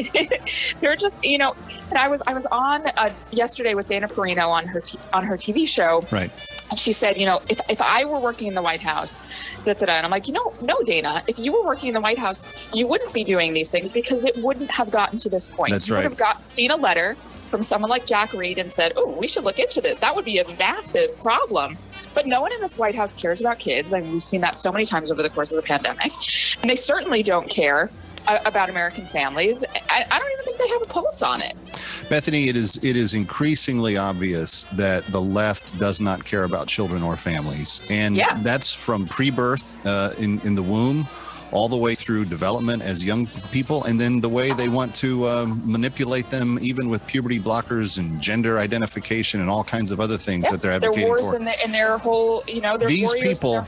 they're 0.80 0.96
just, 0.96 1.22
you 1.22 1.36
know." 1.36 1.54
And 1.90 1.98
I 1.98 2.08
was 2.08 2.22
I 2.26 2.32
was 2.32 2.46
on 2.46 2.86
uh, 2.96 3.12
yesterday 3.32 3.74
with 3.74 3.88
Dana 3.88 4.08
Perino 4.08 4.48
on 4.48 4.66
her 4.66 4.80
t- 4.80 4.98
on 5.12 5.24
her 5.24 5.36
TV 5.36 5.68
show, 5.68 6.06
right? 6.10 6.30
And 6.70 6.78
she 6.78 6.92
said, 6.92 7.16
you 7.16 7.26
know, 7.26 7.40
if, 7.48 7.60
if 7.68 7.80
I 7.80 8.04
were 8.04 8.18
working 8.18 8.48
in 8.48 8.54
the 8.54 8.62
White 8.62 8.80
House, 8.80 9.22
da, 9.64 9.74
da, 9.74 9.86
da. 9.86 9.92
and 9.92 10.04
I'm 10.04 10.10
like, 10.10 10.26
you 10.26 10.34
know, 10.34 10.52
no, 10.60 10.80
Dana, 10.82 11.22
if 11.28 11.38
you 11.38 11.52
were 11.52 11.64
working 11.64 11.88
in 11.88 11.94
the 11.94 12.00
White 12.00 12.18
House, 12.18 12.74
you 12.74 12.86
wouldn't 12.86 13.12
be 13.12 13.24
doing 13.24 13.54
these 13.54 13.70
things 13.70 13.92
because 13.92 14.24
it 14.24 14.36
wouldn't 14.38 14.70
have 14.70 14.90
gotten 14.90 15.18
to 15.18 15.28
this 15.28 15.48
point. 15.48 15.72
That's 15.72 15.88
you 15.88 15.94
right. 15.94 16.02
would 16.02 16.10
have 16.10 16.18
got 16.18 16.44
seen 16.44 16.70
a 16.70 16.76
letter 16.76 17.16
from 17.48 17.62
someone 17.62 17.90
like 17.90 18.06
Jack 18.06 18.32
Reed 18.32 18.58
and 18.58 18.70
said, 18.70 18.92
oh, 18.96 19.16
we 19.16 19.28
should 19.28 19.44
look 19.44 19.58
into 19.58 19.80
this. 19.80 20.00
That 20.00 20.16
would 20.16 20.24
be 20.24 20.38
a 20.38 20.56
massive 20.56 21.16
problem. 21.20 21.76
But 22.14 22.26
no 22.26 22.40
one 22.40 22.52
in 22.52 22.60
this 22.60 22.78
White 22.78 22.94
House 22.94 23.14
cares 23.14 23.40
about 23.40 23.58
kids. 23.58 23.94
I 23.94 24.00
mean, 24.00 24.12
we've 24.12 24.22
seen 24.22 24.40
that 24.40 24.56
so 24.56 24.72
many 24.72 24.86
times 24.86 25.12
over 25.12 25.22
the 25.22 25.30
course 25.30 25.52
of 25.52 25.56
the 25.56 25.62
pandemic. 25.62 26.12
And 26.60 26.70
they 26.70 26.76
certainly 26.76 27.22
don't 27.22 27.48
care 27.48 27.90
about 28.44 28.68
American 28.68 29.06
families. 29.06 29.64
I, 29.90 30.06
I, 30.10 30.18
don't 30.18 30.30
even 30.32 30.44
think 30.44 30.58
they 30.58 30.68
have 30.68 30.82
a 30.82 30.86
pulse 30.86 31.22
on 31.22 31.40
it. 31.42 31.54
Bethany, 32.08 32.48
it 32.48 32.56
is 32.56 32.76
it 32.84 32.96
is 32.96 33.14
increasingly 33.14 33.96
obvious 33.96 34.64
that 34.72 35.04
the 35.12 35.20
left 35.20 35.78
does 35.78 36.00
not 36.00 36.24
care 36.24 36.44
about 36.44 36.68
children 36.68 37.02
or 37.02 37.16
families, 37.16 37.82
and 37.90 38.16
yeah. 38.16 38.40
that's 38.42 38.72
from 38.72 39.06
pre-birth 39.06 39.84
uh, 39.86 40.10
in 40.18 40.40
in 40.40 40.54
the 40.54 40.62
womb 40.62 41.08
all 41.52 41.68
the 41.68 41.76
way 41.76 41.94
through 41.94 42.24
development 42.24 42.82
as 42.82 43.04
young 43.04 43.26
people, 43.52 43.84
and 43.84 44.00
then 44.00 44.20
the 44.20 44.28
way 44.28 44.52
they 44.52 44.68
want 44.68 44.94
to 44.96 45.26
um, 45.28 45.62
manipulate 45.64 46.28
them, 46.30 46.58
even 46.60 46.88
with 46.88 47.06
puberty 47.06 47.38
blockers 47.38 47.98
and 47.98 48.20
gender 48.20 48.58
identification 48.58 49.40
and 49.40 49.50
all 49.50 49.64
kinds 49.64 49.92
of 49.92 50.00
other 50.00 50.16
things 50.16 50.44
yeah, 50.44 50.52
that 50.52 50.62
they're 50.62 50.72
advocating 50.72 51.08
wars 51.08 51.22
for. 51.22 51.36
In, 51.36 51.44
the, 51.44 51.64
in 51.64 51.72
their 51.72 51.98
whole, 51.98 52.42
you 52.46 52.60
know, 52.60 52.76
these 52.76 53.12
people, 53.14 53.66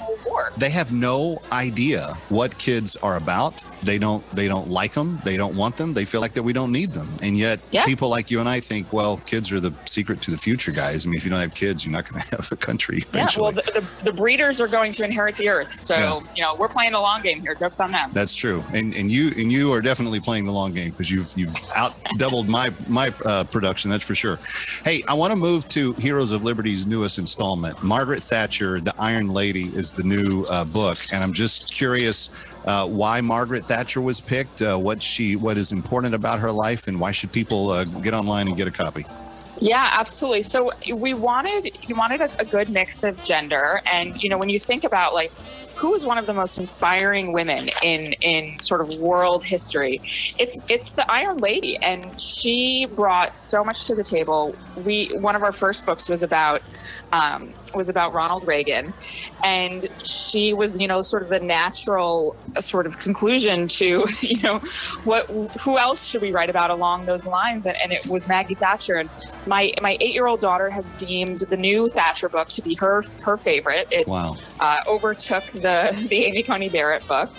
they 0.57 0.71
have 0.71 0.93
no 0.93 1.41
idea 1.53 2.15
what 2.29 2.57
kids 2.59 2.97
are 2.97 3.17
about. 3.17 3.65
They 3.83 3.99
don't, 3.99 4.29
they 4.31 4.49
don't 4.49 4.69
like 4.69 4.93
them. 4.93 5.19
They 5.25 5.37
don't 5.37 5.57
want 5.57 5.77
them. 5.77 5.95
They 5.95 6.05
feel 6.05 6.21
like 6.21 6.33
that 6.33 6.43
we 6.43 6.53
don't 6.53 6.73
need 6.73 6.93
them. 6.93 7.09
And 7.23 7.37
yet, 7.37 7.61
yeah. 7.71 7.85
people 7.85 8.09
like 8.09 8.31
you 8.31 8.41
and 8.41 8.49
I 8.49 8.61
think, 8.61 8.93
well, 8.93 9.19
kids 9.19 9.53
are 9.53 9.61
the 9.61 9.73
secret 9.85 10.21
to 10.23 10.31
the 10.31 10.39
future, 10.39 10.73
guys. 10.73 11.07
I 11.07 11.09
mean, 11.09 11.17
if 11.17 11.25
you 11.25 11.31
don't 11.31 11.41
have 11.41 11.55
kids, 11.55 11.85
you're 11.85 11.93
not 11.93 12.11
going 12.11 12.23
to 12.29 12.37
have 12.37 12.51
a 12.53 12.57
country. 12.57 12.99
Eventually. 12.99 13.49
Yeah, 13.49 13.53
well, 13.53 13.53
the, 13.53 13.81
the, 13.81 14.05
the, 14.11 14.13
breeders 14.13 14.61
are 14.61 14.69
going 14.69 14.93
to 14.93 15.05
inherit 15.05 15.37
the 15.37 15.49
earth. 15.49 15.75
So, 15.75 15.95
yeah. 15.95 16.21
you 16.35 16.43
know, 16.43 16.55
we're 16.57 16.69
playing 16.69 16.93
the 16.93 17.01
long 17.01 17.23
game 17.23 17.41
here. 17.41 17.55
On 17.81 17.93
them. 17.93 18.11
That's 18.13 18.35
true, 18.35 18.65
and 18.73 18.95
and 18.95 19.11
you 19.11 19.31
and 19.37 19.53
you 19.53 19.73
are 19.73 19.81
definitely 19.81 20.21
playing 20.21 20.47
the 20.47 20.53
long 20.53 20.73
game 20.73 20.91
because 20.91 21.11
you've 21.11 21.33
you've 21.37 21.55
out 21.75 21.95
doubled 22.17 22.49
my 22.49 22.73
my 22.89 23.13
uh, 23.25 23.45
production. 23.45 23.91
That's 23.91 24.05
for 24.05 24.15
sure. 24.15 24.39
Hey, 24.85 25.03
I 25.07 25.15
want 25.15 25.33
to 25.33 25.37
move 25.37 25.69
to 25.69 25.93
Heroes 25.95 26.33
of 26.33 26.45
Liberty's 26.45 26.87
newest 26.87 27.19
installment. 27.19 27.83
Margaret 27.83 28.21
Thatcher, 28.21 28.81
the 28.81 28.95
Iron 28.99 29.29
Lady, 29.29 29.65
is 29.65 29.93
the 29.93 30.03
new 30.03 30.45
uh, 30.51 30.65
book, 30.65 30.99
and 31.13 31.23
I'm 31.23 31.33
just 31.33 31.73
curious 31.73 32.31
uh, 32.65 32.87
why 32.87 33.21
Margaret 33.21 33.67
Thatcher 33.67 34.01
was 34.01 34.21
picked, 34.21 34.63
uh, 34.63 34.77
what 34.77 35.03
she 35.03 35.37
what 35.37 35.57
is 35.57 35.73
important 35.73 36.15
about 36.15 36.39
her 36.39 36.51
life, 36.51 36.89
and 36.89 36.99
why 36.99 37.11
should 37.11 37.33
people 37.33 37.71
uh, 37.71 37.85
get 37.85 38.15
online 38.15 38.49
and 38.49 38.57
get 38.57 38.67
a 38.67 38.71
copy. 38.71 39.05
Yeah, 39.61 39.91
absolutely. 39.93 40.43
So 40.43 40.73
we 40.93 41.15
wanted 41.15 41.77
you 41.89 41.95
wanted 41.95 42.21
a, 42.21 42.41
a, 42.41 42.45
good 42.45 42.69
mix 42.71 43.03
of 43.03 43.23
gender, 43.25 43.81
and 43.91 44.23
you 44.23 44.29
know 44.29 44.39
when 44.39 44.49
you 44.49 44.61
think 44.61 44.85
about 44.85 45.15
like 45.15 45.33
who 45.79 45.95
is 45.95 46.05
one 46.05 46.19
of 46.19 46.27
the 46.27 46.35
most 46.35 46.59
inspiring 46.59 47.33
women 47.33 47.71
in 47.85 48.13
in 48.15 48.59
sort 48.59 48.81
of 48.81 48.99
world 48.99 49.45
history? 49.45 50.01
It's 50.39 50.59
it's 50.69 50.91
the 50.91 51.11
Iron 51.11 51.39
Lady, 51.39 51.77
and 51.77 52.21
she 52.21 52.87
brought 52.87 53.39
so 53.39 53.63
much 53.63 53.87
to 53.87 53.95
the 53.95 54.03
table. 54.03 54.57
We 54.85 55.09
one 55.15 55.37
of 55.37 55.45
our 55.45 55.53
first 55.53 55.87
books 55.87 56.09
was 56.09 56.25
about 56.25 56.63
um, 57.13 57.53
was 57.75 57.89
about 57.89 58.13
Ronald 58.13 58.47
Reagan, 58.47 58.93
and 59.45 59.89
she 60.05 60.53
was 60.53 60.79
you 60.81 60.87
know 60.87 61.03
sort 61.03 61.23
of 61.23 61.29
the 61.29 61.41
natural 61.41 62.37
sort 62.61 62.87
of 62.87 62.99
conclusion 62.99 63.69
to 63.69 64.07
you 64.21 64.43
know 64.43 64.61
what 65.05 65.27
who 65.63 65.79
else 65.79 66.05
should 66.07 66.23
we 66.23 66.33
write 66.33 66.51
about 66.51 66.71
along 66.71 67.07
those 67.07 67.25
lines, 67.27 67.67
and, 67.67 67.77
and 67.83 67.93
it 67.93 68.07
was 68.07 68.29
Maggie 68.29 68.55
Thatcher. 68.55 68.97
And 68.97 69.11
my 69.47 69.73
my 69.81 69.97
eight 70.01 70.13
year 70.15 70.27
old 70.27 70.41
daughter 70.41 70.71
has 70.71 70.85
deemed 70.99 71.41
the 71.41 71.57
new 71.57 71.89
Thatcher 71.89 72.29
book 72.29 72.49
to 72.51 72.63
be 72.63 72.75
her 72.75 73.03
her 73.23 73.37
favorite. 73.37 73.89
It 73.91 74.07
Wow. 74.07 74.37
uh, 74.61 74.79
overtook 74.87 75.45
the 75.53 75.97
the 76.09 76.25
Amy 76.27 76.43
Coney 76.43 76.69
Barrett 76.69 77.07
book. 77.07 77.31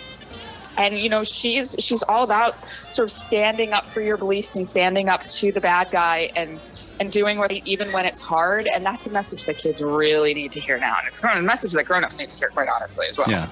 And 0.77 0.97
you 0.97 1.09
know 1.09 1.23
she's 1.25 1.75
she's 1.77 2.03
all 2.03 2.23
about 2.23 2.55
sort 2.91 3.11
of 3.11 3.11
standing 3.11 3.73
up 3.73 3.85
for 3.89 4.01
your 4.01 4.15
beliefs 4.15 4.55
and 4.55 4.65
standing 4.67 5.09
up 5.09 5.27
to 5.27 5.51
the 5.51 5.59
bad 5.59 5.91
guy 5.91 6.31
and 6.37 6.57
and 6.99 7.11
doing 7.11 7.37
what 7.37 7.51
even 7.51 7.91
when 7.91 8.05
it's 8.05 8.19
hard. 8.21 8.67
And 8.67 8.85
that's 8.85 9.05
a 9.07 9.09
message 9.09 9.45
that 9.45 9.57
kids 9.57 9.81
really 9.81 10.33
need 10.33 10.51
to 10.53 10.59
hear 10.59 10.77
now. 10.77 10.97
And 10.99 11.07
it's 11.07 11.21
a 11.23 11.41
message 11.41 11.73
that 11.73 11.85
grown-ups 11.85 12.19
need 12.19 12.29
to 12.29 12.37
hear, 12.37 12.49
quite 12.49 12.67
honestly, 12.73 13.05
as 13.09 13.17
well. 13.17 13.29
Yeah. 13.29 13.47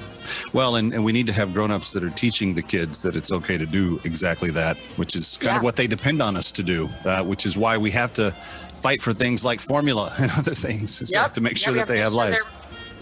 Well, 0.54 0.76
and, 0.76 0.94
and 0.94 1.06
we 1.06 1.14
need 1.14 1.28
to 1.28 1.34
have 1.34 1.54
grown-ups 1.54 1.94
that 1.94 2.04
are 2.04 2.10
teaching 2.10 2.54
the 2.56 2.62
kids 2.62 3.02
that 3.04 3.16
it's 3.16 3.32
okay 3.32 3.58
to 3.58 3.66
do 3.66 4.00
exactly 4.04 4.52
that, 4.52 4.78
which 4.98 5.16
is 5.16 5.38
kind 5.38 5.58
of 5.58 5.64
what 5.64 5.76
they 5.78 5.88
depend 5.88 6.22
on 6.22 6.36
us 6.36 6.52
to 6.54 6.64
do, 6.64 6.90
uh, 7.06 7.24
which 7.24 7.46
is 7.46 7.56
why 7.58 7.78
we 7.78 7.92
have 7.92 8.12
to 8.14 8.32
fight 8.76 9.02
for 9.02 9.14
things 9.14 9.44
like 9.46 9.60
formula 9.62 10.14
and 10.20 10.32
other 10.38 10.52
things 10.54 11.10
so 11.10 11.20
Yep. 11.20 11.34
to 11.34 11.42
make 11.42 11.58
sure 11.58 11.76
Yep, 11.76 11.88
that 11.88 11.94
they 11.94 12.00
have 12.00 12.12
to 12.12 12.18
lives. 12.18 12.46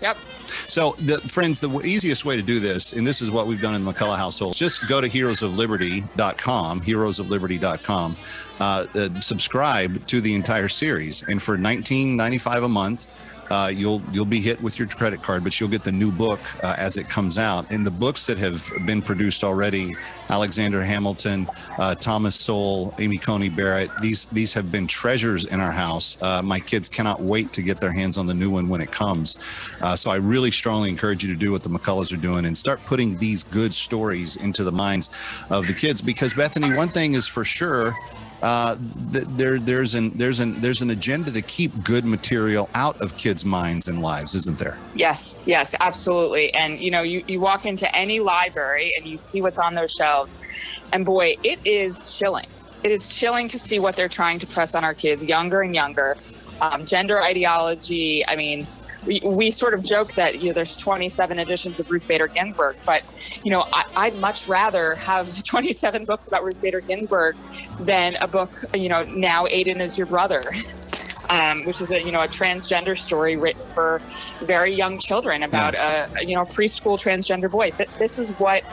Yep. 0.02 0.18
So, 0.68 0.92
the, 0.94 1.20
friends, 1.20 1.60
the 1.60 1.70
easiest 1.86 2.26
way 2.26 2.36
to 2.36 2.42
do 2.42 2.60
this, 2.60 2.94
and 2.94 3.06
this 3.06 3.22
is 3.22 3.32
what 3.32 3.48
we've 3.48 3.62
done 3.62 3.76
in 3.76 3.84
the 3.84 3.94
McCullough 3.94 4.18
household, 4.18 4.56
just 4.56 4.88
go 4.88 5.02
to 5.02 5.08
heroesofliberty.com, 5.08 6.82
heroesofliberty.com, 6.82 8.16
uh, 8.60 8.86
uh, 8.96 9.20
subscribe 9.20 10.06
to 10.08 10.22
the 10.22 10.34
entire 10.34 10.68
series. 10.68 11.24
And 11.24 11.42
for 11.42 11.58
$19.95 11.58 12.66
a 12.66 12.70
month, 12.70 13.08
uh, 13.50 13.72
you'll 13.74 14.02
you'll 14.12 14.26
be 14.26 14.40
hit 14.40 14.62
with 14.62 14.80
your 14.80 14.88
credit 14.88 15.22
card, 15.22 15.44
but 15.44 15.60
you'll 15.60 15.70
get 15.70 15.84
the 15.84 15.92
new 15.92 16.12
book 16.12 16.40
uh, 16.64 16.76
as 16.78 16.98
it 16.98 17.10
comes 17.10 17.38
out. 17.38 17.70
And 17.72 17.86
the 17.86 17.92
books 17.92 18.26
that 18.26 18.38
have 18.38 18.70
been 18.86 19.02
produced 19.02 19.44
already, 19.44 19.96
Alexander 20.30 20.82
Hamilton, 20.82 21.48
uh, 21.78 21.96
Thomas 21.96 22.36
Sowell, 22.36 22.94
Amy 23.00 23.18
Coney 23.18 23.50
Barrett, 23.50 23.90
these 24.02 24.26
these 24.28 24.54
have 24.54 24.72
been 24.72 24.88
treasures 24.88 25.46
in 25.46 25.60
our 25.60 25.72
house. 25.72 26.22
Uh, 26.22 26.42
my 26.42 26.60
kids 26.60 26.90
cannot 26.90 27.22
wait 27.22 27.52
to 27.54 27.62
get 27.62 27.80
their 27.80 27.92
hands 27.92 28.18
on 28.18 28.26
the 28.26 28.34
new 28.34 28.50
one 28.50 28.70
when 28.70 28.82
it 28.82 28.92
comes. 28.92 29.38
Uh, 29.82 29.96
so 29.96 30.12
I 30.12 30.16
really 30.16 30.52
strongly 30.52 30.90
encourage 30.90 31.24
you 31.24 31.34
to 31.34 31.40
do 31.40 31.52
what 31.52 31.64
the 31.64 31.70
McCulloughs 31.70 32.14
are 32.14 32.22
doing 32.22 32.46
and 32.46 32.58
start 32.58 32.80
putting 32.86 33.18
these 33.18 33.44
good 33.44 33.74
stories 33.74 34.38
into 34.38 34.64
the 34.64 34.72
minds 34.72 35.44
of 35.50 35.68
the 35.68 35.74
kids. 35.74 36.02
Because 36.02 36.34
Bethany, 36.34 36.74
one 36.74 36.90
thing 36.90 37.14
is 37.14 37.28
for 37.28 37.46
sure 37.46 37.96
uh, 38.42 38.76
th- 39.12 39.26
there 39.30 39.60
there's 39.60 39.96
an 39.96 40.12
there's 40.18 40.40
an 40.40 40.60
there's 40.62 40.82
an 40.82 40.92
agenda 40.92 41.32
to 41.32 41.42
keep 41.42 41.72
good 41.84 42.06
material 42.06 42.70
out 42.76 43.02
of 43.02 43.18
kids' 43.18 43.46
minds 43.46 43.88
and 43.88 44.02
lives, 44.02 44.36
isn't 44.36 44.58
there? 44.58 44.78
Yes, 44.94 45.36
yes, 45.46 45.74
absolutely. 45.80 46.54
And 46.54 46.80
you 46.80 46.92
know, 46.92 47.02
you, 47.02 47.24
you 47.28 47.40
walk 47.40 47.66
into 47.66 47.94
any 47.96 48.20
library 48.20 48.94
and 48.98 49.06
you 49.06 49.18
see 49.18 49.42
what's 49.42 49.58
on 49.58 49.74
those 49.74 49.92
shelves, 49.92 50.34
and 50.94 51.06
boy, 51.06 51.38
it 51.44 51.60
is 51.66 52.18
chilling. 52.18 52.46
It 52.84 52.92
is 52.92 53.10
chilling 53.10 53.48
to 53.48 53.58
see 53.58 53.80
what 53.80 53.96
they're 53.96 54.10
trying 54.10 54.40
to 54.40 54.48
press 54.48 54.76
on 54.76 54.84
our 54.84 54.94
kids, 54.94 55.26
younger 55.26 55.62
and 55.62 55.74
younger. 55.74 56.16
Um, 56.62 56.86
gender 56.86 57.22
ideology. 57.22 58.26
I 58.26 58.36
mean, 58.36 58.66
we, 59.06 59.22
we 59.24 59.52
sort 59.52 59.74
of 59.74 59.84
joke 59.84 60.14
that 60.14 60.42
you 60.42 60.48
know 60.48 60.54
there's 60.54 60.76
27 60.78 61.40
editions 61.40 61.80
of 61.80 61.90
Ruth 61.90 62.08
Bader 62.08 62.28
Ginsburg, 62.28 62.76
but 62.86 63.04
you 63.44 63.52
know 63.52 63.66
I, 63.74 63.86
I'd 63.96 64.16
much 64.18 64.48
rather 64.48 64.96
have 64.96 65.44
27 65.44 66.06
books 66.06 66.28
about 66.28 66.44
Ruth 66.44 66.62
Bader 66.62 66.82
Ginsburg 66.82 67.36
than 67.80 68.16
a 68.22 68.28
book. 68.28 68.52
You 68.74 68.90
know, 68.90 69.04
now 69.04 69.46
Aiden 69.48 69.80
is 69.80 69.98
your 69.98 70.08
brother. 70.08 70.44
um, 71.30 71.64
which 71.66 71.82
is 71.82 71.92
a 71.92 72.00
you 72.02 72.12
know 72.12 72.22
a 72.22 72.28
transgender 72.28 72.98
story 72.98 73.36
written 73.36 73.66
for 73.68 74.00
very 74.42 74.72
young 74.72 75.00
children 75.00 75.42
about 75.44 75.74
a 75.74 76.08
you 76.24 76.36
know 76.36 76.44
preschool 76.46 77.00
transgender 77.00 77.50
boy. 77.50 77.72
Th- 77.72 77.90
This 77.98 78.20
is 78.20 78.30
what 78.32 78.64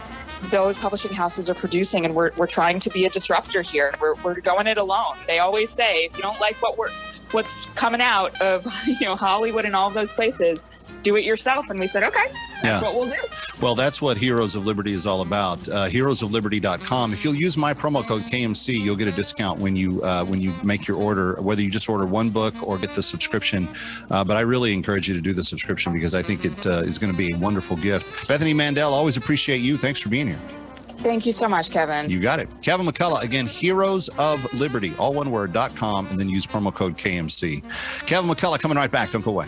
those 0.50 0.76
publishing 0.76 1.12
houses 1.12 1.48
are 1.48 1.54
producing, 1.54 2.04
and 2.04 2.14
we're, 2.14 2.32
we're 2.36 2.46
trying 2.48 2.80
to 2.80 2.90
be 2.90 3.06
a 3.06 3.08
disruptor 3.10 3.62
here. 3.62 3.94
We're, 4.00 4.14
we're 4.24 4.40
going 4.40 4.66
it 4.66 4.76
alone. 4.76 5.16
They 5.26 5.38
always 5.38 5.70
say 5.70 6.06
if 6.06 6.16
you 6.16 6.22
don't 6.22 6.40
like 6.40 6.60
what 6.60 6.76
we're 6.76 6.88
what's 7.32 7.66
coming 7.74 8.00
out 8.00 8.40
of 8.40 8.66
you 8.86 9.06
know 9.06 9.16
Hollywood 9.16 9.64
and 9.64 9.74
all 9.76 9.88
of 9.88 9.94
those 9.94 10.12
places, 10.12 10.60
do 11.02 11.16
it 11.16 11.24
yourself. 11.24 11.68
And 11.70 11.78
we 11.80 11.86
said 11.86 12.02
okay, 12.04 12.26
that's 12.62 12.64
Yeah. 12.64 12.82
what 12.82 12.94
we'll 12.94 13.08
do. 13.08 13.16
Well, 13.60 13.74
that's 13.74 14.00
what 14.02 14.16
Heroes 14.16 14.56
of 14.56 14.66
Liberty 14.66 14.92
is 14.92 15.06
all 15.06 15.22
about. 15.22 15.68
Uh, 15.68 15.86
heroesofliberty.com. 15.86 17.12
If 17.12 17.24
you'll 17.24 17.34
use 17.34 17.56
my 17.56 17.72
promo 17.74 18.06
code 18.06 18.22
KMC, 18.22 18.80
you'll 18.80 18.96
get 18.96 19.08
a 19.08 19.12
discount 19.12 19.60
when 19.60 19.76
you 19.76 20.02
uh, 20.02 20.24
when 20.24 20.40
you 20.40 20.52
make 20.64 20.86
your 20.88 20.96
order, 20.96 21.40
whether 21.40 21.62
you 21.62 21.70
just 21.70 21.88
order 21.88 22.06
one 22.06 22.30
book 22.30 22.54
or 22.62 22.78
get 22.78 22.90
the 22.90 23.02
subscription. 23.02 23.68
Uh, 24.10 24.24
but 24.24 24.36
I 24.36 24.40
really 24.40 24.72
encourage 24.72 25.08
you 25.08 25.14
to 25.14 25.20
do 25.20 25.32
the 25.32 25.44
subscription 25.44 25.92
because 25.92 26.14
I 26.14 26.22
think 26.22 26.44
it 26.44 26.66
uh, 26.66 26.82
is 26.84 26.98
going 26.98 27.12
to 27.12 27.18
be 27.18 27.32
a 27.34 27.38
wonderful 27.38 27.76
gift. 27.76 28.28
Bethany 28.28 28.54
Mandel, 28.54 28.92
always 28.92 29.16
appreciate 29.16 29.58
you. 29.58 29.76
Thanks 29.76 30.00
for 30.00 30.08
being 30.08 30.26
here. 30.28 30.40
Thank 31.02 31.26
you 31.26 31.32
so 31.32 31.48
much, 31.48 31.70
Kevin. 31.70 32.08
You 32.08 32.20
got 32.20 32.38
it. 32.38 32.48
Kevin 32.62 32.86
McCullough, 32.86 33.22
again, 33.22 33.44
Heroes 33.46 34.08
of 34.18 34.52
Liberty, 34.58 34.92
all 34.98 35.12
one 35.12 35.30
word, 35.30 35.52
dot 35.52 35.74
com, 35.74 36.06
and 36.06 36.18
then 36.18 36.28
use 36.28 36.46
promo 36.46 36.72
code 36.72 36.96
KMC. 36.96 38.06
Kevin 38.06 38.30
McCullough 38.30 38.60
coming 38.60 38.78
right 38.78 38.90
back. 38.90 39.10
Don't 39.10 39.24
go 39.24 39.32
away. 39.32 39.46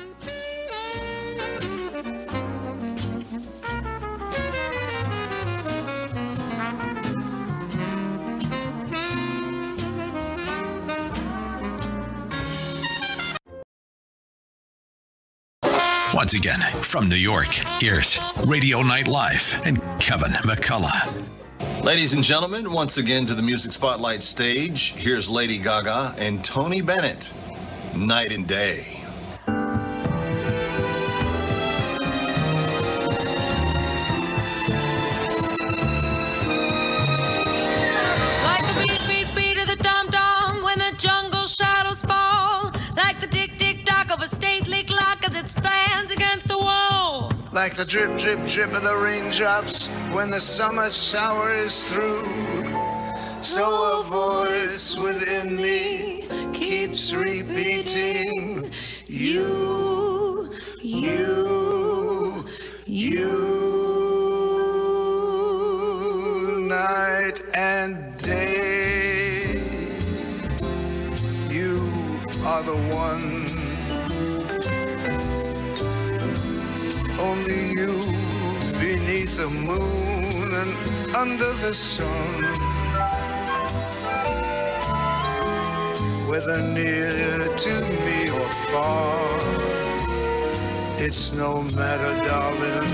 Once 16.13 16.35
again, 16.35 16.61
from 16.83 17.09
New 17.09 17.17
York, 17.17 17.49
here's 17.81 18.19
Radio 18.47 18.83
Night 18.83 19.09
Live 19.09 19.61
and 19.67 19.79
Kevin 20.01 20.31
McCullough. 20.31 21.34
Ladies 21.61 22.15
and 22.15 22.25
gentlemen, 22.25 22.73
once 22.73 22.97
again 22.97 23.27
to 23.27 23.35
the 23.35 23.43
Music 23.43 23.71
Spotlight 23.73 24.23
stage, 24.23 24.95
here's 24.95 25.29
Lady 25.29 25.59
Gaga 25.59 26.15
and 26.19 26.43
Tony 26.43 26.81
Bennett, 26.81 27.31
Night 27.95 28.33
and 28.33 28.47
Day. 28.47 29.03
Like 29.47 29.57
the 38.67 38.75
beat, 38.81 39.03
beat, 39.09 39.29
beat 39.37 39.59
of 39.59 39.67
the 39.67 39.77
when 40.65 40.79
the 40.79 40.95
jungle 40.97 41.47
shadows 41.47 42.03
fall. 42.03 42.73
Like 42.97 43.21
the 43.21 43.27
tick, 43.27 43.59
tick, 43.59 43.85
tock 43.85 44.11
of 44.13 44.23
a 44.23 44.27
stately 44.27 44.85
clock 44.85 45.23
as 45.27 45.37
it 45.39 45.49
stands 45.49 46.11
against 46.11 46.49
the 46.49 46.57
wall. 46.59 47.04
Like 47.55 47.75
the 47.75 47.85
drip, 47.85 48.19
drip, 48.19 48.45
drip 48.49 48.73
of 48.73 48.83
the 48.83 48.97
raindrops 48.97 49.87
when 50.11 50.29
the 50.29 50.41
summer 50.41 50.91
shower 50.91 51.53
is 51.53 51.85
through. 51.85 52.25
So 53.45 54.01
a 54.01 54.03
voice 54.03 54.97
within 54.99 55.55
me 55.55 56.27
keeps 56.53 57.15
repeating, 57.15 58.73
You, 59.07 60.51
you, 60.83 62.45
you. 62.87 63.31
Night 66.69 67.41
and 67.55 68.19
day, 68.19 69.61
you 71.49 71.77
are 72.45 72.65
the 72.65 72.75
one. 72.93 73.44
Only 77.29 77.63
you 77.79 77.93
beneath 78.79 79.37
the 79.39 79.49
moon 79.49 80.49
and 80.61 80.73
under 81.17 81.53
the 81.65 81.73
sun. 81.73 82.35
Whether 86.29 86.61
near 86.79 87.39
to 87.65 87.75
me 88.05 88.19
or 88.39 88.51
far, 88.71 89.39
it's 91.07 91.33
no 91.33 91.63
matter, 91.81 92.13
darling, 92.29 92.91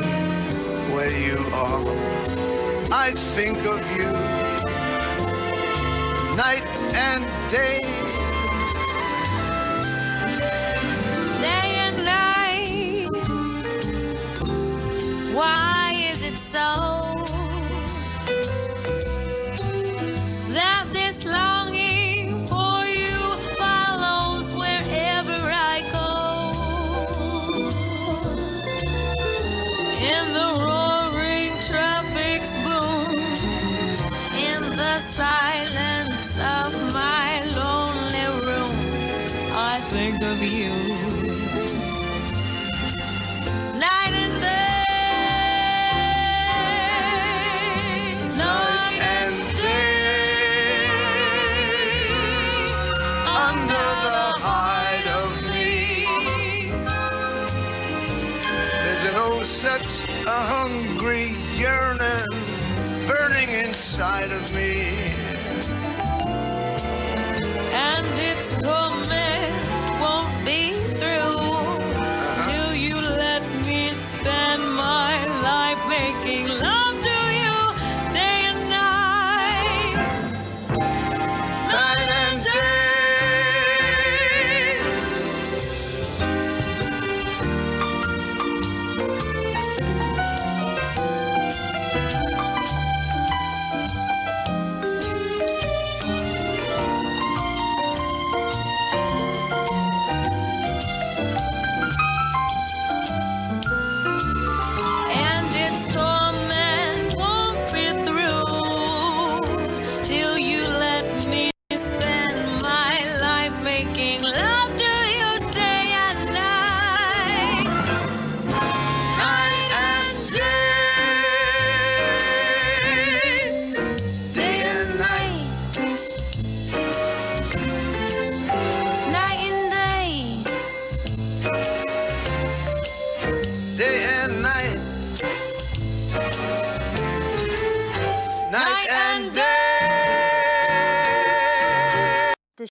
where 0.95 1.15
you 1.29 1.39
are. 1.53 2.21
I 3.07 3.11
think 3.35 3.59
of 3.75 3.81
you 3.97 4.13
night 6.37 6.67
and 7.09 7.25
day. 7.51 8.10